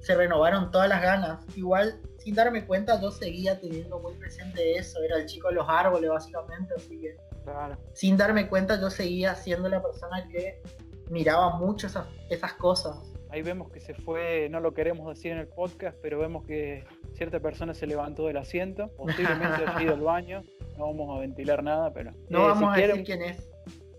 se 0.00 0.14
renovaron 0.14 0.70
todas 0.70 0.88
las 0.88 1.02
ganas. 1.02 1.44
Igual, 1.56 2.00
sin 2.18 2.34
darme 2.34 2.64
cuenta, 2.66 3.00
yo 3.00 3.10
seguía 3.10 3.58
teniendo 3.60 3.98
muy 3.98 4.14
presente 4.14 4.76
eso. 4.76 5.02
Era 5.02 5.16
el 5.18 5.26
chico 5.26 5.48
de 5.48 5.54
los 5.54 5.66
árboles, 5.68 6.08
básicamente, 6.08 6.74
así 6.76 7.00
que... 7.00 7.16
Claro. 7.52 7.76
sin 7.92 8.16
darme 8.16 8.48
cuenta 8.48 8.80
yo 8.80 8.90
seguía 8.90 9.34
siendo 9.34 9.68
la 9.68 9.82
persona 9.82 10.28
que 10.30 10.60
miraba 11.10 11.56
mucho 11.58 11.86
esas, 11.86 12.06
esas 12.30 12.52
cosas. 12.54 12.96
Ahí 13.30 13.42
vemos 13.42 13.70
que 13.70 13.80
se 13.80 13.92
fue, 13.94 14.48
no 14.50 14.60
lo 14.60 14.72
queremos 14.72 15.06
decir 15.08 15.32
en 15.32 15.38
el 15.38 15.48
podcast, 15.48 15.98
pero 16.02 16.18
vemos 16.18 16.46
que 16.46 16.84
cierta 17.12 17.40
persona 17.40 17.74
se 17.74 17.86
levantó 17.86 18.26
del 18.26 18.38
asiento, 18.38 18.88
posiblemente 18.96 19.64
haya 19.66 19.82
ido 19.82 19.94
al 19.94 20.00
baño, 20.00 20.42
no 20.78 20.86
vamos 20.86 21.16
a 21.16 21.20
ventilar 21.20 21.62
nada, 21.62 21.92
pero... 21.92 22.12
No 22.30 22.38
Eh, 22.44 22.48
vamos 22.48 22.58
si 22.58 22.64
a 22.64 22.74
quieren- 22.74 22.96
decir 22.98 23.04
quién 23.18 23.22
es. 23.30 23.50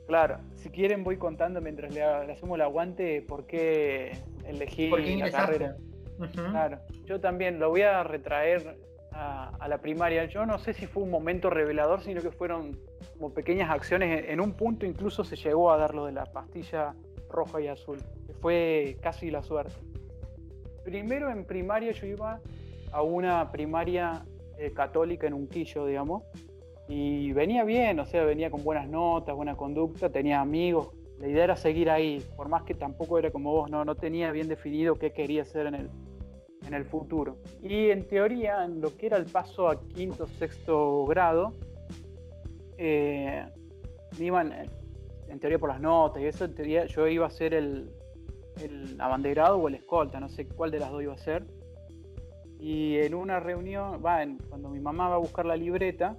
Claro, 0.07 0.39
si 0.55 0.69
quieren 0.71 1.03
voy 1.03 1.17
contando 1.17 1.61
mientras 1.61 1.93
le, 1.93 1.99
le 2.25 2.33
hacemos 2.33 2.55
el 2.55 2.61
aguante 2.61 3.21
por 3.21 3.45
qué 3.45 4.17
elegí 4.45 4.89
¿Por 4.89 5.03
qué 5.03 5.17
la 5.17 5.29
carrera. 5.29 5.75
Ujú. 6.17 6.31
Claro, 6.49 6.79
yo 7.05 7.19
también 7.21 7.59
lo 7.59 7.69
voy 7.69 7.83
a 7.83 8.01
retraer 8.03 8.77
a, 9.11 9.67
la 9.67 9.77
primaria. 9.79 10.25
Yo 10.25 10.45
no 10.45 10.59
sé 10.59 10.73
si 10.73 10.87
fue 10.87 11.03
un 11.03 11.09
momento 11.09 11.49
revelador, 11.49 12.01
sino 12.01 12.21
que 12.21 12.31
fueron 12.31 12.79
como 13.13 13.33
pequeñas 13.33 13.69
acciones. 13.69 14.25
En 14.29 14.39
un 14.39 14.53
punto 14.53 14.85
incluso 14.85 15.23
se 15.23 15.35
llegó 15.35 15.71
a 15.71 15.77
dar 15.77 15.93
lo 15.93 16.05
de 16.05 16.13
la 16.13 16.25
pastilla 16.25 16.95
roja 17.29 17.61
y 17.61 17.67
azul, 17.67 17.99
que 18.25 18.33
fue 18.33 18.97
casi 19.01 19.29
la 19.29 19.43
suerte. 19.43 19.75
Primero 20.83 21.29
en 21.29 21.45
primaria 21.45 21.91
yo 21.91 22.07
iba 22.07 22.39
a 22.91 23.01
una 23.03 23.51
primaria 23.51 24.25
eh, 24.57 24.71
católica 24.73 25.27
en 25.27 25.33
Unquillo, 25.33 25.85
digamos, 25.85 26.23
y 26.87 27.31
venía 27.33 27.63
bien, 27.63 27.99
o 27.99 28.05
sea, 28.05 28.23
venía 28.23 28.49
con 28.49 28.63
buenas 28.63 28.89
notas, 28.89 29.35
buena 29.35 29.55
conducta, 29.55 30.09
tenía 30.09 30.41
amigos. 30.41 30.89
La 31.19 31.27
idea 31.27 31.43
era 31.43 31.55
seguir 31.55 31.89
ahí, 31.89 32.25
por 32.35 32.49
más 32.49 32.63
que 32.63 32.73
tampoco 32.73 33.19
era 33.19 33.29
como 33.29 33.51
vos, 33.51 33.69
no, 33.69 33.85
no 33.85 33.95
tenía 33.95 34.31
bien 34.31 34.47
definido 34.47 34.95
qué 34.95 35.11
quería 35.11 35.43
hacer 35.43 35.67
en 35.67 35.75
el, 35.75 35.89
en 36.69 36.75
el 36.75 36.85
futuro. 36.85 37.37
Y 37.61 37.89
en 37.89 38.07
teoría, 38.07 38.63
en 38.63 38.79
lo 38.79 38.95
que 38.95 39.07
era 39.07 39.17
el 39.17 39.25
paso 39.25 39.67
a 39.67 39.81
quinto, 39.87 40.27
sexto 40.27 41.05
grado, 41.05 41.55
eh, 42.77 43.43
iban, 44.19 44.53
eh, 44.53 44.69
en 45.27 45.39
teoría 45.39 45.57
por 45.57 45.69
las 45.69 45.81
notas 45.81 46.21
y 46.21 46.27
eso, 46.27 46.45
en 46.45 46.53
teoría 46.53 46.85
yo 46.85 47.07
iba 47.07 47.25
a 47.25 47.31
ser 47.31 47.55
el, 47.55 47.89
el 48.61 49.01
abanderado 49.01 49.57
o 49.57 49.67
el 49.67 49.75
escolta, 49.75 50.19
no 50.19 50.29
sé 50.29 50.47
cuál 50.47 50.69
de 50.69 50.79
las 50.79 50.91
dos 50.91 51.01
iba 51.01 51.13
a 51.13 51.17
ser. 51.17 51.43
Y 52.59 52.97
en 52.97 53.15
una 53.15 53.39
reunión, 53.39 54.01
cuando 54.01 54.69
mi 54.69 54.79
mamá 54.79 55.09
va 55.09 55.15
a 55.15 55.19
buscar 55.19 55.45
la 55.45 55.55
libreta, 55.55 56.17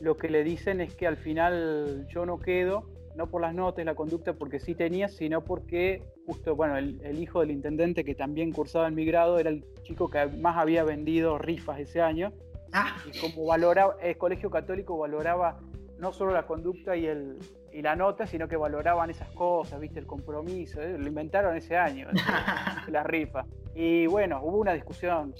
lo 0.00 0.16
que 0.16 0.28
le 0.28 0.42
dicen 0.42 0.80
es 0.80 0.94
que 0.94 1.06
al 1.06 1.16
final 1.16 2.06
yo 2.08 2.26
no 2.26 2.40
quedo, 2.40 2.89
no 3.16 3.28
por 3.28 3.40
las 3.42 3.54
notas, 3.54 3.84
la 3.84 3.94
conducta, 3.94 4.32
porque 4.34 4.60
sí 4.60 4.74
tenía, 4.74 5.08
sino 5.08 5.42
porque 5.42 6.02
justo, 6.26 6.54
bueno, 6.54 6.76
el, 6.76 7.00
el 7.04 7.20
hijo 7.20 7.40
del 7.40 7.50
intendente 7.50 8.04
que 8.04 8.14
también 8.14 8.52
cursaba 8.52 8.88
en 8.88 8.94
mi 8.94 9.04
grado 9.04 9.38
era 9.38 9.50
el 9.50 9.64
chico 9.82 10.08
que 10.08 10.26
más 10.26 10.56
había 10.56 10.84
vendido 10.84 11.38
rifas 11.38 11.80
ese 11.80 12.00
año. 12.00 12.32
Ah, 12.72 12.96
y 13.12 13.18
como 13.18 13.46
valoraba, 13.46 13.96
el 14.00 14.16
colegio 14.16 14.50
católico 14.50 14.96
valoraba 14.96 15.58
no 15.98 16.12
solo 16.12 16.32
la 16.32 16.46
conducta 16.46 16.96
y, 16.96 17.06
el, 17.06 17.38
y 17.72 17.82
la 17.82 17.94
nota, 17.94 18.26
sino 18.26 18.48
que 18.48 18.56
valoraban 18.56 19.10
esas 19.10 19.28
cosas, 19.30 19.80
viste, 19.80 20.00
el 20.00 20.06
compromiso, 20.06 20.80
¿eh? 20.80 20.96
lo 20.98 21.06
inventaron 21.06 21.56
ese 21.56 21.76
año, 21.76 22.08
la 22.88 23.02
rifa. 23.02 23.44
Y 23.74 24.06
bueno, 24.06 24.40
hubo 24.42 24.58
una 24.58 24.72
discusión, 24.72 25.34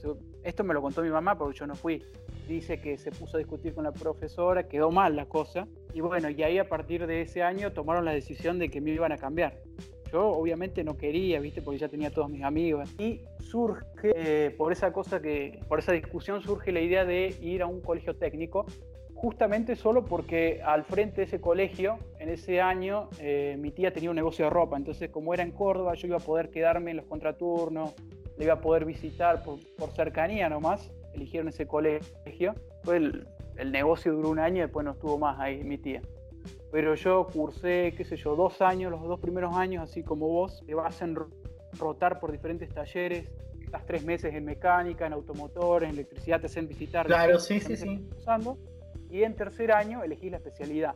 esto 0.45 0.65
me 0.65 0.75
lo 0.75 0.83
contó 0.83 1.03
mi 1.03 1.09
mamá 1.09 1.37
porque 1.37 1.59
yo 1.59 1.67
no 1.67 1.75
fui, 1.75 2.05
dice 2.49 2.81
que 2.81 2.99
se 2.99 3.11
puso 3.11 3.37
a 3.37 3.39
discutir 3.39 3.75
con 3.75 3.85
la 3.85 3.93
profesora, 3.93 4.69
quedó 4.69 4.91
mal 4.91 5.17
la 5.17 5.27
cosa, 5.27 5.67
y 5.95 6.01
bueno, 6.01 6.31
y 6.31 6.43
ahí 6.43 6.59
a 6.59 6.69
partir 6.69 7.07
de 7.07 7.23
ese 7.23 7.43
año 7.43 7.73
tomaron 7.73 8.05
la 8.05 8.13
decisión 8.13 8.59
de 8.59 8.69
que 8.69 8.81
me 8.81 8.91
iban 8.91 9.13
a 9.13 9.17
cambiar. 9.17 9.61
Yo 10.13 10.29
obviamente 10.29 10.83
no 10.83 10.97
quería, 10.97 11.39
¿viste? 11.41 11.63
Porque 11.63 11.79
ya 11.79 11.89
tenía 11.89 12.11
todos 12.11 12.29
mis 12.29 12.43
amigos. 12.43 12.93
Y 12.99 13.21
surge, 13.39 13.85
eh, 14.03 14.51
por 14.51 14.73
esa 14.73 14.93
cosa 14.93 15.23
que, 15.23 15.61
por 15.69 15.79
esa 15.79 15.93
discusión 15.93 16.43
surge 16.43 16.73
la 16.73 16.81
idea 16.81 17.05
de 17.05 17.37
ir 17.41 17.63
a 17.63 17.67
un 17.67 17.81
colegio 17.81 18.17
técnico, 18.17 18.67
justamente 19.15 19.77
solo 19.77 20.05
porque 20.05 20.61
al 20.65 20.85
frente 20.85 21.21
de 21.21 21.27
ese 21.27 21.41
colegio, 21.41 21.99
en 22.19 22.29
ese 22.31 22.61
año, 22.61 23.09
eh, 23.21 23.57
mi 23.59 23.71
tía 23.71 23.93
tenía 23.93 24.11
un 24.11 24.17
negocio 24.17 24.47
de 24.47 24.51
ropa. 24.51 24.77
Entonces, 24.77 25.11
como 25.11 25.33
era 25.33 25.43
en 25.43 25.53
Córdoba, 25.53 25.95
yo 25.95 26.09
iba 26.09 26.17
a 26.17 26.21
poder 26.21 26.51
quedarme 26.51 26.91
en 26.91 26.97
los 26.97 27.07
contraturnos, 27.07 27.95
le 28.37 28.45
iba 28.45 28.55
a 28.55 28.61
poder 28.61 28.85
visitar 28.85 29.45
por, 29.45 29.59
por 29.77 29.91
cercanía 29.91 30.49
nomás. 30.49 30.91
Eligieron 31.15 31.49
ese 31.49 31.67
colegio. 31.67 32.55
Fue 32.85 32.97
el, 32.97 33.27
el 33.57 33.73
negocio 33.73 34.13
duró 34.13 34.31
un 34.31 34.39
año 34.39 34.59
y 34.59 34.61
después 34.61 34.85
no 34.85 34.93
estuvo 34.93 35.19
más 35.19 35.39
ahí 35.39 35.63
mi 35.63 35.77
tía. 35.79 36.01
pero 36.73 36.95
yo 36.95 37.27
cursé, 37.27 37.93
qué 37.97 38.05
sé 38.05 38.17
yo, 38.17 38.35
dos 38.35 38.63
años, 38.63 38.91
los 38.91 39.03
dos 39.03 39.21
primeros 39.21 39.55
años, 39.55 39.83
así 39.83 40.03
como 40.03 40.29
vos, 40.29 40.63
te 40.67 40.75
vas 40.75 41.03
a 41.03 41.09
rotar 41.79 42.21
por 42.21 42.33
diferentes 42.33 42.69
talleres, 42.71 43.31
estás 43.61 43.85
tres 43.87 44.05
meses 44.05 44.35
en 44.35 44.45
mecánica, 44.45 45.07
en 45.07 45.13
automotores, 45.13 45.89
en 45.89 45.95
electricidad, 45.95 46.41
te 46.41 46.47
hacen 46.47 46.67
visitar. 46.69 47.07
Claro, 47.07 47.39
sí, 47.39 47.61
sí, 47.61 47.77
sí. 47.77 48.09
Usando, 48.17 48.57
y 49.11 49.23
en 49.23 49.35
tercer 49.35 49.73
año 49.73 50.03
elegí 50.03 50.31
la 50.31 50.39
especialidad. 50.39 50.95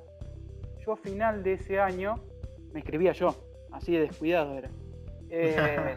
Yo 0.85 0.93
a 0.93 0.97
final 0.97 1.43
de 1.43 1.55
ese 1.55 1.81
año 1.81 2.15
me 2.73 2.81
escribía 2.81 3.13
yo, 3.13 3.35
así 3.73 3.93
de 3.93 4.01
descuidado 4.01 4.57
era. 4.57 4.71
Eh, 5.37 5.97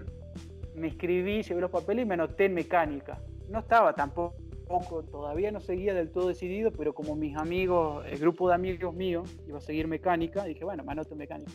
me 0.74 0.88
inscribí, 0.88 1.43
llevé 1.43 1.61
los 1.61 1.70
papeles 1.70 2.05
y 2.05 2.07
me 2.07 2.15
anoté 2.15 2.45
en 2.45 2.55
mecánica. 2.55 3.22
No 3.49 3.59
estaba 3.59 3.93
tampoco, 3.93 5.03
todavía 5.09 5.51
no 5.51 5.59
seguía 5.59 5.93
del 5.93 6.11
todo 6.11 6.27
decidido, 6.27 6.71
pero 6.71 6.93
como 6.93 7.15
mis 7.15 7.37
amigos, 7.37 8.05
el 8.05 8.19
grupo 8.19 8.49
de 8.49 8.55
amigos 8.55 8.93
míos 8.93 9.37
iba 9.47 9.57
a 9.57 9.61
seguir 9.61 9.87
mecánica, 9.87 10.43
dije, 10.43 10.65
bueno, 10.65 10.83
me 10.83 10.91
anoto 10.91 11.13
en 11.13 11.19
mecánica. 11.19 11.51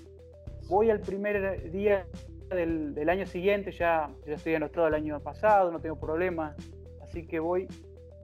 Voy 0.68 0.90
al 0.90 1.00
primer 1.00 1.70
día 1.70 2.06
del, 2.48 3.08
año 3.08 3.26
siguiente, 3.26 3.72
ya, 3.72 4.10
ya 4.26 4.34
estoy 4.34 4.54
anotado 4.54 4.86
el 4.86 4.94
año 4.94 5.20
pasado, 5.20 5.70
no 5.70 5.80
tengo 5.80 5.98
problemas, 5.98 6.56
así 7.02 7.26
que 7.26 7.40
voy, 7.40 7.68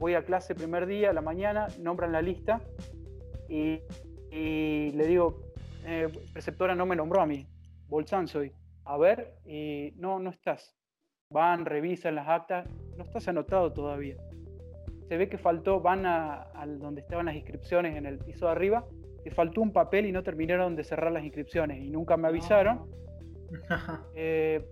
voy 0.00 0.14
a 0.14 0.24
clase 0.24 0.54
primer 0.54 0.86
día, 0.86 1.12
la 1.12 1.20
mañana, 1.20 1.66
nombran 1.80 2.12
la 2.12 2.22
lista 2.22 2.60
y, 3.48 3.80
le 4.30 5.06
digo, 5.06 5.42
eh, 5.84 6.08
preceptora 6.32 6.74
no 6.74 6.86
me 6.86 6.96
nombró 6.96 7.20
a 7.20 7.26
mí, 7.26 7.46
Bolsán 7.88 8.28
soy. 8.28 8.52
A 8.84 8.96
ver, 8.96 9.34
y 9.44 9.92
no, 9.96 10.18
no 10.18 10.30
estás 10.30 10.77
van, 11.30 11.66
revisan 11.66 12.14
las 12.14 12.26
actas, 12.28 12.66
no 12.96 13.04
estás 13.04 13.28
anotado 13.28 13.72
todavía. 13.72 14.16
Se 15.08 15.16
ve 15.16 15.28
que 15.28 15.38
faltó, 15.38 15.80
van 15.80 16.06
a, 16.06 16.46
donde 16.78 17.00
estaban 17.00 17.26
las 17.26 17.34
inscripciones 17.34 17.96
en 17.96 18.06
el 18.06 18.18
piso 18.18 18.46
de 18.46 18.52
arriba, 18.52 18.84
que 19.22 19.30
faltó 19.30 19.60
un 19.60 19.72
papel 19.72 20.06
y 20.06 20.12
no 20.12 20.22
terminaron 20.22 20.76
de 20.76 20.84
cerrar 20.84 21.12
las 21.12 21.24
inscripciones 21.24 21.82
y 21.82 21.90
nunca 21.90 22.16
me 22.16 22.28
avisaron. 22.28 22.90
eh, 24.14 24.64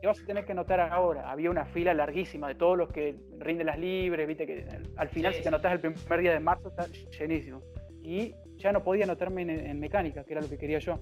te 0.00 0.06
vas 0.06 0.20
a 0.20 0.26
tener 0.26 0.44
que 0.44 0.52
anotar 0.52 0.80
ahora. 0.80 1.30
Había 1.30 1.50
una 1.50 1.64
fila 1.64 1.94
larguísima 1.94 2.48
de 2.48 2.54
todos 2.54 2.76
los 2.76 2.90
que 2.90 3.16
rinden 3.38 3.66
las 3.66 3.78
libres, 3.78 4.26
viste 4.28 4.46
que 4.46 4.66
al 4.96 5.08
final 5.08 5.32
si 5.32 5.42
te 5.42 5.48
anotas 5.48 5.72
el 5.72 5.80
primer 5.80 6.20
día 6.20 6.32
de 6.32 6.40
marzo 6.40 6.68
está 6.68 6.86
llenísimo. 7.18 7.62
Y 8.02 8.34
ya 8.56 8.72
no 8.72 8.82
podía 8.82 9.04
anotarme 9.04 9.42
en, 9.42 9.80
mecánica, 9.80 10.24
que 10.24 10.34
era 10.34 10.42
lo 10.42 10.48
que 10.48 10.58
quería 10.58 10.78
yo. 10.78 11.00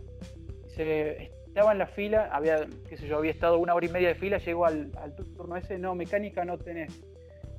Se, 0.69 1.31
estaba 1.55 1.71
en 1.71 1.79
la 1.79 1.87
fila, 1.87 2.31
había, 2.33 2.67
qué 2.89 2.97
sé 2.97 3.07
yo, 3.07 3.19
había 3.19 3.31
estado 3.31 3.59
una 3.61 3.77
hora 3.77 3.87
y 3.87 3.89
media 3.89 4.09
de 4.09 4.17
fila, 4.17 4.39
llego 4.39 4.67
al, 4.67 4.91
turno 5.37 5.57
ese, 5.57 5.79
no, 5.79 5.95
mecánica 5.95 6.45
no 6.45 6.59
tenés. 6.59 7.01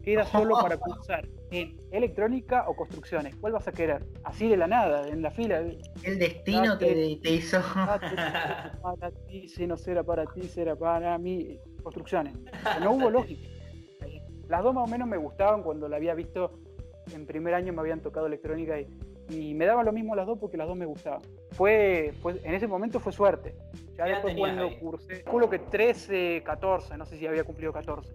Queda 0.03 0.25
solo 0.25 0.57
para 0.61 0.75
cursar 0.75 1.25
en 1.49 1.77
electrónica 1.91 2.65
o 2.67 2.75
construcciones. 2.75 3.37
¿Cuál 3.37 3.53
vas 3.53 3.69
a 3.69 3.71
querer? 3.71 4.05
Así 4.25 4.49
de 4.49 4.57
la 4.57 4.67
nada, 4.67 5.07
en 5.07 5.21
la 5.21 5.31
fila. 5.31 5.63
El 6.03 6.19
destino 6.19 6.77
te, 6.77 7.17
hizo. 7.23 7.61
Para 8.83 9.11
ti, 9.29 9.47
si 9.47 9.65
no 9.65 9.77
será 9.77 10.03
para 10.03 10.25
ti, 10.25 10.41
será 10.43 10.75
para 10.75 11.17
mí. 11.17 11.57
Construcciones. 11.81 12.35
No 12.81 12.91
hubo 12.91 13.09
lógica. 13.09 13.47
Las 14.49 14.61
dos 14.61 14.73
más 14.73 14.89
o 14.89 14.91
menos 14.91 15.07
me 15.07 15.15
gustaban 15.15 15.63
cuando 15.63 15.87
la 15.87 15.95
había 15.95 16.15
visto 16.15 16.59
en 17.13 17.25
primer 17.25 17.53
año, 17.53 17.71
me 17.71 17.79
habían 17.79 18.01
tocado 18.01 18.27
electrónica 18.27 18.77
y 18.77 18.87
y 19.29 19.53
me 19.53 19.65
daban 19.65 19.85
lo 19.85 19.91
mismo 19.91 20.15
las 20.15 20.27
dos 20.27 20.37
porque 20.39 20.57
las 20.57 20.67
dos 20.67 20.77
me 20.77 20.85
gustaban. 20.85 21.21
Fue, 21.51 22.13
en 22.43 22.53
ese 22.53 22.67
momento 22.67 22.99
fue 22.99 23.11
suerte. 23.11 23.55
Ya 23.97 24.05
después 24.05 24.35
cuando 24.37 24.77
cursé, 24.79 25.23
culo 25.23 25.49
que 25.49 25.59
13, 25.59 26.43
14, 26.43 26.97
no 26.97 27.05
sé 27.05 27.17
si 27.17 27.27
había 27.27 27.43
cumplido 27.43 27.71
14. 27.71 28.13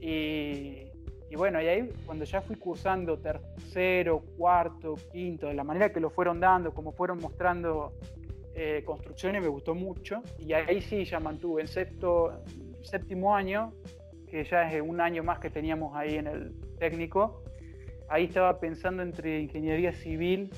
Y, 0.00 0.86
y, 1.30 1.36
bueno, 1.36 1.60
y 1.62 1.66
ahí 1.68 1.90
cuando 2.06 2.24
ya 2.24 2.40
fui 2.40 2.56
cursando 2.56 3.18
tercero, 3.18 4.22
cuarto, 4.36 4.96
quinto, 5.12 5.46
de 5.46 5.54
la 5.54 5.62
manera 5.62 5.92
que 5.92 6.00
lo 6.00 6.10
fueron 6.10 6.40
dando, 6.40 6.72
como 6.72 6.92
fueron 6.92 7.18
mostrando 7.18 7.92
eh, 8.54 8.82
construcciones, 8.84 9.42
me 9.42 9.48
gustó 9.48 9.74
mucho. 9.74 10.22
Y 10.38 10.52
ahí 10.52 10.80
sí 10.80 11.04
ya 11.04 11.20
mantuve 11.20 11.62
en 11.62 11.68
sexto, 11.68 12.42
séptimo 12.82 13.34
año, 13.34 13.72
que 14.28 14.44
ya 14.44 14.70
es 14.72 14.82
un 14.82 15.00
año 15.00 15.22
más 15.22 15.38
que 15.38 15.50
teníamos 15.50 15.94
ahí 15.94 16.16
en 16.16 16.26
el 16.26 16.54
técnico 16.78 17.42
ahí 18.10 18.24
estaba 18.24 18.58
pensando 18.58 19.02
entre 19.02 19.40
ingeniería 19.40 19.92
civil 19.92 20.50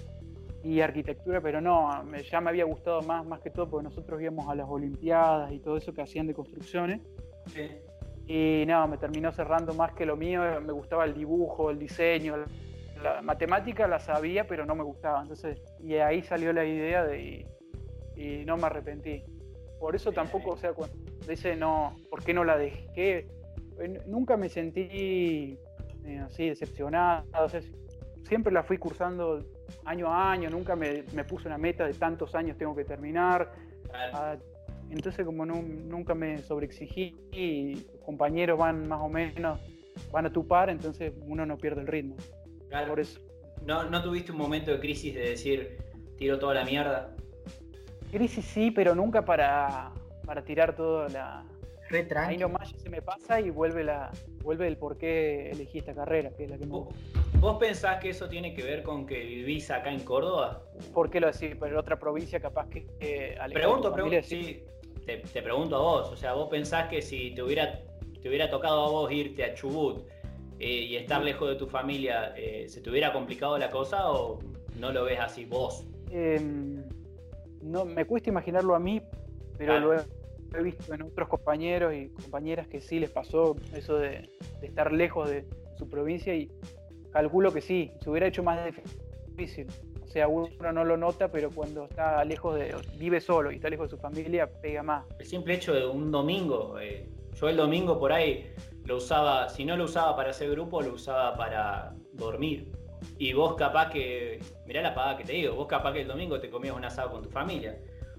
y 0.65 0.81
arquitectura, 0.81 1.41
pero 1.41 1.61
no, 1.61 1.91
ya 2.31 2.41
me 2.41 2.51
había 2.51 2.65
gustado 2.65 3.03
más, 3.03 3.27
más 3.27 3.41
que 3.41 3.51
todo 3.51 3.69
porque 3.69 3.85
nosotros 3.85 4.21
íbamos 4.21 4.49
a 4.49 4.55
las 4.55 4.69
Olimpiadas 4.69 5.53
y 5.53 5.59
todo 5.59 5.77
eso 5.77 5.93
que 5.93 6.03
hacían 6.03 6.27
de 6.27 6.35
construcciones. 6.35 7.01
Y 8.27 8.65
no, 8.67 8.87
me 8.87 8.97
terminó 8.97 9.33
cerrando 9.33 9.75
más 9.75 9.93
que 9.93 10.07
lo 10.07 10.17
mío, 10.17 10.43
me 10.61 10.73
gustaba 10.73 11.05
el 11.05 11.15
dibujo, 11.15 11.71
el 11.71 11.79
diseño, 11.79 12.37
la, 13.03 13.21
matemática 13.23 13.89
la 13.89 13.99
sabía, 13.99 14.47
pero 14.47 14.65
no 14.65 14.77
me 14.77 14.85
gustaba. 14.85 15.23
Entonces, 15.23 15.61
y 15.81 15.95
ahí 15.95 16.23
salió 16.23 16.53
la 16.53 16.65
idea 16.65 17.05
de, 17.05 17.45
y, 18.17 18.45
no 18.45 18.57
me 18.57 18.67
arrepentí. 18.67 19.25
Por 19.81 19.97
eso 19.97 20.13
tampoco, 20.13 20.51
o 20.51 20.57
sea, 20.57 20.73
cuando 20.73 20.97
dice 21.29 21.57
no, 21.57 21.97
¿por 22.09 22.23
qué 22.23 22.33
no 22.33 22.45
la 22.45 22.57
dejé? 22.57 23.27
Nunca 24.07 24.37
me 24.37 24.49
sentí 24.49 25.59
eh, 26.05 26.19
así 26.25 26.49
decepcionado. 26.49 27.25
siempre 28.23 28.53
la 28.53 28.63
fui 28.63 28.79
cursando 28.79 29.45
año 29.85 30.09
a 30.09 30.33
año, 30.33 30.51
nunca 30.51 30.77
me, 30.77 31.03
puse 31.29 31.49
una 31.49 31.59
meta 31.59 31.87
de 31.87 31.95
tantos 31.95 32.35
años 32.35 32.57
tengo 32.57 32.75
que 32.75 32.85
terminar. 32.85 33.53
Ah, 33.93 34.37
entonces 34.91 35.25
como 35.25 35.47
nunca 35.47 36.15
me 36.15 36.39
sobreexigí 36.39 37.17
y 37.33 37.75
los 37.75 38.05
compañeros 38.05 38.59
van 38.59 38.89
más 38.89 39.01
o 39.01 39.09
menos, 39.09 39.61
van 40.11 40.27
a 40.27 40.33
tu 40.33 40.47
par, 40.47 40.69
entonces 40.71 41.13
uno 41.27 41.47
no 41.47 41.57
pierde 41.57 41.81
el 41.81 41.87
ritmo. 41.87 42.17
Por 42.89 43.01
eso. 43.01 43.21
¿No, 43.67 43.85
¿No 43.85 44.03
tuviste 44.03 44.33
un 44.33 44.39
momento 44.39 44.71
de 44.71 44.81
crisis 44.81 45.15
de 45.15 45.31
decir, 45.31 45.79
tiro 46.19 46.39
toda 46.39 46.55
la 46.55 46.65
mierda? 46.65 47.15
Crisis 48.11 48.45
sí, 48.45 48.71
pero 48.71 48.95
nunca 48.95 49.25
para, 49.25 49.93
para 50.27 50.43
tirar 50.45 50.75
toda 50.75 51.09
la, 51.09 51.45
Ahí 52.17 52.39
nomás 52.39 52.71
se 52.71 52.89
me 52.89 53.03
pasa 53.03 53.41
y 53.41 53.51
vuelve 53.51 53.85
la 53.85 54.11
vuelve 54.43 54.67
el 54.69 54.77
por 54.77 54.99
qué 54.99 55.51
elegí 55.51 55.79
esta 55.79 55.95
carrera, 55.95 56.31
que 56.37 56.45
es 56.45 56.51
la 56.51 56.59
que 56.59 56.67
¿Vos, 56.67 57.57
pensás 57.59 58.01
que 58.01 58.11
eso 58.11 58.29
tiene 58.29 58.55
que 58.55 58.63
ver 58.63 58.83
con 58.83 59.07
que 59.07 59.19
vivís 59.19 59.71
acá 59.71 59.91
en 59.91 60.01
Córdoba? 60.01 60.63
¿Por 60.93 61.11
qué 61.11 61.19
lo 61.21 61.27
decís? 61.27 61.57
Pero 61.59 61.73
en 61.73 61.77
otra 61.77 61.99
provincia 61.99 62.39
capaz 62.39 62.69
que... 62.69 62.87
pregunto, 63.53 63.93
pregunto, 63.93 64.23
sí, 64.23 64.63
te, 65.05 65.43
pregunto 65.43 65.77
a 65.77 65.81
vos, 65.81 66.13
o 66.13 66.17
sea, 66.17 66.35
vos 66.35 66.49
pensás 66.49 66.89
que 66.89 67.03
si 67.03 67.35
te 67.35 67.43
hubiera, 67.43 67.81
te 68.21 68.29
hubiera 68.29 68.49
tocado 68.49 68.85
a 68.85 68.91
vos 68.91 69.11
irte 69.11 69.45
a 69.45 69.55
Chubut 69.55 70.07
eh, 70.59 70.69
y 70.69 70.97
estar 70.97 71.23
lejos 71.23 71.49
de 71.49 71.57
tu 71.57 71.67
familia, 71.67 72.33
eh, 72.37 72.69
¿se 72.69 72.81
te 72.81 72.91
hubiera 72.91 73.13
complicado 73.13 73.59
la 73.59 73.71
cosa 73.71 74.11
o 74.11 74.39
no 74.79 74.93
lo 74.93 75.05
ves 75.05 75.19
así 75.19 75.45
vos? 75.45 75.85
Em, 76.11 76.85
no, 77.61 77.85
me 77.85 78.05
cuesta 78.05 78.31
imaginarlo 78.31 78.75
a 78.75 78.79
mí, 78.79 79.03
pero 79.59 79.81
luego 79.81 80.05
he 80.59 80.63
visto 80.63 80.95
en 80.95 81.03
otros 81.03 81.29
compañeros 81.29 81.95
y 81.95 82.09
compañeras 82.09 82.69
que 82.69 82.81
sí 82.81 82.99
les 82.99 83.11
pasó 83.11 83.57
eso 83.75 83.97
de, 83.97 84.29
estar 84.61 84.93
lejos 84.93 85.31
de 85.31 85.45
su 85.79 85.89
provincia 85.89 86.35
y 86.35 86.51
calculo 87.13 87.53
que 87.53 87.61
sí, 87.61 87.93
se 88.01 88.11
hubiera 88.11 88.27
hecho 88.27 88.43
más 88.43 88.59
difícil. 89.29 89.67
O 90.03 90.09
sea, 90.09 90.29
uno 90.29 90.73
no 90.73 90.85
lo 90.85 90.97
nota, 90.97 91.29
pero 91.29 91.51
cuando 91.51 91.85
está 91.85 92.23
lejos 92.25 92.55
de, 92.55 92.75
vive 92.99 93.21
solo 93.21 93.51
y 93.51 93.57
está 93.57 93.71
lejos 93.71 93.91
de 93.91 93.97
su 93.97 94.03
familia, 94.03 94.47
pega 94.61 94.83
más. 94.83 95.07
El 95.19 95.27
simple 95.27 95.55
hecho 95.55 95.73
de 95.73 95.87
un 95.87 96.11
domingo, 96.11 96.79
eh, 96.79 97.09
yo 97.35 97.49
el 97.49 97.57
domingo 97.57 97.99
por 97.99 98.13
ahí 98.13 98.53
lo 98.85 98.99
usaba, 98.99 99.49
si 99.49 99.65
no 99.65 99.77
lo 99.77 99.85
usaba 99.85 100.15
para 100.15 100.31
hacer 100.31 100.51
grupo, 100.51 100.83
lo 100.83 100.95
usaba 100.95 101.35
para 101.37 101.95
dormir. 102.13 102.71
Y 103.19 103.33
vos 103.33 103.55
capaz 103.55 103.91
que, 103.91 104.39
mirá 104.67 104.83
la 104.83 104.95
paga 104.95 105.17
que 105.17 105.25
te 105.25 105.33
digo, 105.33 105.55
vos 105.55 105.67
capaz 105.67 105.93
que 105.95 106.03
el 106.03 106.09
domingo 106.09 106.39
te 106.41 106.51
comías 106.51 106.77
un 106.77 106.85
asado 106.85 107.11
con 107.11 107.23
tu 107.23 107.31
familia 107.31 107.79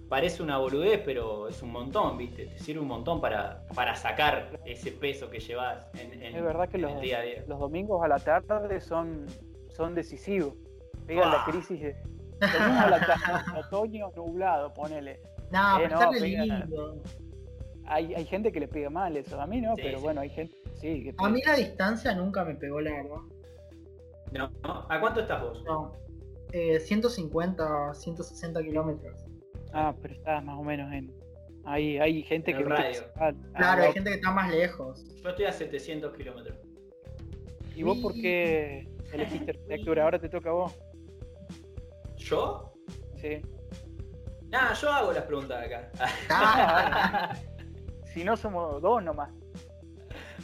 parece 0.09 0.43
una 0.43 0.57
boludez, 0.57 1.01
pero 1.03 1.47
es 1.47 1.61
un 1.61 1.71
montón, 1.71 2.17
¿viste? 2.17 2.45
Te 2.45 2.59
sirve 2.59 2.81
un 2.81 2.87
montón 2.87 3.21
para, 3.21 3.65
para 3.73 3.95
sacar 3.95 4.59
ese 4.65 4.91
peso 4.91 5.29
que 5.29 5.39
llevas 5.39 5.87
en, 5.95 6.21
en, 6.21 6.35
es 6.35 6.43
verdad 6.43 6.69
que 6.69 6.77
los, 6.77 6.99
día 7.01 7.19
a 7.19 7.21
día. 7.21 7.43
Los 7.47 7.59
domingos 7.59 8.03
a 8.03 8.07
la 8.07 8.19
tarde 8.19 8.79
son, 8.81 9.25
son 9.69 9.95
decisivos. 9.95 10.53
Pega 11.07 11.27
la 11.27 11.43
crisis 11.45 11.81
de. 11.81 11.95
a 12.41 12.89
la 12.89 12.99
tarde, 12.99 13.59
otoño 13.59 14.11
nublado, 14.15 14.73
ponele. 14.73 15.19
No, 15.51 15.79
eh, 15.79 15.87
no 15.89 16.11
lindo. 16.13 17.01
Hay, 17.85 18.13
hay 18.13 18.25
gente 18.25 18.51
que 18.51 18.59
le 18.59 18.67
pega 18.67 18.89
mal 18.89 19.15
eso. 19.17 19.39
A 19.39 19.45
mí 19.45 19.61
no, 19.61 19.75
pero 19.75 19.99
bueno, 19.99 20.21
hay 20.21 20.29
gente. 20.29 20.55
Sí, 20.75 21.13
a 21.17 21.29
mí 21.29 21.41
la 21.45 21.55
distancia 21.55 22.13
nunca 22.13 22.43
me 22.43 22.55
pegó 22.55 22.81
la 22.81 22.91
verdad. 22.91 23.17
No, 24.31 24.51
¿A 24.89 24.99
cuánto 24.99 25.21
estás 25.21 25.41
vos? 25.41 25.63
No. 25.63 25.93
Eh, 26.51 26.79
150, 26.79 27.93
160 27.93 28.63
kilómetros. 28.63 29.25
Ah, 29.73 29.93
pero 30.01 30.13
está 30.13 30.39
más 30.41 30.57
o 30.57 30.63
menos 30.63 30.91
en. 30.93 31.11
Hay, 31.65 31.97
hay 31.97 32.21
gente 32.23 32.53
que. 32.53 32.63
Radio. 32.63 33.01
claro, 33.55 33.83
hay 33.83 33.93
gente 33.93 34.11
que 34.11 34.15
está 34.17 34.31
más 34.31 34.51
lejos. 34.51 35.03
Yo 35.21 35.29
estoy 35.29 35.45
a 35.45 35.51
700 35.51 36.15
kilómetros. 36.15 36.57
¿Y 37.75 37.81
vos 37.81 37.97
por 37.97 38.13
qué 38.13 38.87
elegiste 39.11 39.51
arquitectura? 39.51 40.03
Ahora 40.03 40.19
te 40.19 40.29
toca 40.29 40.49
a 40.49 40.53
vos. 40.53 40.75
¿Yo? 42.17 42.73
Sí. 43.17 43.41
Nada, 44.49 44.73
yo 44.73 44.91
hago 44.91 45.11
las 45.11 45.23
preguntas 45.23 45.65
acá. 45.65 45.91
Ah. 46.29 47.35
si 48.13 48.23
no 48.23 48.37
somos 48.37 48.79
dos 48.81 49.03
nomás. 49.03 49.31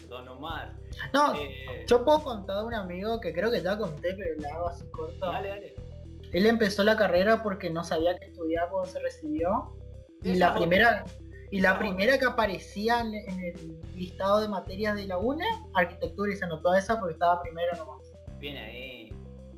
Dos 0.07 0.25
nomás. 0.25 0.71
No, 1.13 1.35
eh, 1.35 1.85
yo 1.87 2.03
puedo 2.03 2.23
contar 2.23 2.57
a 2.57 2.63
un 2.63 2.73
amigo 2.73 3.19
que 3.19 3.31
creo 3.31 3.51
que 3.51 3.61
ya 3.61 3.77
conté, 3.77 4.15
pero 4.15 4.35
la 4.39 4.55
hago 4.55 4.69
así 4.69 4.83
corto. 4.89 5.27
Dale, 5.27 5.49
dale 5.49 5.88
Él 6.31 6.45
empezó 6.45 6.83
la 6.83 6.95
carrera 6.95 7.41
porque 7.41 7.69
no 7.69 7.83
sabía 7.83 8.17
qué 8.17 8.25
estudiar 8.25 8.69
cuando 8.69 8.89
se 8.89 8.99
recibió. 8.99 9.75
Y 10.23 10.35
la 10.35 10.53
primera, 10.53 11.05
y 11.49 11.61
la 11.61 11.79
primera 11.79 12.17
que 12.19 12.25
aparecía 12.25 13.01
en, 13.01 13.13
el 13.13 13.79
listado 13.95 14.41
de 14.41 14.47
materias 14.47 14.95
de 14.95 15.07
la 15.07 15.17
UNE, 15.17 15.45
arquitectura, 15.73 16.31
y 16.31 16.35
se 16.35 16.45
anotó 16.45 16.75
esa 16.75 16.99
porque 16.99 17.13
estaba 17.13 17.41
primero 17.41 17.75
nomás. 17.77 18.13
Bien 18.39 18.57
ahí. 18.57 19.13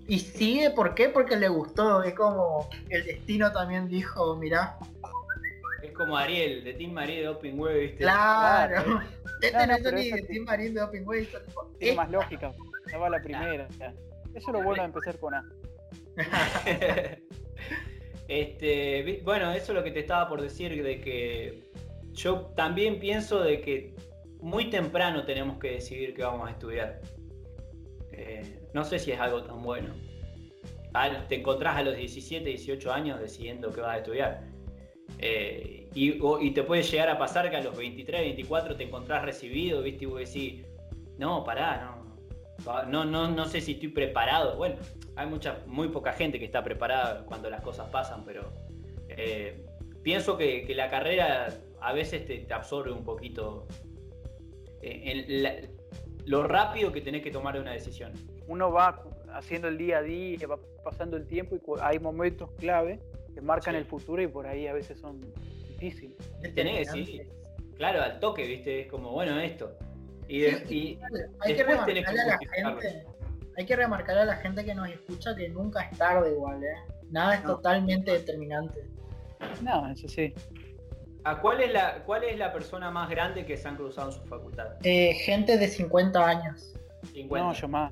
Y 0.07 0.19
sigue, 0.19 0.69
¿por 0.71 0.95
qué? 0.95 1.09
Porque 1.09 1.35
le 1.35 1.49
gustó. 1.49 2.03
Es 2.03 2.13
como 2.13 2.69
el 2.89 3.05
destino 3.05 3.51
también 3.51 3.87
dijo, 3.87 4.35
mirá. 4.35 4.77
Es 5.83 5.91
como 5.93 6.15
Ariel, 6.15 6.63
de 6.63 6.73
Team 6.73 6.91
Marie 6.91 7.21
de 7.21 7.27
Open 7.27 7.59
Web, 7.59 7.79
¿viste? 7.79 7.97
Claro. 7.97 9.01
Este 9.41 9.65
no, 9.65 9.73
es 9.73 9.93
ni 9.93 10.11
de 10.11 10.21
Team 10.21 10.45
Marie 10.45 10.69
de 10.69 10.83
Open 10.83 11.03
Web. 11.03 11.27
Tiene 11.79 11.95
más 11.97 12.11
lógica. 12.11 12.53
Estaba 12.85 13.09
la 13.09 13.19
primera. 13.19 13.67
Eso 13.67 13.97
es 14.35 14.47
lo 14.47 14.61
bueno 14.61 14.83
de 14.83 14.89
empezar 14.89 15.17
con 15.17 15.33
A. 15.33 15.43
este, 18.27 19.21
bueno, 19.23 19.51
eso 19.51 19.71
es 19.71 19.75
lo 19.77 19.83
que 19.83 19.91
te 19.91 19.99
estaba 19.99 20.27
por 20.27 20.41
decir, 20.41 20.83
de 20.83 20.99
que 21.01 21.71
yo 22.13 22.51
también 22.55 22.99
pienso 22.99 23.41
de 23.41 23.61
que 23.61 23.95
muy 24.41 24.69
temprano 24.69 25.23
tenemos 25.23 25.59
que 25.59 25.71
decidir 25.71 26.13
qué 26.13 26.23
vamos 26.23 26.47
a 26.47 26.51
estudiar. 26.51 26.99
Eh, 28.11 28.59
no 28.73 28.83
sé 28.83 28.99
si 28.99 29.11
es 29.11 29.19
algo 29.19 29.43
tan 29.43 29.61
bueno. 29.61 29.93
te 31.29 31.35
encontrás 31.35 31.77
a 31.77 31.83
los 31.83 31.95
17, 31.95 32.49
18 32.49 32.91
años 32.91 33.19
decidiendo 33.19 33.71
qué 33.71 33.81
vas 33.81 33.95
a 33.95 33.97
estudiar. 33.97 34.51
Eh, 35.19 35.89
y, 35.93 36.51
te 36.51 36.63
puede 36.63 36.83
llegar 36.83 37.09
a 37.09 37.17
pasar 37.17 37.49
que 37.49 37.57
a 37.57 37.61
los 37.61 37.77
23, 37.77 38.21
24 38.21 38.75
te 38.75 38.83
encontrás 38.83 39.23
recibido, 39.23 39.81
¿viste? 39.81 40.05
Y 40.05 40.07
vos 40.07 40.19
decís, 40.19 40.65
no, 41.17 41.43
pará, 41.43 41.81
no, 41.81 42.00
no, 42.87 43.05
no, 43.05 43.29
no 43.29 43.45
sé 43.45 43.61
si 43.61 43.73
estoy 43.73 43.89
preparado. 43.89 44.57
Bueno, 44.57 44.75
hay 45.15 45.27
mucha, 45.27 45.59
muy 45.67 45.89
poca 45.89 46.13
gente 46.13 46.39
que 46.39 46.45
está 46.45 46.63
preparada 46.63 47.25
cuando 47.25 47.49
las 47.49 47.61
cosas 47.61 47.89
pasan, 47.89 48.23
pero 48.25 48.51
eh, 49.09 49.65
pienso 50.03 50.37
que, 50.37 50.71
la 50.75 50.89
carrera 50.89 51.53
a 51.79 51.93
veces 51.93 52.25
te, 52.25 52.53
absorbe 52.53 52.91
un 52.91 53.03
poquito 53.03 53.67
eh, 54.81 55.69
lo 56.25 56.43
rápido 56.43 56.91
que 56.91 57.01
tenés 57.01 57.21
que 57.21 57.31
tomar 57.31 57.59
una 57.59 57.71
decisión. 57.71 58.13
Uno 58.47 58.71
va 58.71 59.03
haciendo 59.33 59.67
el 59.67 59.77
día 59.77 59.99
a 59.99 60.01
día, 60.01 60.47
va 60.47 60.59
pasando 60.83 61.17
el 61.17 61.27
tiempo 61.27 61.55
y 61.55 61.61
hay 61.81 61.99
momentos 61.99 62.51
clave 62.57 62.99
que 63.33 63.41
marcan 63.41 63.75
el 63.75 63.85
futuro 63.85 64.21
y 64.21 64.27
por 64.27 64.45
ahí 64.47 64.67
a 64.67 64.73
veces 64.73 64.99
son 64.99 65.21
difíciles. 65.69 66.17
Tenés, 66.53 66.91
sí. 66.91 67.21
Claro, 67.77 68.01
al 68.03 68.19
toque, 68.19 68.45
viste, 68.45 68.81
es 68.81 68.87
como, 68.87 69.11
bueno, 69.11 69.39
esto. 69.39 69.75
Y, 70.31 70.97
hay 71.41 71.55
que 71.55 71.63
remarcar 71.63 72.07
a 72.07 72.25
la 72.25 72.37
gente, 72.37 73.05
hay 73.57 73.65
que 73.65 73.75
remarcar 73.75 74.17
a 74.17 74.25
la 74.25 74.35
gente 74.37 74.63
que 74.63 74.73
nos 74.73 74.89
escucha 74.89 75.35
que 75.35 75.49
nunca 75.49 75.81
es 75.81 75.97
tarde 75.97 76.31
igual, 76.31 76.63
¿eh? 76.63 76.73
Nada 77.09 77.35
es 77.35 77.43
totalmente 77.43 78.11
determinante. 78.11 78.87
No, 79.61 79.91
eso 79.91 80.07
sí. 80.07 80.33
¿A 81.25 81.41
cuál 81.41 81.59
es 81.61 81.73
la 81.73 82.03
cuál 82.05 82.23
es 82.23 82.37
la 82.37 82.53
persona 82.53 82.89
más 82.89 83.09
grande 83.09 83.45
que 83.45 83.57
se 83.57 83.67
han 83.67 83.75
cruzado 83.75 84.11
en 84.11 84.13
su 84.13 84.23
facultad? 84.23 84.77
Eh, 84.83 85.13
gente 85.15 85.57
de 85.57 85.67
50 85.67 86.25
años. 86.25 86.73
No, 87.29 87.51
yo 87.51 87.67
más. 87.67 87.91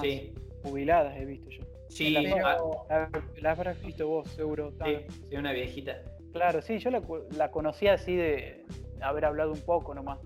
Sí. 0.00 0.34
Jubiladas 0.64 1.16
he 1.16 1.24
visto 1.24 1.50
yo. 1.50 1.62
Sí, 1.88 2.10
la, 2.10 3.50
habrás 3.50 3.80
visto 3.80 4.08
vos, 4.08 4.28
seguro. 4.30 4.72
Sí, 4.84 5.36
una 5.36 5.52
viejita. 5.52 6.02
Claro, 6.32 6.62
sí, 6.62 6.78
yo 6.78 6.90
la, 6.90 7.00
la 7.36 7.50
conocía 7.52 7.94
así 7.94 8.16
de 8.16 8.64
haber 9.00 9.24
hablado 9.24 9.52
un 9.52 9.60
poco 9.60 9.94
nomás. 9.94 10.18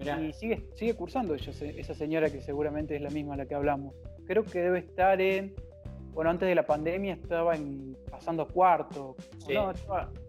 Y 0.00 0.32
sigue, 0.32 0.64
sigue 0.74 0.94
cursando 0.94 1.34
esa 1.34 1.94
señora 1.94 2.30
que 2.30 2.40
seguramente 2.40 2.96
es 2.96 3.02
la 3.02 3.10
misma 3.10 3.34
a 3.34 3.36
la 3.36 3.46
que 3.46 3.54
hablamos. 3.54 3.94
Creo 4.26 4.44
que 4.44 4.60
debe 4.60 4.78
estar 4.78 5.20
en. 5.20 5.54
Bueno, 6.12 6.30
antes 6.30 6.48
de 6.48 6.54
la 6.54 6.64
pandemia 6.64 7.14
estaba 7.14 7.54
en, 7.54 7.96
pasando 8.10 8.46
cuarto. 8.48 9.16
No, 9.52 9.72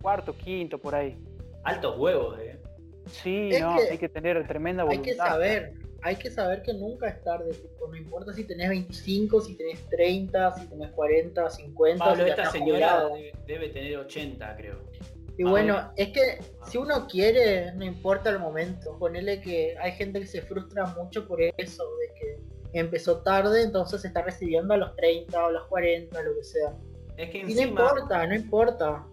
cuarto, 0.01 0.35
quinto, 0.35 0.77
por 0.77 0.93
ahí. 0.93 1.17
Altos 1.63 1.97
huevos, 1.97 2.39
eh. 2.39 2.59
Sí, 3.07 3.49
no, 3.59 3.75
hay 3.75 3.97
que 3.97 4.09
tener 4.09 4.45
tremenda 4.47 4.83
voluntad. 4.83 5.05
Hay 5.05 5.11
que 5.11 5.17
saber, 5.17 5.73
hay 6.01 6.15
que 6.15 6.29
saber 6.29 6.61
que 6.61 6.73
nunca 6.73 7.07
es 7.07 7.23
tarde. 7.23 7.51
no 7.79 7.95
importa 7.95 8.33
si 8.33 8.43
tenés 8.43 8.69
25, 8.69 9.41
si 9.41 9.55
tenés 9.55 9.87
30, 9.89 10.55
si 10.55 10.67
tenés 10.67 10.91
40, 10.91 11.49
50. 11.49 12.03
Pablo, 12.03 12.25
esta 12.25 12.51
señora 12.51 13.09
debe, 13.45 13.69
tener 13.69 13.97
80, 13.97 14.55
creo. 14.55 14.79
Y 15.37 15.43
bueno, 15.43 15.91
es 15.95 16.09
que 16.09 16.39
si 16.67 16.77
uno 16.77 17.07
quiere, 17.07 17.73
no 17.73 17.85
importa 17.85 18.29
el 18.29 18.39
momento. 18.39 18.97
Ponele 18.99 19.41
que 19.41 19.75
hay 19.79 19.93
gente 19.93 20.19
que 20.19 20.27
se 20.27 20.41
frustra 20.41 20.85
mucho 20.87 21.27
por 21.27 21.41
eso, 21.41 21.83
de 21.97 22.13
que 22.19 22.79
empezó 22.79 23.21
tarde, 23.21 23.63
entonces 23.63 24.01
se 24.01 24.07
está 24.07 24.21
recibiendo 24.21 24.73
a 24.73 24.77
los 24.77 24.95
30 24.95 25.43
o 25.43 25.47
a 25.47 25.51
los 25.51 25.67
40, 25.67 26.21
lo 26.21 26.35
que 26.35 26.43
sea. 26.43 26.73
Es 27.17 27.29
que 27.29 27.39
y 27.39 27.53
no 27.53 27.61
importa, 27.61 28.25
no 28.27 28.35
importa. 28.35 29.05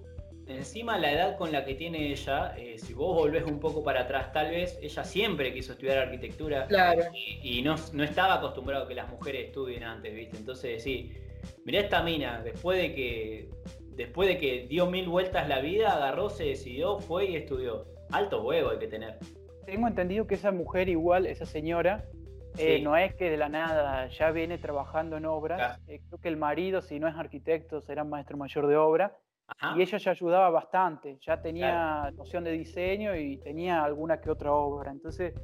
Encima 0.46 0.96
la 0.96 1.12
edad 1.12 1.36
con 1.36 1.52
la 1.52 1.64
que 1.66 1.74
tiene 1.74 2.10
ella, 2.10 2.54
eh, 2.56 2.78
si 2.78 2.94
vos 2.94 3.14
volvés 3.14 3.44
un 3.44 3.60
poco 3.60 3.84
para 3.84 4.02
atrás, 4.02 4.32
tal 4.32 4.50
vez 4.50 4.78
ella 4.80 5.04
siempre 5.04 5.52
quiso 5.52 5.72
estudiar 5.72 5.98
arquitectura 5.98 6.66
claro. 6.66 7.02
y, 7.12 7.60
no, 7.60 7.76
no, 7.92 8.02
estaba 8.02 8.34
acostumbrado 8.34 8.84
a 8.84 8.88
que 8.88 8.94
las 8.94 9.10
mujeres 9.10 9.48
estudien 9.48 9.84
antes, 9.84 10.14
¿viste? 10.14 10.38
Entonces, 10.38 10.82
sí, 10.82 11.12
mirá 11.66 11.80
esta 11.80 12.02
mina, 12.02 12.40
después 12.42 12.80
de 12.80 12.94
que 12.94 13.50
después 13.98 14.28
de 14.28 14.38
que 14.38 14.66
dio 14.68 14.86
mil 14.86 15.08
vueltas 15.08 15.48
la 15.48 15.58
vida, 15.58 15.92
agarró, 15.92 16.30
se 16.30 16.44
decidió, 16.44 17.00
fue 17.00 17.26
y 17.26 17.36
estudió. 17.36 17.84
Alto 18.12 18.42
huevo 18.42 18.70
hay 18.70 18.78
que 18.78 18.86
tener. 18.86 19.18
Tengo 19.66 19.88
entendido 19.88 20.26
que 20.26 20.36
esa 20.36 20.52
mujer 20.52 20.88
igual, 20.88 21.26
esa 21.26 21.44
señora, 21.44 22.04
eh, 22.56 22.80
no 22.80 22.96
es 22.96 23.14
que 23.14 23.28
de 23.28 23.36
la 23.36 23.48
nada 23.48 24.06
ya 24.06 24.30
viene 24.30 24.56
trabajando 24.56 25.16
en 25.16 25.26
obras. 25.26 25.80
Eh, 25.88 26.00
creo 26.08 26.20
que 26.20 26.28
el 26.28 26.36
marido, 26.36 26.80
si 26.80 27.00
no 27.00 27.08
es 27.08 27.16
arquitecto, 27.16 27.80
será 27.80 28.04
maestro 28.04 28.36
mayor 28.38 28.68
de 28.68 28.76
obra. 28.76 29.16
Y 29.74 29.82
ella 29.82 29.98
ya 29.98 30.10
ayudaba 30.10 30.50
bastante, 30.50 31.18
ya 31.26 31.40
tenía 31.40 32.10
noción 32.14 32.44
de 32.44 32.52
diseño 32.52 33.16
y 33.16 33.38
tenía 33.38 33.82
alguna 33.82 34.20
que 34.20 34.30
otra 34.30 34.52
obra. 34.52 34.92
Entonces 34.92 35.34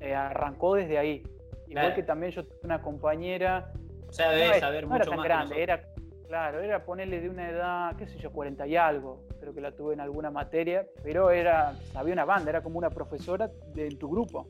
eh, 0.00 0.14
arrancó 0.14 0.76
desde 0.76 0.96
ahí. 0.96 1.22
Igual 1.68 1.94
que 1.94 2.02
también 2.02 2.32
yo 2.32 2.44
tuve 2.44 2.58
una 2.62 2.80
compañera. 2.80 3.72
O 4.08 4.12
sea, 4.12 4.30
debe 4.30 4.60
saber 4.60 4.86
mucho 4.86 5.02
era 5.02 5.10
tan 5.10 5.22
grande, 5.22 5.62
era 5.62 5.91
Claro, 6.32 6.62
era 6.62 6.82
ponerle 6.82 7.20
de 7.20 7.28
una 7.28 7.50
edad, 7.50 7.94
qué 7.96 8.06
sé 8.06 8.16
yo, 8.16 8.32
40 8.32 8.66
y 8.66 8.74
algo. 8.74 9.20
Creo 9.38 9.52
que 9.52 9.60
la 9.60 9.72
tuve 9.72 9.92
en 9.92 10.00
alguna 10.00 10.30
materia, 10.30 10.86
pero 11.02 11.30
era, 11.30 11.74
sabía 11.92 12.14
una 12.14 12.24
banda, 12.24 12.48
era 12.48 12.62
como 12.62 12.78
una 12.78 12.88
profesora 12.88 13.50
de, 13.74 13.88
en 13.88 13.98
tu 13.98 14.08
grupo. 14.08 14.48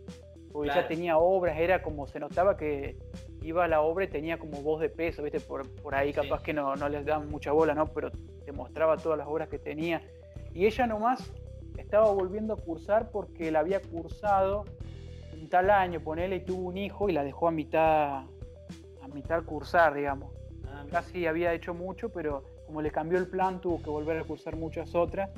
Porque 0.53 0.69
ya 0.69 0.87
tenía 0.87 1.19
obras, 1.19 1.59
era 1.59 1.83
como 1.83 2.07
se 2.07 2.21
notaba 2.21 2.57
que 2.57 2.99
iba 3.43 3.65
a 3.65 3.67
la 3.67 3.81
obra 3.81 4.05
y 4.05 4.09
tenía 4.09 4.39
como 4.39 4.63
voz 4.63 4.81
de 4.81 4.91
peso, 4.91 5.25
¿viste? 5.25 5.41
Por, 5.41 5.69
por 5.83 5.97
ahí 5.97 6.13
capaz 6.13 6.41
que 6.45 6.53
no, 6.53 6.77
no 6.77 6.89
les 6.89 7.05
daban 7.05 7.29
mucha 7.29 7.51
bola, 7.51 7.75
¿no? 7.75 7.89
Pero 7.89 8.13
te 8.45 8.53
mostraba 8.53 8.97
todas 8.97 9.19
las 9.19 9.27
obras 9.27 9.49
que 9.49 9.59
tenía. 9.59 10.03
Y 10.55 10.67
ella 10.67 10.87
nomás 10.87 11.33
estaba 11.79 12.13
volviendo 12.13 12.55
a 12.55 12.59
cursar 12.59 13.11
porque 13.11 13.51
la 13.51 13.59
había 13.59 13.83
cursado 13.83 14.67
un 15.33 15.49
tal 15.49 15.69
año, 15.69 15.99
ponele, 15.99 16.37
y 16.37 16.45
tuvo 16.45 16.69
un 16.69 16.77
hijo 16.77 17.09
y 17.09 17.13
la 17.13 17.25
dejó 17.25 17.49
a 17.49 17.51
mitad, 17.51 18.19
a 19.03 19.09
mitad 19.13 19.43
cursar, 19.43 19.95
digamos 19.95 20.42
casi 20.91 21.27
había 21.27 21.53
hecho 21.53 21.75
mucho, 21.75 22.11
pero 22.11 22.45
como 22.67 22.83
le 22.83 22.91
cambió 22.91 23.19
el 23.19 23.29
plan, 23.29 23.61
tuvo 23.61 23.83
que 23.83 23.91
volver 23.91 24.19
a 24.19 24.25
cursar 24.25 24.57
muchas 24.57 24.95
otras. 24.95 25.31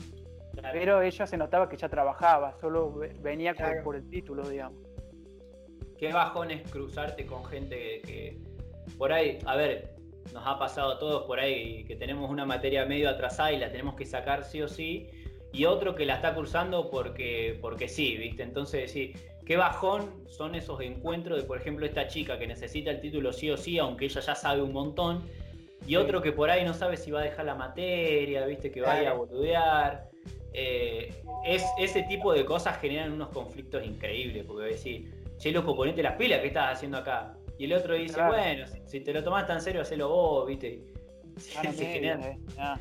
Pero 0.72 1.02
ella 1.02 1.26
se 1.26 1.36
notaba 1.36 1.68
que 1.68 1.76
ya 1.76 1.88
trabajaba, 1.88 2.56
solo 2.60 3.00
venía 3.20 3.54
por, 3.82 3.96
el 3.96 4.08
título, 4.08 4.48
digamos. 4.48 4.78
Qué 5.98 6.12
bajón 6.12 6.50
es 6.50 6.68
cruzarte 6.70 7.26
con 7.26 7.44
gente 7.44 8.00
que, 8.02 8.38
por 8.96 9.12
ahí, 9.12 9.38
a 9.46 9.56
ver, 9.56 9.94
nos 10.32 10.46
ha 10.46 10.58
pasado 10.58 10.92
a 10.92 10.98
todos 10.98 11.24
por 11.24 11.40
ahí 11.40 11.84
que 11.84 11.96
tenemos 11.96 12.30
una 12.30 12.46
materia 12.46 12.86
medio 12.86 13.10
atrasada 13.10 13.52
y 13.52 13.58
la 13.58 13.70
tenemos 13.70 13.94
que 13.94 14.06
sacar 14.06 14.44
sí 14.44 14.62
o 14.62 14.68
sí, 14.68 15.08
y 15.52 15.66
otro 15.66 15.94
que 15.94 16.04
la 16.04 16.16
está 16.16 16.34
cursando 16.34 16.90
porque, 16.90 17.58
porque 17.60 17.88
sí, 17.88 18.16
¿viste? 18.16 18.42
Entonces, 18.42 18.90
sí, 18.90 19.12
qué 19.44 19.56
bajón 19.56 20.24
son 20.28 20.54
esos 20.54 20.80
encuentros 20.80 21.38
de, 21.38 21.44
por 21.44 21.58
ejemplo, 21.58 21.86
esta 21.86 22.08
chica 22.08 22.38
que 22.38 22.46
necesita 22.46 22.90
el 22.90 23.00
título 23.00 23.32
sí 23.32 23.50
o 23.50 23.56
sí, 23.56 23.78
aunque 23.78 24.06
ella 24.06 24.20
ya 24.20 24.34
sabe 24.34 24.62
un 24.62 24.72
montón, 24.72 25.22
y 25.86 25.96
otro 25.96 26.22
que 26.22 26.32
por 26.32 26.50
ahí 26.50 26.64
no 26.64 26.72
sabe 26.72 26.96
si 26.96 27.10
va 27.10 27.20
a 27.20 27.24
dejar 27.24 27.44
la 27.44 27.54
materia, 27.54 28.46
viste, 28.46 28.70
que 28.70 28.80
vaya 28.80 29.10
a 29.10 29.14
boludear. 29.14 30.08
Eh, 30.52 31.12
es, 31.44 31.64
ese 31.78 32.04
tipo 32.04 32.32
de 32.32 32.44
cosas 32.44 32.78
generan 32.80 33.12
unos 33.12 33.28
conflictos 33.28 33.84
increíbles, 33.84 34.44
porque 34.46 34.66
decir, 34.66 35.12
che, 35.36 35.52
loco, 35.52 35.76
ponete 35.76 36.02
las 36.02 36.14
pilas, 36.14 36.40
¿qué 36.40 36.46
estás 36.46 36.76
haciendo 36.76 36.98
acá? 36.98 37.34
Y 37.58 37.66
el 37.66 37.74
otro 37.74 37.94
dice, 37.94 38.20
bueno, 38.22 38.64
si, 38.86 39.00
te 39.00 39.12
lo 39.12 39.22
tomás 39.22 39.46
tan 39.46 39.60
serio, 39.60 39.82
hacelo 39.82 40.08
vos, 40.08 40.46
viste. 40.46 40.82
Eh, 41.36 42.38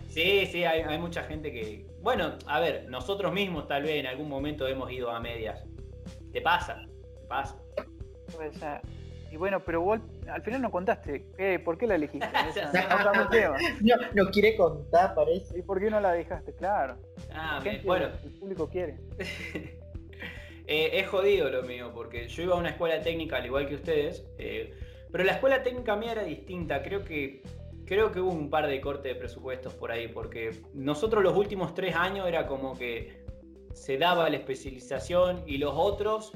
sí, 0.10 0.46
sí, 0.46 0.64
hay, 0.64 0.82
hay, 0.82 1.00
mucha 1.00 1.24
gente 1.24 1.52
que. 1.52 1.88
Bueno, 2.02 2.38
a 2.46 2.60
ver, 2.60 2.88
nosotros 2.88 3.34
mismos 3.34 3.68
tal 3.68 3.82
vez 3.82 3.96
en 3.96 4.06
algún 4.06 4.30
momento 4.30 4.68
hemos 4.68 4.92
ido 4.92 5.10
a 5.10 5.20
medias. 5.20 5.66
Te 6.34 6.42
pasa, 6.42 6.82
te 7.20 7.28
pasa. 7.28 7.56
Puede 8.36 8.52
ser. 8.54 8.82
Y 9.32 9.38
bueno, 9.38 9.60
pero 9.62 9.82
vos 9.82 10.00
al 10.28 10.42
final 10.42 10.62
no 10.62 10.72
contaste. 10.72 11.26
¿Por 11.64 11.78
qué 11.78 11.88
la 11.88 11.96
elegiste? 11.96 12.28
no, 13.82 13.96
no, 14.14 14.32
quiere 14.32 14.56
contar, 14.56 15.16
parece. 15.16 15.58
¿Y 15.58 15.62
por 15.62 15.80
qué 15.80 15.90
no 15.90 16.00
la 16.00 16.12
dejaste? 16.12 16.54
Claro. 16.54 16.98
Ah, 17.34 17.64
bueno. 17.84 18.10
El 18.24 18.32
público 18.32 18.70
quiere. 18.70 19.00
eh, 20.68 20.90
es 20.94 21.08
jodido 21.08 21.50
lo 21.50 21.64
mío, 21.64 21.92
porque 21.94 22.28
yo 22.28 22.44
iba 22.44 22.56
a 22.56 22.60
una 22.60 22.70
escuela 22.70 23.02
técnica 23.02 23.38
al 23.38 23.46
igual 23.46 23.68
que 23.68 23.76
ustedes, 23.76 24.26
eh, 24.38 24.72
pero 25.12 25.24
la 25.24 25.34
escuela 25.34 25.64
técnica 25.64 25.96
mía 25.96 26.12
era 26.12 26.24
distinta. 26.24 26.84
Creo 26.84 27.04
que 27.04 27.42
creo 27.86 28.12
que 28.12 28.20
hubo 28.20 28.32
un 28.32 28.50
par 28.50 28.68
de 28.68 28.80
cortes 28.82 29.14
de 29.14 29.20
presupuestos 29.20 29.74
por 29.74 29.92
ahí, 29.92 30.08
porque 30.08 30.62
nosotros 30.74 31.24
los 31.24 31.36
últimos 31.36 31.74
tres 31.74 31.96
años 31.96 32.28
era 32.28 32.46
como 32.48 32.78
que 32.78 33.23
se 33.74 33.98
daba 33.98 34.30
la 34.30 34.38
especialización 34.38 35.44
y 35.46 35.58
los 35.58 35.74
otros 35.76 36.32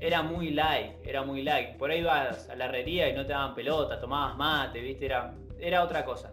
era 0.00 0.22
muy 0.22 0.50
light, 0.50 0.92
era 1.04 1.22
muy 1.22 1.42
light. 1.42 1.76
Por 1.76 1.90
ahí 1.90 2.00
ibas 2.00 2.48
a 2.48 2.56
la 2.56 2.66
herrería 2.66 3.08
y 3.08 3.14
no 3.14 3.24
te 3.24 3.32
daban 3.32 3.54
pelota, 3.54 4.00
tomabas 4.00 4.36
mate, 4.36 4.80
viste, 4.80 5.06
era, 5.06 5.34
era 5.58 5.82
otra 5.82 6.04
cosa. 6.04 6.32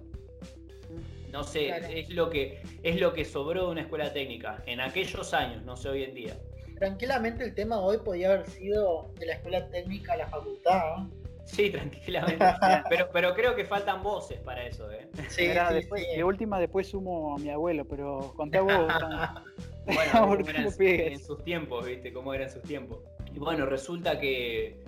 No 1.32 1.44
sé, 1.44 1.70
es 1.98 2.10
lo 2.10 2.30
que 2.30 2.62
es 2.84 3.00
lo 3.00 3.14
que 3.14 3.24
sobró 3.24 3.68
de 3.68 3.72
una 3.72 3.82
escuela 3.82 4.12
técnica 4.12 4.62
en 4.66 4.82
aquellos 4.82 5.34
años, 5.34 5.64
no 5.64 5.78
sé 5.78 5.88
hoy 5.88 6.04
en 6.04 6.14
día. 6.14 6.38
Tranquilamente 6.78 7.44
el 7.46 7.56
tema 7.56 7.80
hoy 7.80 8.00
podía 8.00 8.34
haber 8.34 8.48
sido 8.48 9.14
de 9.18 9.28
la 9.28 9.34
escuela 9.36 9.70
técnica 9.70 10.14
a 10.14 10.18
la 10.18 10.28
facultad. 10.28 11.08
Sí, 11.46 11.70
tranquilamente. 11.72 12.46
pero, 12.90 13.10
pero 13.14 13.34
creo 13.34 13.56
que 13.56 13.64
faltan 13.64 14.04
voces 14.04 14.40
para 14.42 14.66
eso, 14.66 14.92
¿eh? 14.92 15.08
Sí, 15.30 15.48
después, 15.48 16.06
De 16.14 16.24
última 16.24 16.60
después 16.60 16.88
sumo 16.88 17.36
a 17.36 17.40
mi 17.40 17.50
abuelo, 17.50 17.86
pero 17.86 18.34
conté 18.36 18.58
a 18.58 18.62
vos. 18.62 18.94
bueno, 19.86 20.38
en 20.80 21.20
sus 21.20 21.44
tiempos, 21.44 21.86
¿viste? 21.86 22.14
Cómo 22.14 22.34
eran 22.34 22.50
sus 22.50 22.62
tiempos. 22.64 23.00
Y 23.34 23.40
bueno, 23.40 23.66
resulta 23.66 24.20
que, 24.20 24.84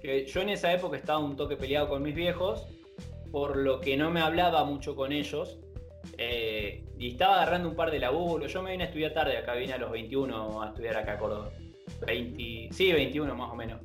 que 0.00 0.26
yo 0.26 0.40
en 0.40 0.50
esa 0.50 0.72
época 0.72 0.96
estaba 0.96 1.18
un 1.18 1.36
toque 1.36 1.56
peleado 1.56 1.88
con 1.88 2.02
mis 2.02 2.14
viejos, 2.14 2.66
por 3.30 3.56
lo 3.56 3.80
que 3.80 3.96
no 3.96 4.10
me 4.10 4.20
hablaba 4.20 4.64
mucho 4.64 4.94
con 4.94 5.12
ellos 5.12 5.58
eh, 6.18 6.84
y 6.98 7.12
estaba 7.12 7.36
agarrando 7.36 7.68
un 7.68 7.76
par 7.76 7.90
de 7.90 7.98
laburos. 7.98 8.52
Yo 8.52 8.62
me 8.62 8.72
vine 8.72 8.84
a 8.84 8.86
estudiar 8.86 9.12
tarde, 9.12 9.36
acá 9.36 9.54
vine 9.54 9.72
a 9.72 9.78
los 9.78 9.90
21 9.90 10.62
a 10.62 10.68
estudiar 10.68 10.96
acá 10.96 11.12
a 11.14 11.18
Córdoba. 11.18 11.50
20, 12.06 12.68
sí, 12.72 12.92
21 12.92 13.34
más 13.34 13.50
o 13.50 13.56
menos. 13.56 13.80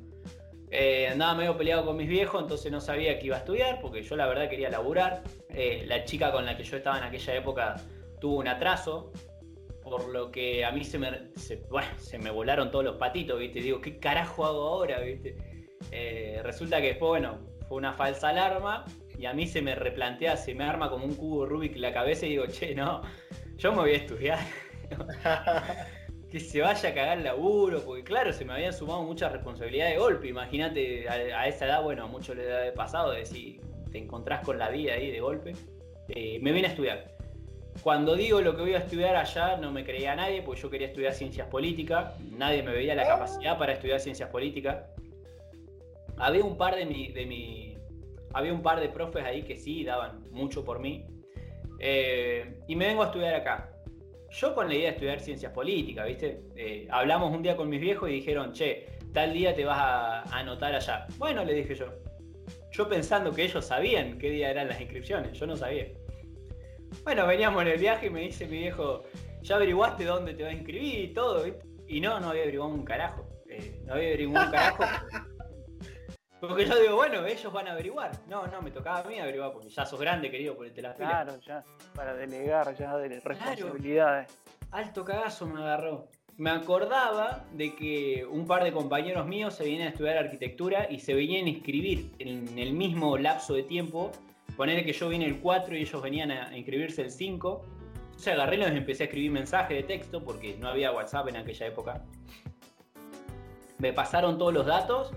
Eh, 0.70 1.08
andaba 1.08 1.34
medio 1.34 1.56
peleado 1.56 1.86
con 1.86 1.96
mis 1.96 2.08
viejos, 2.08 2.42
entonces 2.42 2.70
no 2.70 2.80
sabía 2.80 3.18
que 3.18 3.26
iba 3.26 3.36
a 3.36 3.40
estudiar, 3.40 3.80
porque 3.80 4.02
yo 4.02 4.16
la 4.16 4.26
verdad 4.26 4.48
quería 4.48 4.68
laburar. 4.68 5.22
Eh, 5.48 5.84
la 5.86 6.04
chica 6.04 6.30
con 6.30 6.44
la 6.44 6.56
que 6.56 6.64
yo 6.64 6.76
estaba 6.76 6.98
en 6.98 7.04
aquella 7.04 7.34
época 7.34 7.76
tuvo 8.20 8.36
un 8.36 8.48
atraso, 8.48 9.12
por 9.88 10.08
lo 10.08 10.30
que 10.30 10.64
a 10.64 10.72
mí 10.72 10.84
se 10.84 10.98
me, 10.98 11.30
se, 11.36 12.18
me 12.18 12.30
volaron 12.30 12.70
todos 12.70 12.84
los 12.84 12.96
patitos, 12.96 13.38
¿viste? 13.38 13.60
Digo, 13.60 13.80
¿qué 13.80 13.98
carajo 13.98 14.44
hago 14.46 14.68
ahora, 14.68 15.00
¿viste? 15.00 15.36
resulta 16.42 16.80
que 16.80 16.88
después, 16.88 17.08
bueno, 17.08 17.38
fue 17.68 17.78
una 17.78 17.92
falsa 17.92 18.30
alarma 18.30 18.84
y 19.18 19.26
a 19.26 19.32
mí 19.32 19.46
se 19.46 19.62
me 19.62 19.74
replantea, 19.74 20.36
se 20.36 20.54
me 20.54 20.64
arma 20.64 20.90
como 20.90 21.04
un 21.04 21.14
cubo 21.14 21.46
Rubik 21.46 21.76
la 21.76 21.92
cabeza 21.92 22.26
y 22.26 22.30
digo, 22.30 22.46
che, 22.46 22.74
no, 22.74 23.02
yo 23.56 23.72
me 23.72 23.78
voy 23.78 23.90
a 23.92 23.96
estudiar. 23.96 24.38
que 26.30 26.40
se 26.40 26.60
vaya 26.60 26.90
a 26.90 26.94
cagar 26.94 27.18
el 27.18 27.24
laburo, 27.24 27.82
porque 27.84 28.04
claro, 28.04 28.32
se 28.32 28.44
me 28.44 28.52
habían 28.52 28.72
sumado 28.72 29.02
muchas 29.02 29.32
responsabilidades 29.32 29.94
de 29.94 29.98
golpe. 29.98 30.28
Imagínate 30.28 31.08
a, 31.08 31.46
esa 31.46 31.66
edad, 31.66 31.82
bueno, 31.82 32.04
a 32.04 32.06
muchos 32.06 32.36
les 32.36 32.48
ha 32.50 32.74
pasado, 32.74 33.12
de 33.12 33.24
si 33.24 33.60
te 33.90 33.98
encontrás 33.98 34.44
con 34.44 34.58
la 34.58 34.68
vida 34.68 34.94
ahí 34.94 35.10
de 35.10 35.20
golpe. 35.20 35.54
Eh, 36.08 36.38
me 36.42 36.52
vine 36.52 36.68
a 36.68 36.70
estudiar. 36.70 37.17
Cuando 37.82 38.16
digo 38.16 38.40
lo 38.40 38.56
que 38.56 38.62
voy 38.62 38.74
a 38.74 38.78
estudiar 38.78 39.16
allá, 39.16 39.56
no 39.56 39.70
me 39.70 39.84
creía 39.84 40.14
nadie, 40.14 40.42
porque 40.42 40.60
yo 40.60 40.70
quería 40.70 40.88
estudiar 40.88 41.14
ciencias 41.14 41.46
políticas. 41.48 42.14
Nadie 42.36 42.62
me 42.62 42.72
veía 42.72 42.94
la 42.94 43.06
capacidad 43.06 43.56
para 43.56 43.72
estudiar 43.72 44.00
ciencias 44.00 44.28
políticas. 44.30 44.84
Había 46.16 46.44
un 46.44 46.56
par 46.56 46.74
de 46.74 46.84
mi, 46.84 47.08
de 47.08 47.78
había 48.32 48.52
un 48.52 48.62
par 48.62 48.80
de 48.80 48.88
profes 48.88 49.24
ahí 49.24 49.42
que 49.42 49.56
sí 49.56 49.84
daban 49.84 50.24
mucho 50.32 50.64
por 50.64 50.80
mí. 50.80 51.06
Eh, 51.78 52.60
y 52.66 52.76
me 52.76 52.86
vengo 52.86 53.02
a 53.02 53.06
estudiar 53.06 53.34
acá. 53.34 53.70
Yo 54.30 54.54
con 54.54 54.68
la 54.68 54.74
idea 54.74 54.88
de 54.88 54.94
estudiar 54.94 55.20
ciencias 55.20 55.52
políticas, 55.52 56.06
¿viste? 56.06 56.42
Eh, 56.56 56.86
hablamos 56.90 57.34
un 57.34 57.42
día 57.42 57.56
con 57.56 57.68
mis 57.68 57.80
viejos 57.80 58.10
y 58.10 58.14
dijeron, 58.14 58.52
che, 58.52 58.86
tal 59.14 59.32
día 59.32 59.54
te 59.54 59.64
vas 59.64 59.78
a, 59.78 60.22
anotar 60.36 60.74
allá. 60.74 61.06
Bueno, 61.16 61.44
le 61.44 61.54
dije 61.54 61.74
yo. 61.74 61.86
Yo 62.72 62.88
pensando 62.88 63.32
que 63.32 63.44
ellos 63.44 63.64
sabían 63.64 64.18
qué 64.18 64.30
día 64.30 64.50
eran 64.50 64.68
las 64.68 64.80
inscripciones, 64.80 65.38
yo 65.38 65.46
no 65.46 65.56
sabía. 65.56 65.86
Bueno, 67.04 67.26
veníamos 67.26 67.62
en 67.62 67.68
el 67.68 67.78
viaje 67.78 68.06
y 68.06 68.10
me 68.10 68.20
dice 68.20 68.46
mi 68.46 68.58
viejo, 68.58 69.04
¿ya 69.42 69.56
averiguaste 69.56 70.04
dónde 70.04 70.34
te 70.34 70.42
vas 70.42 70.52
a 70.52 70.56
inscribir 70.56 71.00
y 71.00 71.12
todo? 71.14 71.44
Y 71.86 72.00
no, 72.00 72.20
no 72.20 72.30
había 72.30 72.42
averiguado 72.42 72.72
un 72.72 72.84
carajo. 72.84 73.26
Eh, 73.48 73.80
no 73.86 73.94
había 73.94 74.08
averiguado 74.08 74.46
un 74.46 74.52
carajo. 74.52 74.84
Porque 76.40 76.66
yo 76.66 76.80
digo, 76.80 76.96
bueno, 76.96 77.26
ellos 77.26 77.52
van 77.52 77.66
a 77.66 77.72
averiguar. 77.72 78.12
No, 78.28 78.46
no, 78.46 78.62
me 78.62 78.70
tocaba 78.70 79.00
a 79.00 79.04
mí 79.04 79.18
averiguar, 79.18 79.52
porque 79.52 79.68
ya 79.68 79.84
sos 79.84 79.98
grande, 79.98 80.30
querido, 80.30 80.56
ponete 80.56 80.80
la 80.80 80.94
fila. 80.94 81.08
Claro, 81.08 81.40
ya, 81.40 81.64
para 81.94 82.14
delegar 82.14 82.76
ya 82.76 82.96
de 82.96 83.20
responsabilidades. 83.20 84.38
alto 84.70 85.04
cagazo 85.04 85.46
me 85.46 85.60
agarró. 85.60 86.08
Me 86.36 86.50
acordaba 86.50 87.44
de 87.52 87.74
que 87.74 88.24
un 88.24 88.46
par 88.46 88.62
de 88.62 88.70
compañeros 88.70 89.26
míos 89.26 89.54
se 89.54 89.64
vienen 89.64 89.88
a 89.88 89.90
estudiar 89.90 90.16
arquitectura 90.16 90.86
y 90.88 91.00
se 91.00 91.12
venían 91.12 91.46
a 91.46 91.48
inscribir 91.48 92.12
en 92.20 92.56
el 92.56 92.72
mismo 92.72 93.18
lapso 93.18 93.54
de 93.54 93.64
tiempo. 93.64 94.12
Poner 94.58 94.84
que 94.84 94.92
yo 94.92 95.08
vine 95.08 95.24
el 95.24 95.40
4 95.40 95.74
y 95.74 95.80
ellos 95.80 96.02
venían 96.02 96.30
a 96.30 96.54
inscribirse 96.54 97.00
el 97.00 97.10
5. 97.10 97.64
Entonces 98.04 98.34
agarré 98.34 98.56
y 98.56 98.58
les 98.58 98.72
empecé 98.72 99.04
a 99.04 99.06
escribir 99.06 99.30
mensajes 99.30 99.74
de 99.74 99.84
texto 99.84 100.22
porque 100.22 100.58
no 100.58 100.68
había 100.68 100.92
WhatsApp 100.92 101.28
en 101.28 101.36
aquella 101.36 101.66
época. 101.66 102.04
Me 103.78 103.94
pasaron 103.94 104.36
todos 104.36 104.52
los 104.52 104.66
datos 104.66 105.14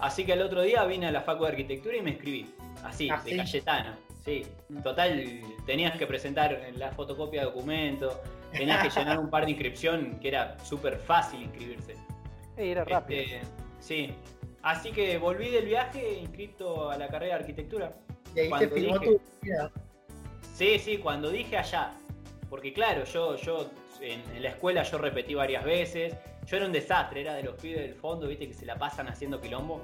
Así 0.00 0.24
que 0.24 0.32
el 0.32 0.42
otro 0.42 0.62
día 0.62 0.84
vine 0.84 1.06
a 1.06 1.12
la 1.12 1.22
Facu 1.22 1.44
de 1.44 1.50
Arquitectura 1.50 1.96
y 1.96 2.02
me 2.02 2.10
escribí. 2.10 2.46
Así, 2.84 3.08
ah, 3.10 3.20
de 3.24 3.36
Cayetana. 3.36 3.98
Sí. 4.24 4.46
Total, 4.82 5.42
tenías 5.66 5.96
que 5.96 6.06
presentar 6.06 6.60
la 6.76 6.92
fotocopia 6.92 7.40
de 7.40 7.46
documento, 7.46 8.20
tenías 8.52 8.82
que 8.82 8.90
llenar 8.90 9.18
un 9.18 9.30
par 9.30 9.44
de 9.44 9.52
inscripción 9.52 10.18
que 10.20 10.28
era 10.28 10.58
súper 10.64 10.98
fácil 10.98 11.42
inscribirse. 11.42 11.94
Sí, 12.56 12.62
era 12.62 12.84
rápido. 12.84 13.22
Este, 13.22 13.40
sí. 13.80 14.14
Así 14.62 14.92
que 14.92 15.18
volví 15.18 15.50
del 15.50 15.66
viaje 15.66 16.18
inscrito 16.20 16.90
a 16.90 16.98
la 16.98 17.08
carrera 17.08 17.36
de 17.36 17.40
arquitectura. 17.40 17.96
Y 18.34 18.40
ahí 18.40 18.50
te 18.58 18.68
firmó 18.68 19.00
tu 19.00 19.20
vida. 19.42 19.70
Sí, 20.54 20.78
sí, 20.78 20.98
cuando 20.98 21.30
dije 21.30 21.56
allá. 21.56 21.92
Porque 22.50 22.72
claro, 22.72 23.04
yo, 23.04 23.36
yo 23.36 23.70
en 24.00 24.42
la 24.42 24.50
escuela 24.50 24.82
yo 24.82 24.98
repetí 24.98 25.34
varias 25.34 25.64
veces 25.64 26.14
yo 26.48 26.56
era 26.56 26.64
un 26.64 26.72
desastre, 26.72 27.20
era 27.20 27.34
de 27.34 27.42
los 27.42 27.56
pibes 27.56 27.82
del 27.82 27.94
fondo, 27.94 28.26
viste, 28.26 28.48
que 28.48 28.54
se 28.54 28.64
la 28.64 28.78
pasan 28.78 29.06
haciendo 29.08 29.38
quilombo. 29.38 29.82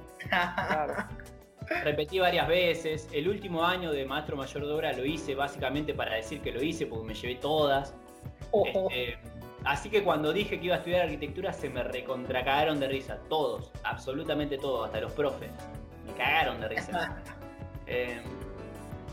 Repetí 1.85 2.19
varias 2.19 2.49
veces. 2.49 3.07
El 3.13 3.29
último 3.29 3.63
año 3.63 3.93
de 3.93 4.07
maestro 4.07 4.35
mayor 4.35 4.65
de 4.65 4.73
obra 4.73 4.93
lo 4.95 5.05
hice 5.05 5.35
básicamente 5.35 5.93
para 5.93 6.15
decir 6.15 6.41
que 6.41 6.53
lo 6.53 6.63
hice, 6.63 6.87
porque 6.87 7.05
me 7.05 7.15
llevé 7.15 7.35
todas. 7.35 7.95
Este, 8.65 9.19
así 9.65 9.91
que 9.91 10.03
cuando 10.03 10.33
dije 10.33 10.59
que 10.59 10.65
iba 10.65 10.77
a 10.77 10.79
estudiar 10.79 11.03
arquitectura, 11.03 11.53
se 11.53 11.69
me 11.69 11.83
recontracagaron 11.83 12.81
de 12.81 12.89
risa. 12.89 13.19
Todos, 13.29 13.71
absolutamente 13.83 14.57
todos, 14.57 14.87
hasta 14.87 15.01
los 15.03 15.13
profes. 15.13 15.51
Me 16.07 16.15
cagaron 16.15 16.63
de 16.63 16.69
risa. 16.69 17.23
Eh, 17.87 18.21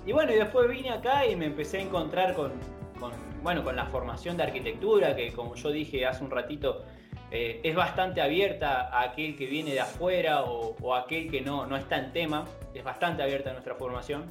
y 0.06 0.12
bueno, 0.12 0.32
y 0.32 0.36
después 0.36 0.68
vine 0.70 0.90
acá 0.90 1.26
y 1.26 1.36
me 1.36 1.46
empecé 1.46 1.78
a 1.78 1.82
encontrar 1.82 2.34
con, 2.34 2.52
con, 3.00 3.12
bueno, 3.44 3.64
con 3.64 3.76
la 3.76 3.86
formación 3.86 4.38
de 4.38 4.44
arquitectura, 4.44 5.16
que 5.16 5.32
como 5.32 5.56
yo 5.56 5.72
dije 5.72 6.06
hace 6.06 6.24
un 6.24 6.32
ratito, 6.32 6.84
eh, 7.30 7.62
es 7.64 7.76
bastante 7.76 8.22
abierta 8.22 8.90
a 8.90 9.04
aquel 9.04 9.36
que 9.38 9.46
viene 9.46 9.72
de 9.74 9.80
afuera 9.80 10.44
o, 10.44 10.96
aquel 10.96 11.30
que 11.30 11.42
no, 11.42 11.66
no 11.66 11.78
está 11.78 11.98
en 11.98 12.12
tema, 12.12 12.46
es 12.74 12.84
bastante 12.84 13.22
abierta 13.22 13.52
a 13.52 13.54
nuestra 13.54 13.76
formación. 13.76 14.26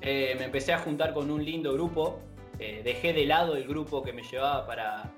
Eh, 0.00 0.36
me 0.38 0.44
empecé 0.44 0.72
a 0.72 0.78
juntar 0.78 1.12
con 1.12 1.30
un 1.30 1.44
lindo 1.44 1.72
grupo, 1.72 2.20
eh, 2.58 2.82
dejé 2.84 3.12
de 3.12 3.26
lado 3.26 3.56
el 3.56 3.66
grupo 3.66 4.02
que 4.02 4.12
me 4.12 4.22
llevaba 4.22 4.66
para 4.66 5.12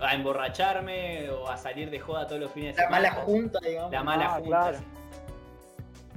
a 0.00 0.14
emborracharme 0.14 1.30
o 1.30 1.48
a 1.48 1.56
salir 1.56 1.90
de 1.90 1.98
joda 1.98 2.28
todos 2.28 2.40
los 2.40 2.52
fines 2.52 2.76
de 2.76 2.82
semana. 2.82 3.00
La 3.00 3.10
mala 3.10 3.24
junta, 3.24 3.58
digamos. 3.58 3.90
La 3.90 4.02
mala 4.04 4.26
ah, 4.26 4.38
junta. 4.38 4.72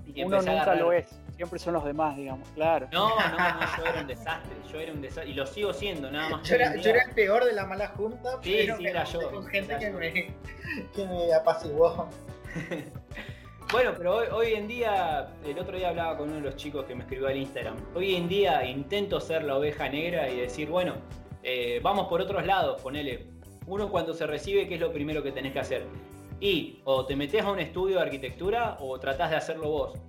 Y 0.06 0.24
Uno 0.24 0.42
nunca 0.44 0.76
lo 0.76 0.92
es 0.94 1.20
siempre 1.38 1.60
son 1.60 1.76
los 1.76 1.86
demás, 1.86 2.18
digamos, 2.18 2.50
claro. 2.50 2.88
No, 2.92 3.10
no, 3.10 3.30
no, 3.30 3.78
yo 3.78 3.86
era 3.86 4.02
un 4.02 4.08
desastre, 4.08 4.56
yo 4.74 4.80
era 4.80 4.92
un 4.92 5.02
desastre, 5.02 5.32
y 5.32 5.36
lo 5.36 5.46
sigo 5.46 5.72
siendo, 5.72 6.10
nada 6.12 6.30
más. 6.30 6.50
Yo 6.50 6.56
era, 6.56 6.76
yo 6.76 6.90
era 6.90 7.04
el 7.04 7.12
peor 7.12 7.46
de 7.46 7.54
la 7.54 7.66
mala 7.66 7.90
junta, 7.90 8.32
sí, 8.42 8.56
pero 8.58 8.78
sí, 8.78 8.88
era 8.88 9.04
yo. 9.04 9.32
Con 9.32 9.46
gente 9.46 9.78
que, 9.78 9.92
me, 9.92 10.14
que 10.96 11.06
me 11.06 11.32
apaciguó. 11.32 12.10
bueno, 13.72 13.94
pero 13.96 14.16
hoy, 14.16 14.28
hoy, 14.32 14.54
en 14.56 14.68
día, 14.68 15.30
el 15.46 15.60
otro 15.60 15.78
día 15.78 15.90
hablaba 15.90 16.18
con 16.18 16.30
uno 16.30 16.38
de 16.38 16.42
los 16.42 16.56
chicos 16.56 16.86
que 16.86 16.96
me 16.96 17.04
escribió 17.04 17.28
al 17.28 17.38
Instagram. 17.38 17.76
Hoy 17.94 18.16
en 18.16 18.28
día 18.28 18.66
intento 18.66 19.22
ser 19.22 19.44
la 19.44 19.58
oveja 19.58 19.88
negra 19.90 20.28
y 20.30 20.40
decir, 20.40 20.70
bueno, 20.70 20.96
eh, 21.44 21.80
vamos 21.84 22.08
por 22.08 22.20
otros 22.20 22.44
lados, 22.48 22.82
ponele. 22.82 23.28
Uno 23.68 23.90
cuando 23.90 24.16
se 24.16 24.26
recibe, 24.26 24.68
¿qué 24.68 24.76
es 24.76 24.82
lo 24.82 24.92
primero 24.92 25.22
que 25.22 25.32
tenés 25.32 25.54
que 25.54 25.60
hacer? 25.60 25.86
Y 26.40 26.82
o 26.84 27.06
te 27.06 27.16
metes 27.16 27.44
a 27.44 27.52
un 27.52 27.60
estudio 27.60 27.98
de 27.98 28.02
arquitectura 28.02 28.78
o 28.80 28.98
tratás 29.00 29.30
de 29.30 29.36
hacerlo 29.36 29.70
vos 29.70 30.00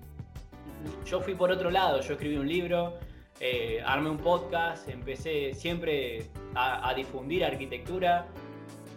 yo 1.05 1.21
fui 1.21 1.35
por 1.35 1.51
otro 1.51 1.71
lado, 1.71 2.01
yo 2.01 2.13
escribí 2.13 2.37
un 2.37 2.49
libro, 2.49 2.99
eh, 3.41 3.81
armé 3.87 4.11
un 4.11 4.19
podcast, 4.19 4.89
empecé 4.89 5.55
siempre 5.55 6.27
a, 6.55 6.93
difundir 6.95 7.45
arquitectura. 7.45 8.27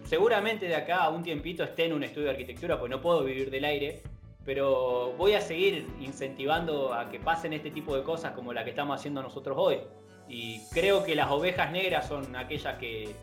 Seguramente 0.04 0.68
de 0.68 0.76
acá 0.76 1.04
a 1.04 1.10
un 1.10 1.22
tiempito 1.24 1.64
esté 1.64 1.86
en 1.86 1.94
un 1.94 2.04
estudio 2.04 2.26
de 2.26 2.32
arquitectura, 2.32 2.80
pues 2.80 2.90
no 2.90 3.00
puedo 3.02 3.24
vivir 3.24 3.52
del 3.52 3.66
aire, 3.66 4.02
pero 4.44 5.14
voy 5.18 5.34
a 5.34 5.42
seguir 5.42 5.88
incentivando 6.00 6.94
a 6.94 7.10
que 7.10 7.20
pasen 7.20 7.54
este 7.54 7.70
tipo 7.70 7.96
de 7.96 8.04
cosas 8.04 8.32
como 8.32 8.52
la 8.52 8.64
que 8.64 8.72
estamos 8.72 9.00
haciendo 9.00 9.22
nosotros 9.22 9.56
hoy. 9.60 9.80
Y 10.28 10.62
creo 10.72 11.04
que 11.04 11.16
las 11.16 11.30
ovejas 11.30 11.72
negras 11.72 12.08
son 12.08 12.36
aquellas 12.36 12.78
que, 12.78 13.16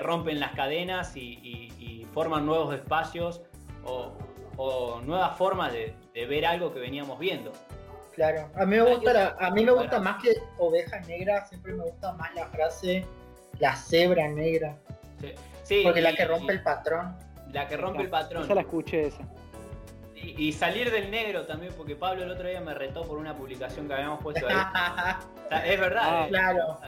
rompen 0.00 0.40
las 0.40 0.52
cadenas 0.52 1.14
y, 1.16 2.06
forman 2.14 2.46
nuevos 2.46 2.74
espacios 2.74 3.42
o, 3.84 4.12
nuevas 5.04 5.36
formas 5.36 5.72
de 5.72 6.26
ver 6.26 6.46
algo 6.46 6.72
que 6.72 6.80
veníamos 6.80 7.18
viendo. 7.18 7.52
Claro, 8.14 8.50
a 8.54 8.66
mí 8.66 8.76
me 8.76 8.82
gusta, 8.82 9.12
la- 9.12 9.36
a 9.40 9.50
mí 9.50 9.64
me 9.64 9.72
gusta 9.72 9.98
más 9.98 10.22
que 10.22 10.34
oveja 10.58 11.00
negra, 11.00 11.46
siempre 11.46 11.72
me 11.72 11.84
gusta 11.84 12.12
más 12.14 12.34
la 12.34 12.46
frase 12.48 13.04
la 13.58 13.74
cebra 13.76 14.28
negra, 14.28 14.76
Sí, 15.20 15.32
sí, 15.62 15.80
porque 15.84 16.00
la 16.00 16.14
que 16.14 16.24
rompe 16.24 16.52
y- 16.52 16.56
el 16.56 16.62
patrón. 16.62 17.16
La 17.52 17.68
que 17.68 17.76
rompe 17.76 18.02
el 18.02 18.08
patrón. 18.10 18.44
Esa 18.44 18.54
la 18.54 18.62
escuché 18.62 19.06
esa. 19.08 19.22
Y, 20.14 20.48
y 20.48 20.52
salir 20.52 20.90
del 20.90 21.10
negro 21.10 21.46
también, 21.46 21.72
porque 21.76 21.94
Pablo 21.96 22.22
el 22.24 22.30
otro 22.30 22.48
día 22.48 22.60
me 22.60 22.74
retó 22.74 23.02
por 23.04 23.18
una 23.18 23.36
publicación 23.36 23.88
que 23.88 23.94
habíamos 23.94 24.22
puesto 24.22 24.46
ahí. 24.48 24.54
O 25.46 25.48
sea, 25.48 25.66
es 25.66 25.78
verdad, 25.80 26.02
Ah, 26.04 26.24
eh, 26.24 26.28
claro. 26.28 26.78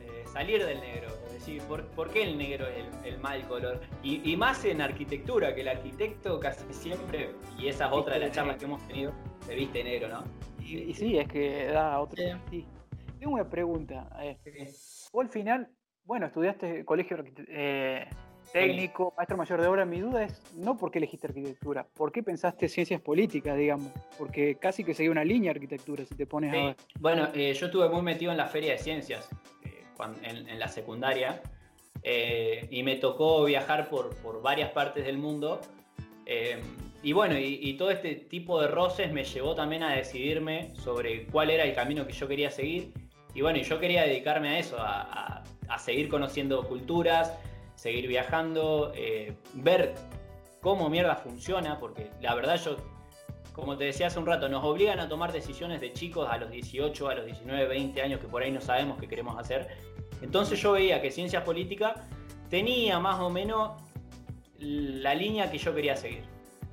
eh, 0.00 0.24
salir 0.32 0.64
del 0.64 0.80
negro. 0.80 1.08
Decir, 1.44 1.60
¿por, 1.64 1.84
por 1.88 2.10
qué 2.10 2.22
el 2.22 2.38
negro 2.38 2.66
es 2.66 2.76
el, 3.04 3.12
el 3.14 3.20
mal 3.20 3.42
color? 3.46 3.78
Y, 4.02 4.30
y 4.32 4.34
más 4.34 4.64
en 4.64 4.80
arquitectura, 4.80 5.54
que 5.54 5.60
el 5.60 5.68
arquitecto 5.68 6.40
casi 6.40 6.64
siempre, 6.72 7.32
y 7.58 7.68
esa 7.68 7.86
es 7.88 7.92
otra 7.92 8.14
de 8.14 8.20
las 8.20 8.32
charlas 8.32 8.56
que 8.56 8.64
hemos 8.64 8.80
tenido, 8.88 9.12
se 9.44 9.54
viste 9.54 9.84
negro, 9.84 10.08
¿no? 10.08 10.24
Y, 10.58 10.78
y 10.78 10.94
sí, 10.94 11.18
es 11.18 11.28
que 11.28 11.66
da 11.66 12.00
otro. 12.00 12.16
Sí. 12.16 12.30
Sí. 12.50 12.66
Tengo 13.18 13.34
una 13.34 13.48
pregunta. 13.48 14.08
eh, 14.22 14.38
Vos 15.12 15.24
al 15.26 15.30
final, 15.30 15.68
bueno, 16.04 16.24
estudiaste 16.24 16.82
colegio 16.86 17.22
eh, 17.48 18.06
técnico, 18.50 19.12
maestro 19.14 19.36
mayor 19.36 19.60
de 19.60 19.66
obra. 19.68 19.84
Mi 19.84 20.00
duda 20.00 20.24
es 20.24 20.40
no 20.54 20.78
por 20.78 20.90
qué 20.90 20.96
elegiste 20.98 21.26
arquitectura, 21.26 21.86
por 21.94 22.10
qué 22.10 22.22
pensaste 22.22 22.68
ciencias 22.70 23.02
políticas, 23.02 23.58
digamos. 23.58 23.90
Porque 24.18 24.54
casi 24.56 24.82
que 24.82 24.94
seguía 24.94 25.10
una 25.12 25.24
línea 25.24 25.50
arquitectura 25.50 26.06
si 26.06 26.14
te 26.14 26.26
pones 26.26 26.50
a 26.52 26.56
Sí. 26.56 26.62
ver. 26.64 26.76
Bueno, 27.00 27.28
eh, 27.34 27.52
yo 27.52 27.66
estuve 27.66 27.88
muy 27.90 28.00
metido 28.00 28.30
en 28.32 28.38
la 28.38 28.46
feria 28.46 28.72
de 28.72 28.78
ciencias 28.78 29.28
en, 30.22 30.58
la 30.58 30.68
secundaria 30.68 31.42
eh, 32.02 32.66
y 32.70 32.82
me 32.82 32.96
tocó 32.96 33.44
viajar 33.44 33.88
por, 33.88 34.14
por 34.16 34.42
varias 34.42 34.70
partes 34.70 35.04
del 35.04 35.18
mundo. 35.18 35.60
eh, 36.26 36.58
y 37.02 37.12
bueno, 37.12 37.38
y, 37.38 37.74
todo 37.74 37.90
este 37.90 38.14
tipo 38.14 38.62
de 38.62 38.68
roces 38.68 39.12
me 39.12 39.24
llevó 39.24 39.54
también 39.54 39.82
a 39.82 39.94
decidirme 39.94 40.72
sobre 40.76 41.26
cuál 41.26 41.50
era 41.50 41.64
el 41.64 41.74
camino 41.74 42.06
que 42.06 42.14
yo 42.14 42.26
quería 42.26 42.50
seguir. 42.50 42.94
Y 43.34 43.42
bueno, 43.42 43.58
yo 43.58 43.78
quería 43.78 44.04
dedicarme 44.04 44.48
a 44.48 44.58
eso, 44.58 44.76
a 44.78 45.44
seguir 45.78 46.08
conociendo 46.08 46.66
culturas, 46.66 47.34
seguir 47.84 48.08
viajando, 48.08 48.92
eh, 48.94 49.34
ver 49.54 49.94
cómo 50.60 50.88
mierda 50.88 51.16
funciona, 51.16 51.78
porque 51.78 52.10
la 52.20 52.34
verdad 52.34 52.56
yo 52.56 52.76
como 53.54 53.78
te 53.78 53.84
decía 53.84 54.08
hace 54.08 54.18
un 54.18 54.26
rato, 54.26 54.48
nos 54.48 54.62
obligan 54.64 54.98
a 55.00 55.08
tomar 55.08 55.32
decisiones 55.32 55.80
de 55.80 55.92
chicos 55.92 56.28
a 56.30 56.36
los 56.36 56.50
18, 56.50 57.08
a 57.08 57.14
los 57.14 57.24
19, 57.24 57.66
20 57.68 58.02
años 58.02 58.20
que 58.20 58.26
por 58.26 58.42
ahí 58.42 58.50
no 58.50 58.60
sabemos 58.60 58.98
qué 59.00 59.08
queremos 59.08 59.38
hacer. 59.38 59.68
Entonces 60.20 60.60
yo 60.60 60.72
veía 60.72 61.00
que 61.00 61.10
ciencias 61.10 61.42
políticas 61.44 61.94
tenía 62.50 62.98
más 62.98 63.20
o 63.20 63.30
menos 63.30 63.80
la 64.58 65.14
línea 65.14 65.50
que 65.50 65.58
yo 65.58 65.74
quería 65.74 65.96
seguir. 65.96 66.24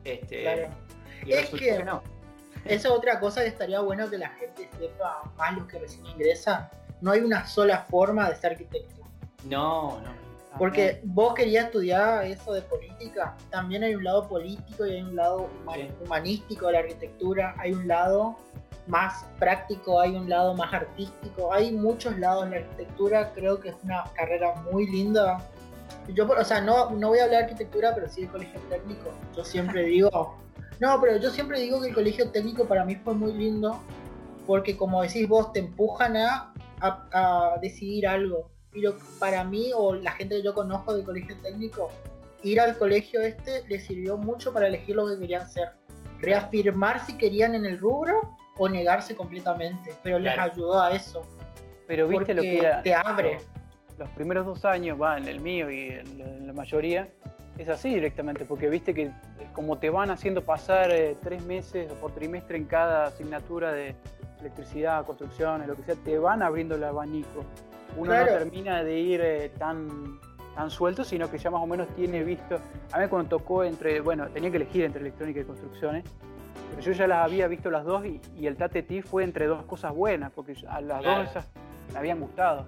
Este, 0.03 0.41
Claro. 0.41 0.69
y 1.25 1.31
Es 1.33 1.41
resultó 1.51 1.57
que- 1.65 1.83
no. 1.83 2.03
Esa 2.65 2.87
es 2.89 2.93
otra 2.93 3.19
cosa 3.19 3.41
que 3.41 3.47
estaría 3.47 3.79
bueno 3.81 4.09
que 4.09 4.17
la 4.17 4.29
gente 4.29 4.67
sepa, 4.77 5.31
más 5.37 5.55
los 5.57 5.67
que 5.67 5.79
recién 5.79 6.05
ingresan. 6.05 6.69
No 7.01 7.11
hay 7.11 7.21
una 7.21 7.45
sola 7.47 7.79
forma 7.89 8.29
de 8.29 8.35
ser 8.35 8.51
arquitecto. 8.53 9.01
No, 9.45 9.99
no. 10.01 10.30
Porque 10.57 11.01
vos 11.05 11.33
querías 11.33 11.65
estudiar 11.65 12.25
eso 12.25 12.53
de 12.53 12.61
política, 12.63 13.35
también 13.49 13.83
hay 13.83 13.95
un 13.95 14.03
lado 14.03 14.27
político 14.27 14.85
y 14.85 14.91
hay 14.91 15.01
un 15.01 15.15
lado 15.15 15.49
humanístico 16.03 16.67
de 16.67 16.73
la 16.73 16.79
arquitectura, 16.79 17.55
hay 17.57 17.71
un 17.73 17.87
lado 17.87 18.35
más 18.87 19.25
práctico, 19.39 19.99
hay 19.99 20.15
un 20.15 20.29
lado 20.29 20.53
más 20.53 20.73
artístico, 20.73 21.53
hay 21.53 21.71
muchos 21.71 22.17
lados 22.19 22.45
en 22.45 22.51
la 22.51 22.57
arquitectura, 22.57 23.31
creo 23.33 23.59
que 23.59 23.69
es 23.69 23.75
una 23.83 24.03
carrera 24.13 24.53
muy 24.71 24.87
linda. 24.87 25.37
Yo, 26.13 26.27
o 26.27 26.43
sea, 26.43 26.61
no, 26.61 26.89
no 26.91 27.09
voy 27.09 27.19
a 27.19 27.23
hablar 27.25 27.39
de 27.39 27.45
arquitectura, 27.45 27.93
pero 27.95 28.09
sí 28.09 28.21
de 28.23 28.27
colegio 28.27 28.59
técnico. 28.69 29.11
Yo 29.35 29.43
siempre 29.45 29.83
digo, 29.85 30.35
no, 30.79 30.99
pero 30.99 31.17
yo 31.17 31.29
siempre 31.29 31.59
digo 31.59 31.79
que 31.81 31.89
el 31.89 31.93
colegio 31.93 32.29
técnico 32.31 32.65
para 32.65 32.83
mí 32.83 32.95
fue 32.95 33.13
muy 33.13 33.33
lindo, 33.33 33.79
porque 34.45 34.75
como 34.75 35.01
decís 35.01 35.27
vos, 35.29 35.53
te 35.53 35.59
empujan 35.59 36.17
a, 36.17 36.53
a- 36.81 37.07
a 37.53 37.57
decidir 37.61 38.07
algo. 38.07 38.49
Y 38.73 38.81
lo, 38.81 38.97
para 39.19 39.43
mí, 39.43 39.71
o 39.75 39.95
la 39.95 40.11
gente 40.11 40.37
que 40.37 40.43
yo 40.43 40.53
conozco 40.53 40.93
del 40.93 41.03
colegio 41.03 41.35
técnico, 41.41 41.91
ir 42.43 42.59
al 42.59 42.77
colegio 42.77 43.21
este 43.21 43.63
les 43.67 43.85
sirvió 43.85 44.17
mucho 44.17 44.53
para 44.53 44.67
elegir 44.67 44.95
lo 44.95 45.07
que 45.07 45.19
querían 45.19 45.49
ser. 45.49 45.69
Reafirmar 46.19 47.05
si 47.05 47.17
querían 47.17 47.55
en 47.55 47.65
el 47.65 47.79
rubro 47.79 48.35
o 48.57 48.69
negarse 48.69 49.15
completamente, 49.15 49.93
pero 50.03 50.19
les 50.19 50.37
ayudó 50.37 50.81
a 50.81 50.91
eso. 50.91 51.23
Pero 51.87 52.07
viste 52.07 52.33
lo 52.33 52.41
que 52.41 52.59
era. 52.59 52.81
te 52.81 52.93
abre. 52.93 53.39
Los 53.97 54.09
primeros 54.11 54.45
dos 54.45 54.65
años, 54.65 54.99
va, 54.99 55.17
en 55.17 55.27
el 55.27 55.39
mío 55.39 55.69
y 55.69 55.89
en 55.89 56.17
la, 56.17 56.25
en 56.25 56.47
la 56.47 56.53
mayoría, 56.53 57.09
es 57.57 57.69
así 57.69 57.93
directamente, 57.93 58.45
porque 58.45 58.69
viste 58.69 58.93
que 58.93 59.03
eh, 59.03 59.13
como 59.53 59.77
te 59.77 59.89
van 59.89 60.09
haciendo 60.09 60.43
pasar 60.43 60.91
eh, 60.91 61.15
tres 61.21 61.43
meses 61.43 61.91
o 61.91 61.95
por 61.95 62.11
trimestre 62.11 62.57
en 62.57 62.65
cada 62.65 63.05
asignatura 63.05 63.71
de 63.71 63.95
electricidad, 64.39 65.05
construcciones, 65.05 65.67
lo 65.67 65.75
que 65.75 65.83
sea, 65.83 65.95
te 65.95 66.17
van 66.17 66.41
abriendo 66.41 66.75
el 66.75 66.83
abanico. 66.83 67.45
Uno 67.97 68.05
Claro. 68.11 68.31
no 68.33 68.37
termina 68.39 68.83
de 68.83 68.99
ir 68.99 69.21
eh, 69.21 69.51
tan, 69.57 70.19
tan 70.55 70.69
suelto, 70.69 71.03
sino 71.03 71.29
que 71.29 71.37
ya 71.37 71.49
más 71.51 71.61
o 71.61 71.67
menos 71.67 71.87
tiene 71.95 72.23
visto. 72.23 72.59
A 72.91 72.99
mí 72.99 73.07
cuando 73.07 73.29
tocó 73.37 73.63
entre, 73.63 73.99
bueno, 74.01 74.27
tenía 74.29 74.49
que 74.51 74.57
elegir 74.57 74.83
entre 74.85 75.01
electrónica 75.01 75.41
y 75.41 75.43
construcciones, 75.43 76.03
pero 76.69 76.81
yo 76.81 76.91
ya 76.93 77.07
las 77.07 77.25
había 77.25 77.47
visto 77.47 77.69
las 77.69 77.83
dos 77.83 78.05
y, 78.05 78.21
y 78.37 78.47
el 78.47 78.55
Tate 78.55 79.01
fue 79.01 79.23
entre 79.23 79.45
dos 79.47 79.63
cosas 79.65 79.93
buenas, 79.93 80.31
porque 80.33 80.53
a 80.69 80.79
las 80.81 81.01
Claro. 81.01 81.21
dos 81.21 81.29
esas 81.31 81.45
me 81.91 81.99
habían 81.99 82.19
gustado. 82.19 82.65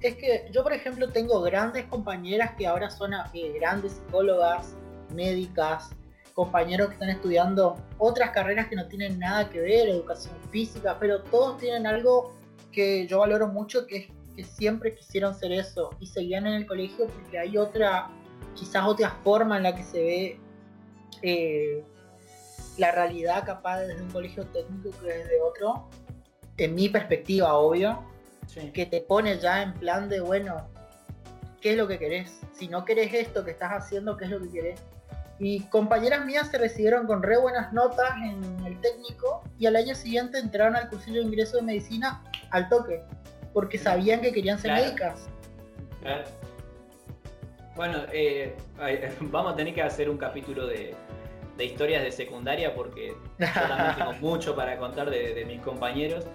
Es 0.00 0.16
que 0.16 0.48
yo, 0.52 0.62
por 0.62 0.74
ejemplo, 0.74 1.08
tengo 1.08 1.40
grandes 1.40 1.86
compañeras 1.86 2.52
que 2.58 2.66
ahora 2.66 2.90
son 2.90 3.12
eh, 3.32 3.52
grandes 3.58 3.92
psicólogas, 3.92 4.76
médicas, 5.14 5.90
compañeros 6.34 6.88
que 6.88 6.94
están 6.94 7.08
estudiando 7.10 7.76
otras 7.96 8.30
carreras 8.30 8.66
que 8.68 8.76
no 8.76 8.86
tienen 8.88 9.18
nada 9.18 9.48
que 9.48 9.60
ver, 9.60 9.88
educación 9.88 10.34
física, 10.50 10.98
pero 11.00 11.22
todos 11.22 11.56
tienen 11.58 11.86
algo 11.86 12.34
que 12.72 13.06
yo 13.06 13.20
valoro 13.20 13.46
mucho, 13.48 13.86
que 13.86 13.96
es 13.96 14.06
que 14.34 14.44
siempre 14.44 14.94
quisieron 14.94 15.34
ser 15.34 15.52
eso 15.52 15.90
y 16.00 16.06
seguían 16.06 16.46
en 16.46 16.54
el 16.54 16.66
colegio 16.66 17.06
porque 17.06 17.38
hay 17.38 17.56
otra, 17.56 18.10
quizás 18.54 18.84
otra 18.86 19.10
forma 19.22 19.56
en 19.56 19.62
la 19.62 19.74
que 19.74 19.82
se 19.82 19.98
ve 20.02 20.40
eh, 21.22 21.84
la 22.78 22.90
realidad 22.90 23.44
capaz 23.44 23.80
desde 23.80 24.02
un 24.02 24.10
colegio 24.10 24.44
técnico 24.46 24.90
que 25.00 25.06
desde 25.06 25.40
otro, 25.40 25.88
en 26.56 26.74
mi 26.74 26.88
perspectiva, 26.88 27.54
obvio 27.54 28.12
Sí. 28.46 28.70
que 28.72 28.84
te 28.86 29.00
pone 29.00 29.38
ya 29.38 29.62
en 29.62 29.72
plan 29.74 30.08
de, 30.08 30.20
bueno, 30.20 30.68
¿qué 31.60 31.72
es 31.72 31.76
lo 31.78 31.88
que 31.88 31.98
querés? 31.98 32.40
Si 32.52 32.68
no 32.68 32.84
querés 32.84 33.12
esto 33.14 33.42
que 33.44 33.52
estás 33.52 33.70
haciendo, 33.72 34.16
¿qué 34.16 34.26
es 34.26 34.30
lo 34.30 34.40
que 34.40 34.50
querés? 34.50 34.80
Y 35.38 35.60
compañeras 35.64 36.24
mías 36.24 36.48
se 36.50 36.58
recibieron 36.58 37.06
con 37.06 37.22
re 37.22 37.38
buenas 37.38 37.72
notas 37.72 38.10
en 38.22 38.66
el 38.66 38.78
técnico 38.80 39.42
y 39.58 39.66
al 39.66 39.76
año 39.76 39.94
siguiente 39.94 40.38
entraron 40.38 40.76
al 40.76 40.88
cursillo 40.90 41.20
de 41.20 41.26
ingreso 41.26 41.56
de 41.56 41.62
medicina 41.62 42.22
al 42.50 42.68
toque, 42.68 43.02
porque 43.54 43.78
sabían 43.78 44.20
que 44.20 44.32
querían 44.32 44.58
ser 44.58 44.72
Claro. 44.72 44.84
médicas. 44.84 45.28
Claro. 46.02 46.24
Bueno, 47.76 47.98
eh, 48.12 48.54
vamos 49.20 49.54
a 49.54 49.56
tener 49.56 49.72
que 49.74 49.82
hacer 49.82 50.10
un 50.10 50.18
capítulo 50.18 50.66
de, 50.66 50.94
de 51.56 51.64
historias 51.64 52.02
de 52.02 52.12
secundaria 52.12 52.74
porque 52.74 53.14
yo 53.38 53.46
también 53.68 53.96
tengo 53.96 54.12
mucho 54.20 54.54
para 54.54 54.76
contar 54.76 55.08
de, 55.10 55.32
de 55.34 55.44
mis 55.46 55.60
compañeros. 55.60 56.26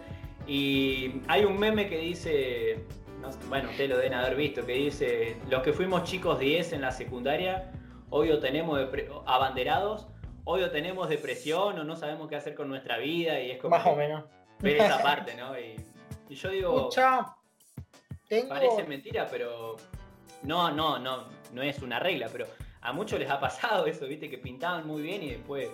Y 0.48 1.22
hay 1.28 1.46
un 1.46 1.60
meme 1.60 1.88
que 1.88 1.98
dice, 2.00 2.80
no 3.22 3.30
bueno, 3.50 3.70
ustedes 3.70 3.90
lo 3.92 3.98
deben 3.98 4.16
haber 4.16 4.36
visto, 4.36 4.66
que 4.66 4.74
dice, 4.74 5.36
los 5.50 5.62
que 5.62 5.74
fuimos 5.74 6.04
chicos 6.06 6.40
10 6.40 6.74
en 6.74 6.82
la 6.82 6.92
secundaria, 6.92 7.72
hoy 8.10 8.32
o 8.32 8.40
tenemos 8.40 8.80
abanderados, 9.28 10.08
hoy 10.46 10.64
o 10.64 10.72
tenemos 10.72 11.08
depresión 11.08 11.78
o 11.78 11.84
no 11.84 11.96
sabemos 11.96 12.28
qué 12.30 12.36
hacer 12.38 12.56
con 12.56 12.68
nuestra 12.68 12.98
vida 12.98 13.40
y 13.40 13.52
es 13.52 13.60
como 13.60 13.76
Más 13.78 13.86
o 13.86 13.96
menos. 13.96 14.24
ver 14.60 14.78
esa 14.78 14.98
parte, 15.04 15.36
¿no? 15.36 15.58
Y, 15.60 15.76
y 16.30 16.36
yo 16.36 16.50
digo, 16.50 16.76
Escucha, 16.78 17.36
tengo... 18.28 18.50
parece 18.50 18.84
mentira, 18.84 19.28
pero 19.30 19.76
no, 20.44 20.72
no, 20.72 21.00
no, 21.00 21.26
no 21.54 21.62
es 21.62 21.80
una 21.82 22.00
regla, 22.00 22.30
pero 22.32 22.46
a 22.82 22.94
muchos 22.94 23.20
les 23.20 23.30
ha 23.30 23.40
pasado 23.40 23.86
eso, 23.88 24.06
viste, 24.08 24.30
que 24.30 24.38
pintaban 24.38 24.88
muy 24.88 25.02
bien 25.02 25.22
y 25.24 25.32
después 25.32 25.68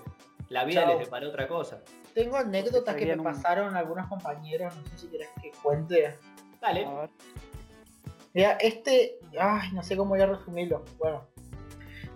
la 0.49 0.64
vida 0.64 0.82
Chao. 0.84 0.91
les 0.91 0.99
deparó 1.06 1.30
otra 1.30 1.47
cosa. 1.47 1.82
Tengo 2.14 2.38
anécdotas 2.38 2.95
que 2.95 3.06
me 3.06 3.14
un- 3.18 3.24
pasaron 3.24 3.76
algunos 3.76 4.08
compañeros, 4.08 4.74
no 4.76 4.86
sé 4.89 4.97
si 4.97 5.08
querés 5.08 5.30
que 5.41 5.51
cuente. 5.62 6.18
Dale. 6.62 6.86
A 6.86 6.93
ver. 7.01 7.10
Mira, 8.34 8.51
este, 8.62 9.20
ay, 9.39 9.72
no 9.74 9.84
sé 9.84 9.95
cómo 9.97 10.12
voy 10.12 10.22
a 10.22 10.26
resumirlo. 10.26 10.84
Bueno, 10.97 11.26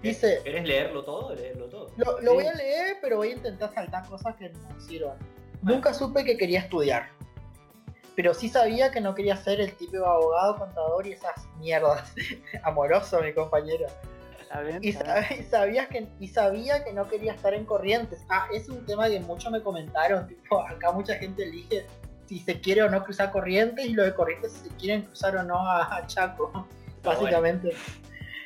dice, 0.02 0.42
¿Querés 0.44 0.66
leerlo 0.68 1.04
todo? 1.04 1.34
Leerlo 1.36 1.68
todo. 1.70 1.92
Lo, 1.98 2.20
lo 2.22 2.32
Sí. 2.32 2.36
voy 2.36 2.46
a 2.46 2.54
leer, 2.54 2.98
pero 3.02 3.18
voy 3.18 3.30
a 3.30 3.36
intentar 3.36 3.74
saltar 3.74 4.06
cosas 4.08 4.36
que 4.36 4.50
no 4.50 4.80
sirvan. 4.82 5.18
Nunca 5.62 5.94
supe 5.94 6.24
que 6.24 6.38
quería 6.38 6.60
estudiar. 6.60 7.10
Pero 8.20 8.34
sí 8.34 8.50
sabía 8.50 8.92
que 8.92 9.00
no 9.00 9.16
quería 9.16 9.38
ser 9.38 9.62
el 9.62 9.72
típico 9.78 10.06
abogado, 10.06 10.58
contador 10.58 11.08
y 11.08 11.14
esas 11.14 11.48
mierdas. 11.58 12.14
Amoroso, 12.64 13.22
mi 13.22 13.32
compañero. 13.32 13.86
Y, 14.82 14.92
sab- 14.92 15.40
y 15.40 15.44
sabías 15.44 15.88
que, 15.88 16.06
y 16.20 16.28
sabía 16.28 16.84
que 16.84 16.92
no 16.92 17.08
quería 17.08 17.32
estar 17.32 17.54
en 17.54 17.64
corrientes. 17.64 18.20
Ah, 18.28 18.50
es 18.54 18.68
un 18.68 18.86
tema 18.86 19.08
que 19.08 19.22
muchos 19.22 19.50
me 19.54 19.62
comentaron. 19.64 20.28
Tipo, 20.42 20.60
acá 20.60 20.92
mucha 20.92 21.16
gente 21.16 21.44
elige 21.44 21.86
si 22.26 22.40
se 22.40 22.60
quiere 22.60 22.84
o 22.84 22.90
no 22.90 23.02
cruzar 23.06 23.32
corrientes 23.32 23.86
y 23.86 23.94
los 23.94 24.06
de 24.08 24.14
corrientes 24.14 24.52
si 24.52 24.68
se 24.68 24.76
quieren 24.76 25.04
cruzar 25.04 25.38
o 25.38 25.44
no 25.44 25.58
a, 25.58 25.96
a 25.96 26.06
Chaco, 26.06 26.68
básicamente. 27.02 27.74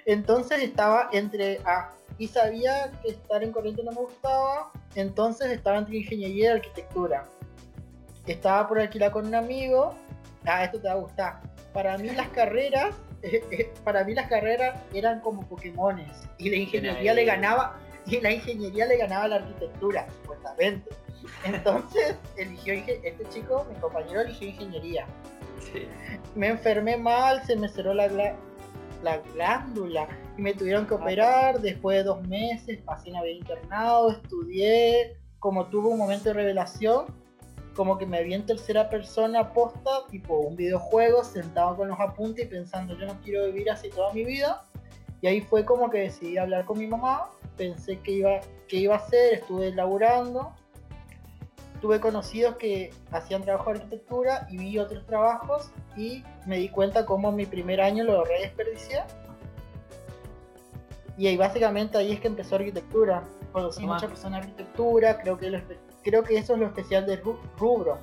Entonces 0.06 0.62
estaba 0.62 1.10
entre 1.14 1.62
ah, 1.66 1.90
y 2.20 2.28
sabía 2.28 2.92
que 3.02 3.10
estar 3.10 3.44
en 3.44 3.52
corriente 3.52 3.82
no 3.84 3.90
me 3.92 4.02
gustaba, 4.02 4.72
entonces 4.94 5.50
estaba 5.50 5.80
entre 5.80 5.98
ingeniería 5.98 6.50
y 6.50 6.58
arquitectura. 6.58 7.28
Estaba 8.32 8.68
por 8.68 8.80
alquilar 8.80 9.12
con 9.12 9.28
un 9.28 9.36
amigo. 9.36 9.94
Ah, 10.46 10.64
esto 10.64 10.80
te 10.80 10.88
va 10.88 10.94
a 10.94 10.98
gustar. 10.98 11.42
Para 11.74 11.98
mí 11.98 12.10
las 12.10 12.30
carreras, 12.30 12.96
para 13.84 14.04
mí 14.04 14.14
las 14.14 14.28
carreras 14.28 14.80
eran 14.94 15.20
como 15.22 15.48
Pokémones 15.48 16.28
y 16.38 16.50
la 16.50 16.58
ingeniería 16.58 17.14
le 17.14 17.26
ganaba 17.26 17.78
y 18.06 18.20
la 18.20 18.32
ingeniería 18.32 18.86
le 18.86 18.98
ganaba 18.98 19.28
la 19.28 19.36
arquitectura, 19.38 20.08
supuestamente. 20.22 20.90
Entonces 21.46 22.16
eligió 22.38 22.74
este 22.74 23.24
chico, 23.30 23.66
mi 23.72 23.80
compañero 23.80 24.22
eligió 24.22 24.48
ingeniería. 24.48 25.06
Me 26.36 26.50
enfermé 26.50 26.98
mal, 26.98 27.44
se 27.46 27.56
me 27.56 27.70
cerró 27.70 27.94
la, 27.94 28.08
la 29.02 29.18
glándula 29.34 30.08
y 30.38 30.42
me 30.42 30.54
tuvieron 30.54 30.86
que 30.86 30.94
operar. 30.94 31.62
Después 31.62 31.98
de 31.98 32.04
dos 32.04 32.28
meses 32.28 32.80
pasé 32.82 33.10
en 33.10 33.16
haber 33.16 33.32
internado, 33.32 34.12
estudié. 34.12 35.18
Como 35.40 35.68
tuve 35.68 35.90
un 35.90 35.98
momento 35.98 36.26
de 36.26 36.34
revelación, 36.34 37.06
como 37.76 37.98
que 37.98 38.06
me 38.06 38.24
vi 38.24 38.34
en 38.34 38.46
tercera 38.46 38.90
persona 38.90 39.54
posta, 39.54 40.06
tipo 40.10 40.38
un 40.38 40.56
videojuego, 40.56 41.24
sentado 41.24 41.76
con 41.76 41.88
los 41.88 42.00
apuntes 42.00 42.46
y 42.46 42.48
pensando, 42.48 42.98
yo 42.98 43.06
no 43.08 43.20
quiero 43.24 43.46
vivir 43.46 43.70
así 43.72 43.90
toda 43.90 44.14
mi 44.14 44.24
vida. 44.24 44.66
Y 45.22 45.28
ahí 45.28 45.42
fue 45.42 45.66
como 45.66 45.90
que 45.90 46.00
decidí 46.00 46.38
hablar 46.38 46.66
con 46.66 46.78
mi 46.78 46.88
mamá, 46.88 47.30
pensé 47.58 48.00
que 48.00 48.12
iba, 48.12 48.42
que 48.68 48.78
iba 48.78 48.96
a 48.96 48.98
hacer, 48.98 49.36
estuve 49.36 49.74
laburando. 49.74 50.54
Tuve 51.82 52.00
conocidos 52.00 52.56
que 52.56 52.94
hacían 53.12 53.42
trabajo 53.42 53.72
de 53.72 53.80
arquitectura 53.80 54.48
y 54.50 54.58
vi 54.58 54.80
otros 54.80 55.06
trabajos 55.06 55.70
y 55.98 56.24
me 56.46 56.58
di 56.58 56.70
cuenta 56.70 57.06
cómo 57.06 57.32
mi 57.34 57.46
primer 57.46 57.82
año 57.82 58.06
lo 58.06 58.24
re 58.24 58.40
desperdicié. 58.40 59.04
Y 61.18 61.28
ahí 61.28 61.38
básicamente 61.38 61.98
ahí 61.98 62.14
es 62.14 62.20
que 62.22 62.28
empezó 62.28 62.56
arquitectura. 62.56 63.24
Conocí 63.52 63.86
muchas 63.86 64.10
personas 64.10 64.42
de 64.42 64.52
arquitectura, 64.52 65.18
creo 65.20 65.38
que, 65.38 65.62
creo 66.04 66.24
que 66.24 66.38
eso 66.38 66.54
es 66.54 66.60
lo 66.60 66.68
especial 66.68 67.06
del 67.06 67.22
rubro. 67.58 67.98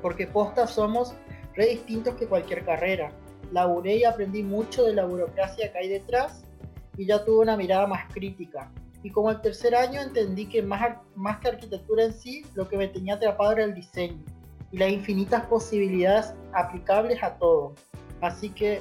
Porque 0.00 0.26
posta 0.26 0.66
somos 0.66 1.14
re 1.54 1.66
distintos 1.66 2.14
que 2.16 2.26
cualquier 2.26 2.64
carrera. 2.64 3.12
Laburé 3.52 3.96
y 3.96 4.04
aprendí 4.04 4.42
mucho 4.42 4.84
de 4.84 4.94
la 4.94 5.04
burocracia 5.04 5.70
que 5.72 5.78
hay 5.78 5.88
detrás 5.88 6.44
y 6.96 7.06
ya 7.06 7.24
tuve 7.24 7.38
una 7.40 7.56
mirada 7.56 7.86
más 7.86 8.12
crítica. 8.12 8.70
Y 9.02 9.10
como 9.10 9.30
el 9.30 9.40
tercer 9.40 9.74
año 9.74 10.00
entendí 10.00 10.46
que 10.46 10.62
más, 10.62 10.96
más 11.16 11.38
que 11.38 11.48
arquitectura 11.48 12.04
en 12.04 12.12
sí, 12.12 12.46
lo 12.54 12.68
que 12.68 12.76
me 12.76 12.88
tenía 12.88 13.14
atrapado 13.14 13.52
era 13.52 13.64
el 13.64 13.74
diseño 13.74 14.22
y 14.70 14.78
las 14.78 14.90
infinitas 14.90 15.44
posibilidades 15.46 16.34
aplicables 16.52 17.22
a 17.22 17.34
todo. 17.36 17.74
Así 18.20 18.50
que 18.50 18.80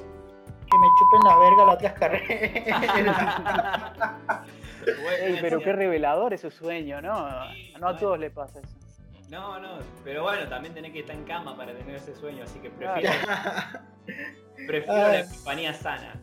que 0.72 0.78
me 0.78 0.88
chupen 0.98 1.22
la 1.26 1.38
verga 1.38 1.66
las 1.66 1.76
otras 1.76 1.94
carreras. 1.94 2.42
pero 5.42 5.60
qué 5.60 5.74
revelador 5.74 6.34
ese 6.34 6.52
sueño, 6.52 7.02
¿no? 7.02 7.30
no 7.80 7.88
a 7.88 7.98
todos 7.98 8.20
le 8.20 8.30
pasa 8.30 8.60
eso. 8.60 8.78
No, 9.30 9.60
no, 9.60 9.80
pero 10.04 10.24
bueno, 10.24 10.48
también 10.50 10.74
tenés 10.74 10.92
que 10.92 11.00
estar 11.00 11.16
en 11.16 11.24
cama 11.24 11.56
para 11.56 11.74
tener 11.74 11.96
ese 11.96 12.14
sueño, 12.14 12.44
así 12.44 12.60
que 12.60 12.70
prefiero, 12.70 13.10
prefiero 14.68 15.08
la 15.08 15.20
epifanía 15.22 15.74
sana. 15.74 16.20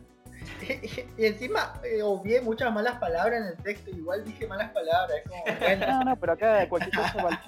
Y, 1.17 1.25
encima 1.25 1.73
eh, 1.83 2.01
obvié 2.03 2.41
muchas 2.41 2.71
malas 2.71 2.99
palabras 2.99 3.41
en 3.41 3.47
el 3.47 3.57
texto, 3.63 3.89
igual 3.89 4.23
dije 4.23 4.47
malas 4.47 4.71
palabras. 4.71 5.17
como, 5.27 5.43
No, 5.87 6.03
no, 6.03 6.15
pero 6.19 6.33
acá 6.33 6.69
cualquier 6.69 6.95
cosa 6.95 7.23
vale. 7.23 7.39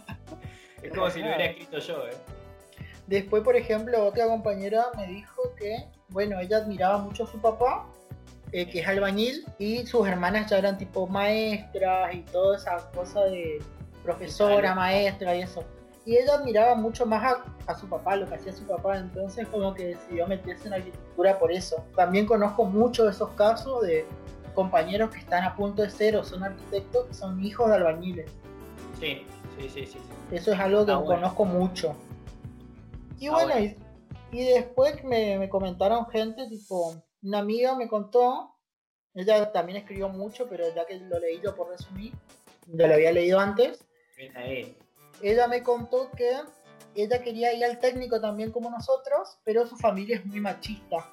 Es 0.81 0.91
como 0.91 1.09
si 1.09 1.19
lo 1.19 1.27
hubiera 1.27 1.45
escrito 1.45 1.77
yo, 1.77 2.07
¿eh? 2.07 2.17
Después, 3.05 3.43
por 3.43 3.55
ejemplo, 3.55 4.03
otra 4.05 4.25
compañera 4.25 4.85
me 4.97 5.05
dijo 5.05 5.53
que, 5.57 5.85
bueno, 6.09 6.39
ella 6.39 6.57
admiraba 6.57 6.97
mucho 6.97 7.25
a 7.25 7.27
su 7.27 7.39
papá, 7.39 7.85
eh, 8.51 8.69
que 8.69 8.79
es 8.79 8.87
albañil, 8.87 9.45
y 9.59 9.85
sus 9.85 10.07
hermanas 10.07 10.49
ya 10.49 10.57
eran 10.57 10.77
tipo 10.77 11.07
maestras 11.07 12.13
y 12.13 12.21
toda 12.23 12.57
esa 12.57 12.91
cosa 12.91 13.23
de 13.25 13.61
profesora, 14.03 14.75
maestra 14.75 15.35
y 15.35 15.41
eso. 15.41 15.63
Y 16.05 16.17
ella 16.17 16.35
admiraba 16.35 16.75
mucho 16.75 17.05
más 17.05 17.37
a, 17.67 17.75
su 17.75 17.87
papá, 17.87 18.15
lo 18.15 18.27
que 18.27 18.35
hacía 18.35 18.51
su 18.51 18.65
papá, 18.65 18.97
entonces 18.97 19.47
como 19.47 19.73
que 19.73 19.87
decidió 19.87 20.27
meterse 20.27 20.67
en 20.67 20.73
arquitectura 20.73 21.37
por 21.37 21.51
eso. 21.51 21.85
También 21.95 22.25
conozco 22.25 22.65
muchos 22.65 23.05
de 23.05 23.11
esos 23.11 23.29
casos 23.31 23.83
de 23.83 24.05
compañeros 24.55 25.11
que 25.11 25.19
están 25.19 25.43
a 25.43 25.55
punto 25.55 25.83
de 25.83 25.89
ser 25.89 26.17
o 26.17 26.23
son 26.23 26.43
arquitectos 26.43 27.05
que 27.05 27.13
son 27.13 27.43
hijos 27.43 27.69
de 27.69 27.75
albañiles. 27.75 28.31
Sí, 28.99 29.25
sí, 29.59 29.69
sí, 29.69 29.85
sí. 29.85 29.99
Eso 30.31 30.51
es 30.51 30.59
algo 30.59 30.85
que 30.85 30.93
conozco 30.93 31.45
mucho. 31.45 31.95
Y 33.19 33.29
bueno, 33.29 33.53
Y, 34.31 34.45
después 34.45 35.03
me, 35.03 35.37
me 35.37 35.49
comentaron 35.49 36.07
gente, 36.07 36.47
tipo, 36.47 36.95
una 37.23 37.39
amiga 37.39 37.75
me 37.75 37.87
contó, 37.87 38.55
ella 39.13 39.51
también 39.51 39.77
escribió 39.77 40.09
mucho, 40.09 40.47
pero 40.49 40.73
ya 40.73 40.85
que 40.85 40.97
lo 40.99 41.19
leí 41.19 41.41
yo 41.43 41.55
por 41.55 41.69
resumir, 41.69 42.13
ya 42.67 42.87
lo 42.87 42.93
había 42.93 43.11
leído 43.11 43.39
antes. 43.39 43.83
Ella 45.21 45.47
me 45.47 45.63
contó 45.63 46.09
que 46.11 46.31
ella 46.95 47.21
quería 47.21 47.53
ir 47.53 47.63
al 47.63 47.79
técnico 47.79 48.19
también 48.19 48.51
como 48.51 48.69
nosotros, 48.69 49.39
pero 49.43 49.65
su 49.65 49.77
familia 49.77 50.17
es 50.17 50.25
muy 50.25 50.39
machista. 50.39 51.09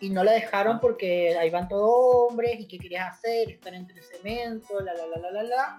Y 0.00 0.10
no 0.10 0.24
la 0.24 0.32
dejaron 0.32 0.76
ah. 0.76 0.80
porque 0.80 1.36
ahí 1.38 1.50
van 1.50 1.68
todos 1.68 2.30
hombres 2.30 2.60
y 2.60 2.66
qué 2.66 2.78
querías 2.78 3.14
hacer, 3.14 3.50
estar 3.50 3.72
entre 3.72 4.02
cemento, 4.02 4.80
la 4.80 4.92
la 4.92 5.06
la 5.06 5.16
la 5.18 5.30
la 5.30 5.42
la. 5.42 5.78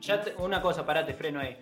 Ya 0.00 0.22
una 0.38 0.60
cosa, 0.60 0.84
parate, 0.84 1.14
freno 1.14 1.40
ahí. 1.40 1.56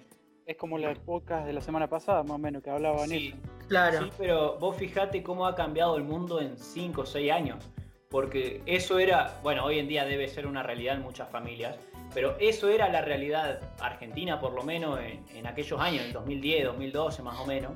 Es 0.46 0.56
como 0.56 0.78
la 0.78 0.94
podcast 0.94 1.46
de 1.46 1.52
la 1.52 1.60
semana 1.60 1.88
pasada, 1.88 2.22
más 2.24 2.32
o 2.32 2.38
menos, 2.38 2.62
que 2.62 2.70
hablaban 2.70 3.08
sí, 3.08 3.34
Claro. 3.72 4.04
Sí, 4.04 4.12
pero 4.18 4.58
vos 4.58 4.76
fijate 4.76 5.22
cómo 5.22 5.46
ha 5.46 5.54
cambiado 5.54 5.96
el 5.96 6.04
mundo 6.04 6.42
en 6.42 6.58
5 6.58 7.00
o 7.00 7.06
6 7.06 7.32
años. 7.32 7.64
Porque 8.10 8.60
eso 8.66 8.98
era, 8.98 9.40
bueno, 9.42 9.64
hoy 9.64 9.78
en 9.78 9.88
día 9.88 10.04
debe 10.04 10.28
ser 10.28 10.46
una 10.46 10.62
realidad 10.62 10.96
en 10.96 11.00
muchas 11.00 11.30
familias, 11.30 11.76
pero 12.12 12.36
eso 12.38 12.68
era 12.68 12.90
la 12.90 13.00
realidad 13.00 13.60
argentina, 13.80 14.38
por 14.38 14.52
lo 14.52 14.62
menos 14.62 15.00
en, 15.00 15.46
aquellos 15.46 15.80
años, 15.80 16.04
en 16.04 16.12
2010, 16.12 16.66
2012 16.66 17.22
más 17.22 17.40
o 17.40 17.46
menos. 17.46 17.72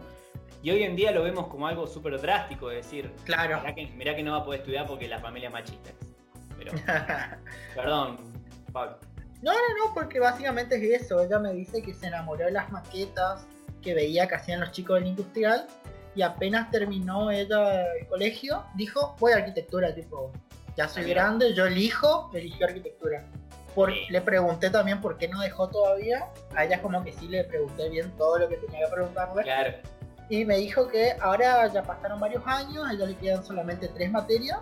Y 0.62 0.70
hoy 0.70 0.82
en 0.82 0.96
día 0.96 1.12
lo 1.12 1.22
vemos 1.22 1.46
como 1.46 1.66
algo 1.66 1.86
súper 1.86 2.20
drástico, 2.20 2.70
es 2.70 2.84
decir, 2.84 3.10
claro. 3.24 3.62
mirá 3.96 4.14
que, 4.14 4.22
no 4.22 4.32
va 4.32 4.38
a 4.38 4.44
poder 4.44 4.60
estudiar 4.60 4.86
porque 4.86 5.08
la 5.08 5.18
familia 5.18 5.48
es 5.48 5.52
machista. 5.54 5.90
Pero, 6.58 6.72
perdón, 7.74 8.18
Pablo. 8.70 8.98
No, 9.40 9.52
no, 9.52 9.86
no, 9.86 9.94
porque 9.94 10.20
básicamente 10.20 10.76
es 10.76 11.04
eso. 11.04 11.22
Ella 11.22 11.38
me 11.38 11.54
dice 11.54 11.80
que 11.80 11.94
se 11.94 12.08
enamoró 12.08 12.44
de 12.44 12.52
las 12.52 12.70
maquetas 12.70 13.46
que 13.80 13.94
veía 13.94 14.28
que 14.28 14.34
hacían 14.34 14.60
los 14.60 14.72
chicos 14.72 14.98
del 14.98 15.08
industrial 15.08 15.66
y 16.16 16.22
apenas 16.22 16.70
terminó 16.70 17.30
ella 17.30 17.84
el 18.00 18.06
colegio, 18.08 18.64
dijo, 18.74 19.14
voy 19.20 19.32
a 19.32 19.36
arquitectura, 19.36 19.94
tipo, 19.94 20.32
ya 20.76 20.88
soy 20.88 21.04
grande, 21.04 21.54
yo 21.54 21.66
elijo, 21.66 22.30
eligió 22.32 22.66
arquitectura. 22.66 23.24
Por, 23.74 23.92
le 23.92 24.20
pregunté 24.22 24.70
también 24.70 25.02
por 25.02 25.18
qué 25.18 25.28
no 25.28 25.40
dejó 25.40 25.68
todavía. 25.68 26.28
A 26.54 26.64
ella 26.64 26.80
como 26.80 27.04
que 27.04 27.12
sí 27.12 27.28
le 27.28 27.44
pregunté 27.44 27.90
bien 27.90 28.10
todo 28.16 28.38
lo 28.38 28.48
que 28.48 28.56
tenía 28.56 28.86
que 28.86 28.92
preguntarle. 28.92 29.42
Claro. 29.42 29.74
Y 30.30 30.46
me 30.46 30.56
dijo 30.56 30.88
que 30.88 31.12
ahora 31.20 31.70
ya 31.72 31.82
pasaron 31.82 32.18
varios 32.18 32.42
años, 32.46 32.86
a 32.88 32.94
ella 32.94 33.06
le 33.06 33.14
quedan 33.16 33.44
solamente 33.44 33.88
tres 33.88 34.10
materias 34.10 34.58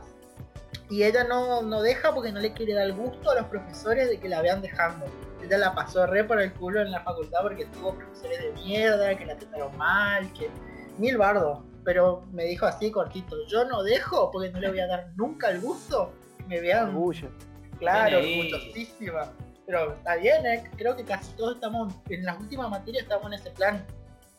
y 0.90 1.05
ella 1.05 1.24
no, 1.24 1.62
no 1.62 1.80
deja 1.80 2.12
porque 2.12 2.32
no 2.32 2.40
le 2.40 2.52
quiere 2.52 2.74
dar 2.74 2.92
gusto 2.92 3.30
a 3.30 3.36
los 3.36 3.46
profesores 3.46 4.11
de 4.11 4.18
que 4.18 4.28
la 4.28 4.42
vean 4.42 4.61
dejando. 4.61 5.07
Ella 5.42 5.59
la 5.59 5.74
pasó 5.74 6.07
re 6.07 6.24
por 6.24 6.40
el 6.40 6.52
culo 6.52 6.80
en 6.80 6.90
la 6.90 7.00
facultad 7.00 7.38
porque 7.42 7.66
tuvo 7.66 7.94
profesores 7.94 8.38
de 8.42 8.52
mierda, 8.62 9.16
que 9.16 9.24
la 9.24 9.36
trataron 9.36 9.76
mal, 9.76 10.30
que 10.32 10.50
mil 10.99 11.16
bardos. 11.16 11.61
Pero 11.84 12.24
me 12.32 12.45
dijo 12.45 12.64
así 12.66 12.90
cortito, 12.90 13.36
yo 13.47 13.64
no 13.66 13.82
dejo 13.82 14.30
porque 14.30 14.51
no 14.51 14.61
le 14.61 14.70
voy 14.70 14.80
a 14.80 14.86
dar 14.86 15.11
nunca 15.16 15.51
el 15.51 15.61
gusto. 15.61 16.12
Me 16.49 16.61
vean... 16.61 16.88
Orgullo. 16.88 17.28
Claro, 17.78 18.18
orgullosísima. 18.18 19.32
Pero 19.66 19.95
está 19.95 20.16
bien, 20.16 20.47
¿eh? 20.47 20.64
creo 20.76 20.97
que 20.97 21.05
casi 21.05 21.32
todos 21.36 21.55
estamos, 21.55 21.95
en 22.09 22.24
las 22.24 22.38
últimas 22.38 22.70
materias 22.70 23.05
estamos 23.05 23.26
en 23.26 23.32
ese 23.34 23.51
plan. 23.51 23.84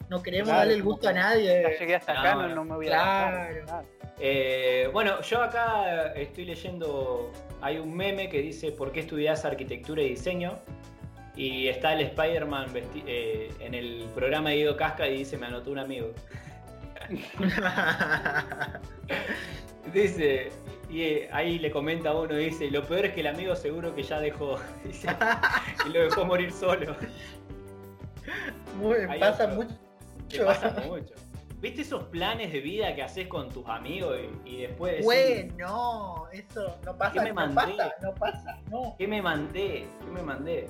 No 0.09 0.21
queremos 0.21 0.49
darle 0.49 0.75
el 0.75 0.83
gusto 0.83 1.09
a 1.09 1.13
nadie. 1.13 1.63
Ya 1.63 1.79
llegué 1.79 1.95
hasta 1.95 2.19
acá, 2.19 2.47
no, 2.47 2.63
me 2.63 2.75
voy 2.75 2.87
a 2.87 2.89
claro. 2.89 3.85
Eh, 4.19 4.89
bueno, 4.93 5.21
yo 5.21 5.41
acá 5.41 6.13
estoy 6.13 6.45
leyendo, 6.45 7.31
hay 7.61 7.79
un 7.79 7.93
meme 7.93 8.29
que 8.29 8.41
dice 8.41 8.71
¿por 8.71 8.91
qué 8.91 9.01
estudias 9.01 9.43
arquitectura 9.43 10.01
y 10.01 10.09
diseño? 10.09 10.59
Y 11.35 11.67
está 11.67 11.93
el 11.93 12.01
Spider-Man 12.01 12.67
eh, 13.07 13.51
en 13.59 13.73
el 13.73 14.07
programa 14.15 14.51
de 14.51 14.57
Guido 14.57 14.77
Casca 14.77 15.07
y 15.07 15.17
dice 15.17 15.37
me 15.37 15.47
anotó 15.47 15.71
un 15.71 15.79
amigo. 15.79 16.13
dice, 19.93 20.51
y 20.89 21.01
eh, 21.01 21.29
ahí 21.31 21.59
le 21.59 21.71
comenta 21.71 22.09
a 22.09 22.15
uno, 22.15 22.35
dice, 22.35 22.69
lo 22.71 22.83
peor 22.83 23.05
es 23.05 23.13
que 23.13 23.21
el 23.21 23.27
amigo 23.27 23.55
seguro 23.55 23.95
que 23.95 24.03
ya 24.03 24.19
dejó, 24.19 24.57
y 25.85 25.89
lo 25.89 26.01
dejó 26.01 26.25
morir 26.25 26.51
solo. 26.51 26.95
Muy, 28.79 28.97
pasa 29.19 29.47
mucho. 29.47 29.75
Pasa 30.45 30.83
mucho. 30.87 31.13
¿Viste 31.61 31.81
esos 31.81 32.03
planes 32.05 32.51
de 32.51 32.59
vida 32.59 32.93
que 32.93 33.01
haces 33.01 33.27
con 33.27 33.49
tus 33.49 33.67
amigos 33.67 34.19
y, 34.43 34.63
después... 34.63 35.03
Bueno, 35.03 36.27
eso 36.31 36.77
no 36.85 36.97
pasa, 36.97 37.13
¿Qué 37.13 37.21
me 37.21 37.47
no 37.47 37.55
pasa, 37.55 37.95
no 38.01 38.13
pasa, 38.13 38.59
no. 38.69 38.95
¿Qué 38.97 39.07
me 39.07 39.21
mandé? 39.21 39.87
¿Qué 39.99 40.11
me 40.11 40.21
mandé? 40.21 40.67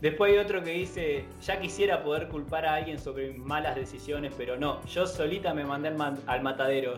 Después 0.00 0.32
hay 0.32 0.38
otro 0.38 0.62
que 0.62 0.70
dice, 0.70 1.24
ya 1.40 1.58
quisiera 1.58 2.02
poder 2.02 2.28
culpar 2.28 2.66
a 2.66 2.74
alguien 2.74 2.98
sobre 2.98 3.30
mis 3.30 3.38
malas 3.38 3.74
decisiones, 3.74 4.32
pero 4.36 4.56
no, 4.56 4.84
yo 4.84 5.06
solita 5.06 5.54
me 5.54 5.64
mandé 5.64 5.88
al, 6.26 6.42
matadero. 6.42 6.96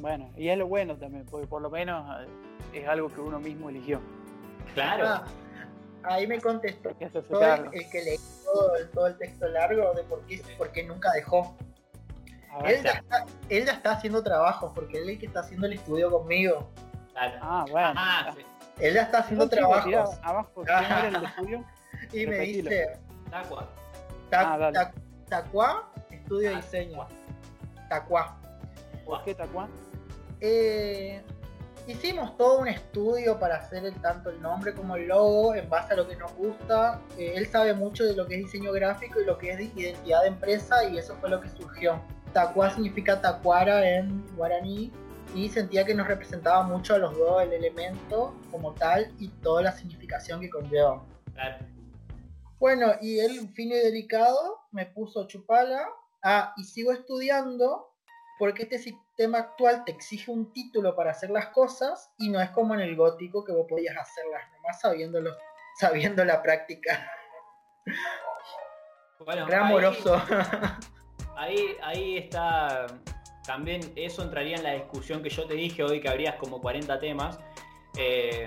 Bueno, 0.00 0.30
y 0.36 0.48
es 0.48 0.58
lo 0.58 0.66
bueno 0.66 0.96
también, 0.96 1.24
porque 1.24 1.46
por 1.46 1.62
lo 1.62 1.70
menos 1.70 2.04
eh, 2.22 2.80
es 2.80 2.88
algo 2.88 3.08
que 3.08 3.20
uno 3.20 3.40
mismo 3.40 3.70
eligió. 3.70 4.00
Claro. 4.74 5.06
Ah, 5.06 5.24
ahí 6.04 6.26
me 6.26 6.40
contestó 6.40 6.96
¿Qué 6.98 7.06
haces 7.06 7.26
todo 7.26 7.42
el, 7.42 7.64
el 7.72 7.90
que 7.90 8.02
leí 8.02 8.18
todo, 8.44 8.76
el- 8.76 8.90
todo 8.90 9.06
el 9.06 9.16
texto 9.16 9.48
largo 9.48 9.94
de 9.94 10.02
por 10.04 10.20
qué, 10.26 10.42
por 10.58 10.70
qué 10.72 10.84
nunca 10.84 11.10
dejó. 11.12 11.56
A 12.50 12.62
ver. 12.62 12.76
Él 12.76 12.84
ya, 12.84 12.90
está, 12.92 13.26
él 13.48 13.64
ya 13.64 13.72
está 13.72 13.92
haciendo 13.92 14.22
trabajos, 14.22 14.72
porque 14.74 14.98
él 14.98 15.04
es 15.04 15.14
el 15.14 15.18
que 15.18 15.26
está 15.26 15.40
haciendo 15.40 15.66
el 15.66 15.72
estudio 15.72 16.10
conmigo. 16.10 16.68
Claro. 17.12 17.38
Ah, 17.40 17.64
bueno. 17.70 17.92
Ah, 17.96 18.30
sí. 18.36 18.44
Él 18.80 18.94
ya 18.94 19.02
está 19.02 19.18
haciendo 19.18 19.48
trabajos. 19.48 20.18
abajo, 20.22 20.62
¿quién 20.64 20.84
era 20.84 21.08
el 21.08 21.24
estudio? 21.24 21.64
Y 22.12 22.26
me 22.26 22.38
dice, 22.40 22.98
Tacua. 23.30 23.68
Ta- 24.30 24.52
Ah, 24.54 24.58
dale. 24.58 24.72
Ta- 24.74 24.92
Tacuá, 25.28 25.90
estudio 26.10 26.50
de 26.50 26.54
Ah, 26.54 26.58
diseño. 26.60 27.06
Tacuá. 27.88 28.36
¿Por 29.04 29.24
qué 29.24 29.34
Tacuán? 29.34 29.68
Eh, 30.40 31.20
hicimos 31.86 32.36
todo 32.36 32.60
un 32.60 32.68
estudio 32.68 33.38
para 33.38 33.56
hacer 33.56 33.84
el, 33.84 33.94
tanto 34.00 34.30
el 34.30 34.40
nombre 34.40 34.74
como 34.74 34.96
el 34.96 35.08
logo 35.08 35.54
en 35.54 35.68
base 35.68 35.94
a 35.94 35.96
lo 35.96 36.06
que 36.08 36.16
nos 36.16 36.32
gusta. 36.34 37.00
Eh, 37.18 37.32
él 37.34 37.46
sabe 37.48 37.74
mucho 37.74 38.04
de 38.04 38.14
lo 38.14 38.26
que 38.26 38.36
es 38.36 38.44
diseño 38.44 38.70
gráfico 38.72 39.20
y 39.20 39.24
lo 39.24 39.36
que 39.38 39.50
es 39.50 39.58
de 39.58 39.64
identidad 39.64 40.22
de 40.22 40.28
empresa 40.28 40.84
y 40.84 40.98
eso 40.98 41.16
fue 41.20 41.28
lo 41.30 41.40
que 41.40 41.48
surgió. 41.48 42.00
Tacuá 42.32 42.70
significa 42.70 43.20
tacuara 43.20 43.88
en 43.88 44.24
guaraní 44.36 44.92
y 45.34 45.48
sentía 45.48 45.84
que 45.84 45.94
nos 45.94 46.06
representaba 46.06 46.62
mucho 46.62 46.94
a 46.94 46.98
los 46.98 47.16
dos 47.16 47.42
el 47.42 47.52
elemento 47.52 48.34
como 48.50 48.72
tal 48.74 49.12
y 49.18 49.28
toda 49.28 49.62
la 49.62 49.72
significación 49.72 50.40
que 50.40 50.48
conlleva. 50.50 51.04
Claro. 51.34 51.58
Bueno, 52.58 52.92
y 53.00 53.20
él, 53.20 53.48
fino 53.54 53.74
y 53.76 53.78
delicado, 53.78 54.58
me 54.72 54.86
puso 54.86 55.26
chupala. 55.28 55.88
Ah, 56.24 56.52
y 56.56 56.64
sigo 56.64 56.92
estudiando 56.92 57.92
porque 58.38 58.64
este 58.64 58.78
sistema 58.78 59.38
actual 59.38 59.84
te 59.84 59.92
exige 59.92 60.30
un 60.30 60.52
título 60.52 60.96
para 60.96 61.10
hacer 61.12 61.30
las 61.30 61.48
cosas 61.48 62.10
y 62.18 62.30
no 62.30 62.40
es 62.40 62.50
como 62.50 62.74
en 62.74 62.80
el 62.80 62.96
gótico 62.96 63.44
que 63.44 63.52
vos 63.52 63.66
podías 63.68 63.96
hacerlas 63.96 64.42
nomás 64.52 64.80
sabiéndolo, 64.80 65.32
sabiendo 65.78 66.24
la 66.24 66.42
práctica. 66.42 67.08
Bueno, 69.24 69.46
Re 69.46 69.56
ahí- 69.56 69.62
amoroso. 69.62 70.20
Ahí, 71.36 71.76
ahí 71.84 72.18
está. 72.18 72.86
También 73.48 73.80
eso 73.96 74.22
entraría 74.22 74.56
en 74.56 74.62
la 74.62 74.74
discusión 74.74 75.22
que 75.22 75.30
yo 75.30 75.46
te 75.46 75.54
dije 75.54 75.82
hoy, 75.82 76.02
que 76.02 76.08
habrías 76.10 76.34
como 76.34 76.60
40 76.60 77.00
temas. 77.00 77.40
Eh, 77.96 78.46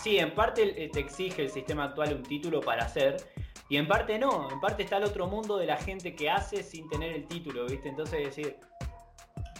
sí, 0.00 0.16
en 0.16 0.32
parte 0.32 0.84
eh, 0.84 0.88
te 0.90 1.00
exige 1.00 1.42
el 1.42 1.50
sistema 1.50 1.86
actual 1.86 2.14
un 2.14 2.22
título 2.22 2.60
para 2.60 2.84
hacer, 2.84 3.16
y 3.68 3.78
en 3.78 3.88
parte 3.88 4.20
no. 4.20 4.48
En 4.48 4.60
parte 4.60 4.84
está 4.84 4.98
el 4.98 5.04
otro 5.04 5.26
mundo 5.26 5.56
de 5.56 5.66
la 5.66 5.76
gente 5.76 6.14
que 6.14 6.30
hace 6.30 6.62
sin 6.62 6.88
tener 6.88 7.16
el 7.16 7.26
título, 7.26 7.66
¿viste? 7.66 7.88
Entonces, 7.88 8.20
es 8.20 8.36
decir, 8.36 8.56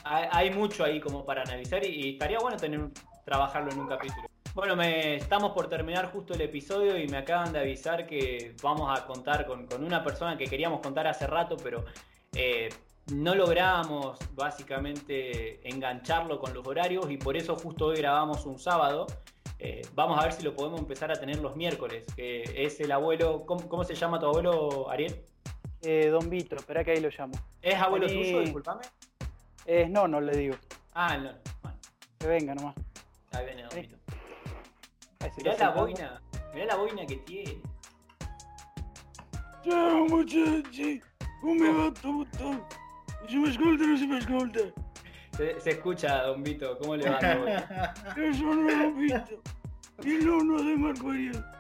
hay, 0.05 0.51
mucho 0.51 0.85
ahí 0.85 1.01
como 1.01 1.25
para 1.25 1.43
analizar 1.43 1.85
y, 1.85 2.11
estaría 2.11 2.39
bueno 2.39 2.57
tener 2.57 2.89
trabajarlo 3.25 3.73
en 3.73 3.81
un 3.81 3.89
capítulo. 3.89 4.29
Bueno, 4.55 4.81
estamos 4.81 5.51
por 5.55 5.69
terminar 5.69 6.13
justo 6.13 6.35
el 6.35 6.41
episodio 6.41 6.97
y 6.97 7.09
me 7.09 7.17
acaban 7.17 7.53
de 7.53 7.59
avisar 7.59 8.07
que 8.07 8.55
vamos 8.63 8.97
a 8.97 9.07
contar 9.07 9.45
con, 9.45 9.67
con 9.67 9.83
una 9.83 10.05
persona 10.05 10.37
que 10.37 10.45
queríamos 10.45 10.79
contar 10.79 11.09
hace 11.09 11.27
rato, 11.27 11.57
pero 11.57 11.85
eh, 12.33 12.69
no 13.13 13.35
logramos 13.35 14.19
básicamente 14.35 15.67
engancharlo 15.69 16.39
con 16.39 16.55
los 16.55 16.67
horarios 16.67 17.11
y 17.11 17.17
por 17.17 17.37
eso 17.37 17.57
justo 17.57 17.87
hoy 17.87 17.97
grabamos 17.99 18.47
un 18.47 18.59
sábado. 18.59 19.07
Eh, 19.59 19.83
vamos 19.95 20.19
a 20.19 20.25
ver 20.25 20.33
si 20.33 20.43
lo 20.43 20.55
podemos 20.55 20.81
empezar 20.81 21.13
a 21.13 21.15
tener 21.15 21.39
los 21.39 21.55
miércoles, 21.57 22.05
que 22.17 22.43
es 22.57 22.81
el 22.81 22.91
abuelo, 22.91 23.45
¿cómo, 23.47 23.69
cómo 23.69 23.85
se 23.85 23.95
llama 23.95 24.19
tu 24.19 24.27
abuelo, 24.27 24.91
Ariel? 24.91 25.25
Eh, 25.83 26.09
Don 26.09 26.29
Vito, 26.31 26.57
espera 26.57 26.83
que 26.85 26.93
ahí 26.93 27.01
lo 27.01 27.11
llamo. 27.11 27.35
¿Es 27.61 27.75
abuelo 27.75 28.07
tuyo? 28.07 28.41
Disculpame. 28.41 28.83
Eh, 29.67 29.87
no, 29.89 30.09
no 30.09 30.21
le 30.21 30.37
digo. 30.37 30.57
Ah, 30.95 31.17
no. 31.17 31.31
Bueno, 31.63 31.79
Que 32.19 32.27
venga 32.27 32.55
nomás. 32.55 32.75
ahí 33.33 33.45
viene 33.47 33.63
Don. 33.63 33.81
Vito. 33.81 33.97
Mirá 35.37 35.57
la 35.57 35.71
boina, 35.71 36.23
mirá 36.53 36.67
la 36.67 36.77
boina 36.77 37.07
que 37.07 37.17
tiene. 37.17 37.61
Ciao 39.63 40.05
muchachi, 40.09 41.01
come 41.41 41.73
va 41.73 41.93
tutto? 43.23 43.29
Si 43.31 43.37
mi 43.39 43.49
ascolta 43.49 43.83
o 43.83 43.87
non 43.87 43.97
si 43.97 44.07
mi 44.07 44.17
ascolta? 44.17 44.61
Se, 45.31 45.57
se 45.61 45.71
escucha, 45.71 46.23
Don 46.27 46.43
Vito, 46.43 46.77
¿cómo 46.81 46.95
le 46.97 47.09
va? 47.09 47.93
Io 48.17 48.33
sono 48.35 48.67
Don 48.71 48.99
Vito, 48.99 49.41
il 50.05 50.25
nonno 50.25 50.61
di 50.61 50.75
Marco 50.77 51.09
Ariel. 51.09 51.51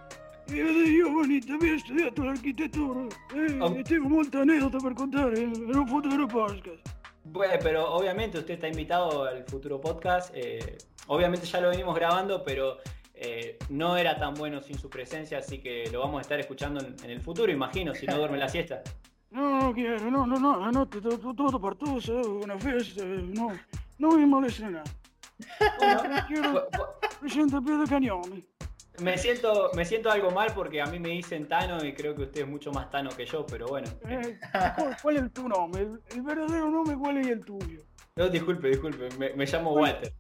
Io 0.48 0.66
da 0.66 0.84
giovane 0.84 1.40
avevo 1.48 1.78
studiato 1.78 2.22
l'architettura 2.24 3.06
e, 3.34 3.58
Oh. 3.60 3.74
e 3.74 3.82
tengo 3.82 4.08
molta 4.08 4.40
aneddota 4.40 4.76
per 4.78 4.92
contare 4.92 5.38
in 5.38 5.70
un 5.72 5.86
futuro 5.86 6.26
podcast. 6.26 6.94
Bueno, 7.22 7.54
pero 7.62 7.88
obviamente 7.94 8.38
usted 8.38 8.54
está 8.54 8.66
invitado 8.66 9.22
al 9.22 9.44
futuro 9.46 9.80
podcast. 9.80 10.30
eh, 10.34 10.76
obviamente 11.06 11.46
ya 11.46 11.60
lo 11.60 11.70
venimos 11.70 11.94
grabando, 11.94 12.42
pero 12.42 12.80
eh, 13.14 13.56
no 13.70 13.96
era 13.96 14.18
tan 14.18 14.34
bueno 14.34 14.60
sin 14.60 14.76
su 14.78 14.90
presencia, 14.90 15.38
así 15.38 15.58
que 15.58 15.88
lo 15.92 16.00
vamos 16.00 16.18
a 16.18 16.22
estar 16.22 16.38
escuchando 16.40 16.80
en, 16.80 16.96
en 17.04 17.10
el 17.10 17.20
futuro, 17.20 17.50
imagino, 17.50 17.94
si 17.94 18.04
no 18.06 18.18
duerme 18.18 18.36
la 18.36 18.48
siesta. 18.48 18.82
No, 19.32 19.60
no 19.60 19.72
quiero, 19.72 20.10
no, 20.10 20.26
no, 20.26 20.38
no, 20.38 20.58
la 20.58 20.70
notte 20.70 21.00
tutto, 21.00 21.32
tutto 21.32 21.58
partoso, 21.58 22.38
una 22.42 22.58
festa, 22.58 23.02
no, 23.02 23.58
non 23.96 24.18
mi 24.18 24.26
molesta 24.26 24.68
nada. 24.68 24.82
Bueno, 25.78 26.24
Quiero, 26.28 27.56
a 27.56 27.60
Piede 27.62 27.86
Cagnoni. 27.88 28.44
me 29.00 29.16
siento, 29.16 29.70
me 29.74 29.86
siento 29.86 30.10
algo 30.10 30.30
mal 30.30 30.52
porque 30.54 30.82
a 30.82 30.86
mí 30.86 30.98
me 30.98 31.08
dicen 31.08 31.48
Tano 31.48 31.82
y 31.82 31.94
creo 31.94 32.14
que 32.14 32.24
usted 32.24 32.42
es 32.42 32.46
mucho 32.46 32.72
más 32.72 32.90
Tano 32.90 33.08
que 33.10 33.24
yo, 33.24 33.46
pero 33.46 33.66
bueno. 33.68 33.88
Eh, 34.06 34.38
è 34.52 35.10
il 35.12 35.30
tuo 35.32 35.48
nome? 35.48 35.80
Il, 35.80 36.02
il 36.14 36.22
verdadero 36.22 36.68
nome 36.68 36.94
qual 36.94 37.16
è 37.16 37.32
il 37.32 37.42
tuo? 37.42 37.58
No, 38.16 38.28
disculpe, 38.28 38.68
disculpe, 38.68 39.08
me, 39.18 39.32
me 39.34 39.46
llamo 39.46 39.70
Walter. 39.70 40.12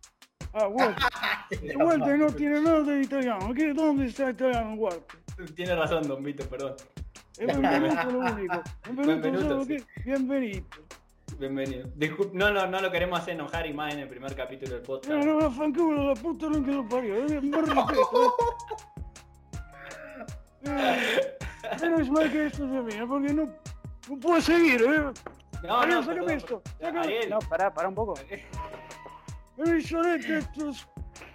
Ah, 0.54 0.68
Walter. 0.68 1.06
Walter 1.76 2.16
no 2.16 2.32
tiene 2.32 2.60
nada 2.60 2.80
de 2.80 3.02
italiano. 3.02 3.52
¿Qué, 3.52 3.74
¿Dónde 3.74 4.06
está 4.06 4.30
italiano, 4.30 4.74
Walter? 4.74 5.20
Tiene 5.54 5.74
razón, 5.74 6.08
Don 6.08 6.22
Vito, 6.22 6.48
perdón. 6.48 6.76
Es 7.38 7.46
benvenuto 7.46 8.10
lo 8.10 8.18
único. 8.20 8.62
Que 8.84 8.92
bienvenido. 10.04 10.64
Bienvenido. 11.38 11.88
Discul- 11.96 12.30
no, 12.32 12.50
no, 12.52 12.66
no 12.66 12.80
lo 12.80 12.90
queremos 12.90 13.18
hacer 13.20 13.34
enojar 13.34 13.66
y 13.66 13.72
más 13.72 13.94
en 13.94 14.00
el 14.00 14.08
primer 14.08 14.34
capítulo 14.36 14.72
del 14.72 14.80
No, 14.82 14.86
podcast. 14.86 15.24
no, 15.24 15.36
vaffanculo, 15.38 16.08
la 16.08 16.14
puta 16.14 16.46
che 16.50 16.58
lo 16.72 16.88
parió. 16.88 17.16
Eh, 17.26 17.40
me 17.40 17.62
ripeto. 17.62 18.36
Menos 21.80 22.10
mal 22.10 22.30
que 22.30 22.46
esto 22.46 22.64
es 22.64 22.70
de 22.70 22.80
mí, 22.82 23.06
porque 23.08 23.32
no, 23.32 23.46
no 24.08 24.20
puedo 24.20 24.40
seguir, 24.40 24.82
¿eh? 24.82 25.12
No, 25.62 25.76
Ariel, 25.80 25.96
no, 26.00 26.02
sácame 26.04 26.34
esto. 26.34 26.62
Sácame. 26.80 27.26
No, 27.28 27.38
pará, 27.40 27.72
pará 27.72 27.88
un 27.88 27.94
poco. 27.94 28.14
Mi 29.56 29.80
solete 29.82 30.38
estos, 30.38 30.88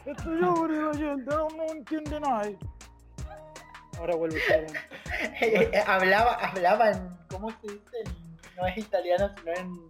estos 0.06 0.26
giovani 0.39 0.78
la 0.78 0.93
gente 0.93 1.26
no, 1.32 1.48
no 1.56 1.64
entiende 1.72 2.20
nada. 2.20 2.50
Ahora 4.00 4.16
vuelvo 4.16 4.36
a 4.36 4.39
estar. 4.39 4.66
Hablaba, 5.88 6.34
hablaba 6.36 6.91
en, 6.91 7.09
¿cómo 7.30 7.49
se 7.51 7.74
dice? 7.74 8.03
No 8.55 8.65
es 8.68 8.78
italiano, 8.78 9.30
sino 9.38 9.51
en... 9.53 9.89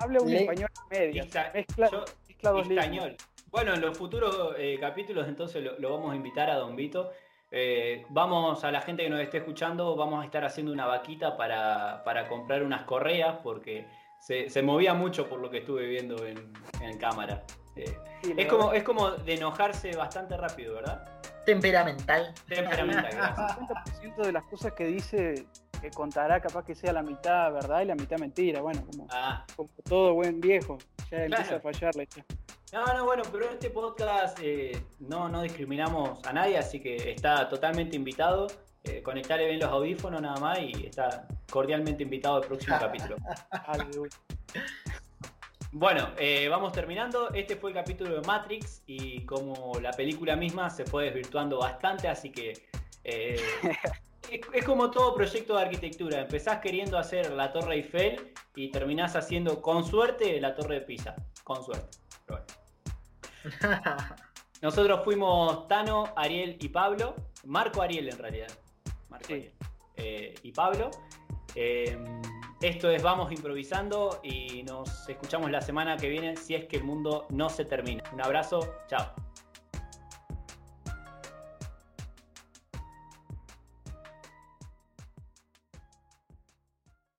Habla 0.00 0.20
un 0.20 0.30
Le- 0.30 0.40
español 0.42 0.68
medio. 0.90 1.24
Mezcla, 1.24 1.90
yo- 1.90 2.04
mezcla 2.28 2.50
dos 2.50 2.68
Español. 2.70 3.16
Bueno, 3.50 3.74
en 3.74 3.80
los 3.80 3.96
futuros 3.96 4.54
eh, 4.58 4.76
capítulos 4.80 5.26
entonces 5.26 5.62
lo, 5.62 5.78
lo 5.78 5.90
vamos 5.92 6.12
a 6.12 6.16
invitar 6.16 6.50
a 6.50 6.56
Don 6.56 6.76
Vito. 6.76 7.10
Eh, 7.50 8.04
vamos 8.10 8.62
a 8.62 8.70
la 8.70 8.82
gente 8.82 9.02
que 9.02 9.10
nos 9.10 9.20
esté 9.20 9.38
escuchando, 9.38 9.96
vamos 9.96 10.22
a 10.22 10.26
estar 10.26 10.44
haciendo 10.44 10.70
una 10.70 10.84
vaquita 10.86 11.36
para, 11.36 12.02
para 12.04 12.28
comprar 12.28 12.62
unas 12.62 12.82
correas 12.82 13.36
porque 13.42 13.86
se, 14.20 14.50
se 14.50 14.62
movía 14.62 14.92
mucho 14.94 15.28
por 15.28 15.40
lo 15.40 15.50
que 15.50 15.58
estuve 15.58 15.86
viendo 15.86 16.26
en, 16.26 16.52
en 16.82 16.98
cámara. 16.98 17.44
Eh, 17.74 17.96
Sí, 18.22 18.34
es, 18.36 18.46
como, 18.46 18.72
es 18.72 18.82
como 18.82 19.12
de 19.12 19.34
enojarse 19.34 19.94
bastante 19.96 20.36
rápido, 20.36 20.74
¿verdad? 20.74 21.17
Temperamental. 21.48 22.34
Temperamental, 22.46 23.10
gracias. 23.16 23.58
El 24.02 24.14
50% 24.14 24.26
de 24.26 24.32
las 24.32 24.44
cosas 24.44 24.72
que 24.74 24.84
dice 24.86 25.46
que 25.80 25.90
contará 25.90 26.40
capaz 26.40 26.64
que 26.64 26.74
sea 26.74 26.92
la 26.92 27.02
mitad 27.02 27.52
verdad 27.52 27.80
y 27.80 27.86
la 27.86 27.94
mitad 27.94 28.18
mentira. 28.18 28.60
Bueno, 28.60 28.84
como, 28.84 29.06
Ah, 29.10 29.46
como 29.56 29.70
todo 29.88 30.12
buen 30.14 30.40
viejo. 30.40 30.76
Ya 31.10 31.24
empieza 31.24 31.56
a 31.56 31.60
fallarle. 31.60 32.06
ya. 32.14 32.24
No, 32.72 32.84
no, 32.92 33.06
bueno, 33.06 33.22
pero 33.32 33.46
en 33.46 33.52
este 33.52 33.70
podcast 33.70 34.38
eh, 34.42 34.78
no, 35.00 35.30
no 35.30 35.40
discriminamos 35.40 36.22
a 36.26 36.34
nadie, 36.34 36.58
así 36.58 36.80
que 36.80 37.12
está 37.12 37.48
totalmente 37.48 37.96
invitado. 37.96 38.46
Eh, 38.84 39.02
conectarle 39.02 39.46
bien 39.46 39.60
los 39.60 39.70
audífonos 39.70 40.20
nada 40.20 40.38
más 40.38 40.58
y 40.60 40.86
está 40.86 41.26
cordialmente 41.50 42.02
invitado 42.02 42.36
al 42.36 42.42
próximo 42.42 42.76
capítulo. 42.80 43.16
Bueno, 45.72 46.08
eh, 46.18 46.48
vamos 46.48 46.72
terminando. 46.72 47.30
Este 47.34 47.56
fue 47.56 47.70
el 47.70 47.74
capítulo 47.76 48.14
de 48.14 48.26
Matrix 48.26 48.82
y 48.86 49.24
como 49.26 49.78
la 49.80 49.90
película 49.92 50.34
misma 50.34 50.70
se 50.70 50.84
fue 50.84 51.04
desvirtuando 51.04 51.58
bastante, 51.58 52.08
así 52.08 52.30
que 52.30 52.54
eh, 53.04 53.40
es, 54.30 54.40
es 54.52 54.64
como 54.64 54.90
todo 54.90 55.14
proyecto 55.14 55.56
de 55.56 55.62
arquitectura. 55.62 56.20
Empezás 56.20 56.60
queriendo 56.60 56.96
hacer 56.96 57.32
la 57.32 57.52
Torre 57.52 57.74
Eiffel 57.76 58.32
y 58.54 58.70
terminás 58.70 59.14
haciendo 59.14 59.60
con 59.60 59.84
suerte 59.84 60.40
la 60.40 60.54
Torre 60.54 60.76
de 60.76 60.80
Pisa. 60.82 61.14
Con 61.44 61.62
suerte. 61.62 61.98
Bueno. 62.26 62.44
Nosotros 64.62 65.02
fuimos 65.04 65.68
Tano, 65.68 66.12
Ariel 66.16 66.56
y 66.60 66.68
Pablo. 66.68 67.14
Marco 67.44 67.82
Ariel 67.82 68.08
en 68.08 68.18
realidad. 68.18 68.48
Marco 69.08 69.26
Sí. 69.26 69.34
Ariel. 69.34 69.52
Eh, 69.96 70.34
y 70.42 70.52
Pablo. 70.52 70.90
Esto 72.60 72.90
es 72.90 73.04
Vamos 73.04 73.30
Improvisando 73.30 74.18
y 74.24 74.64
nos 74.64 75.08
escuchamos 75.08 75.48
la 75.48 75.60
semana 75.60 75.96
que 75.96 76.08
viene 76.08 76.36
si 76.36 76.56
es 76.56 76.64
que 76.64 76.78
el 76.78 76.82
mundo 76.82 77.24
no 77.30 77.48
se 77.48 77.64
termina. 77.64 78.02
Un 78.12 78.20
abrazo, 78.20 78.74
chao. 78.88 79.14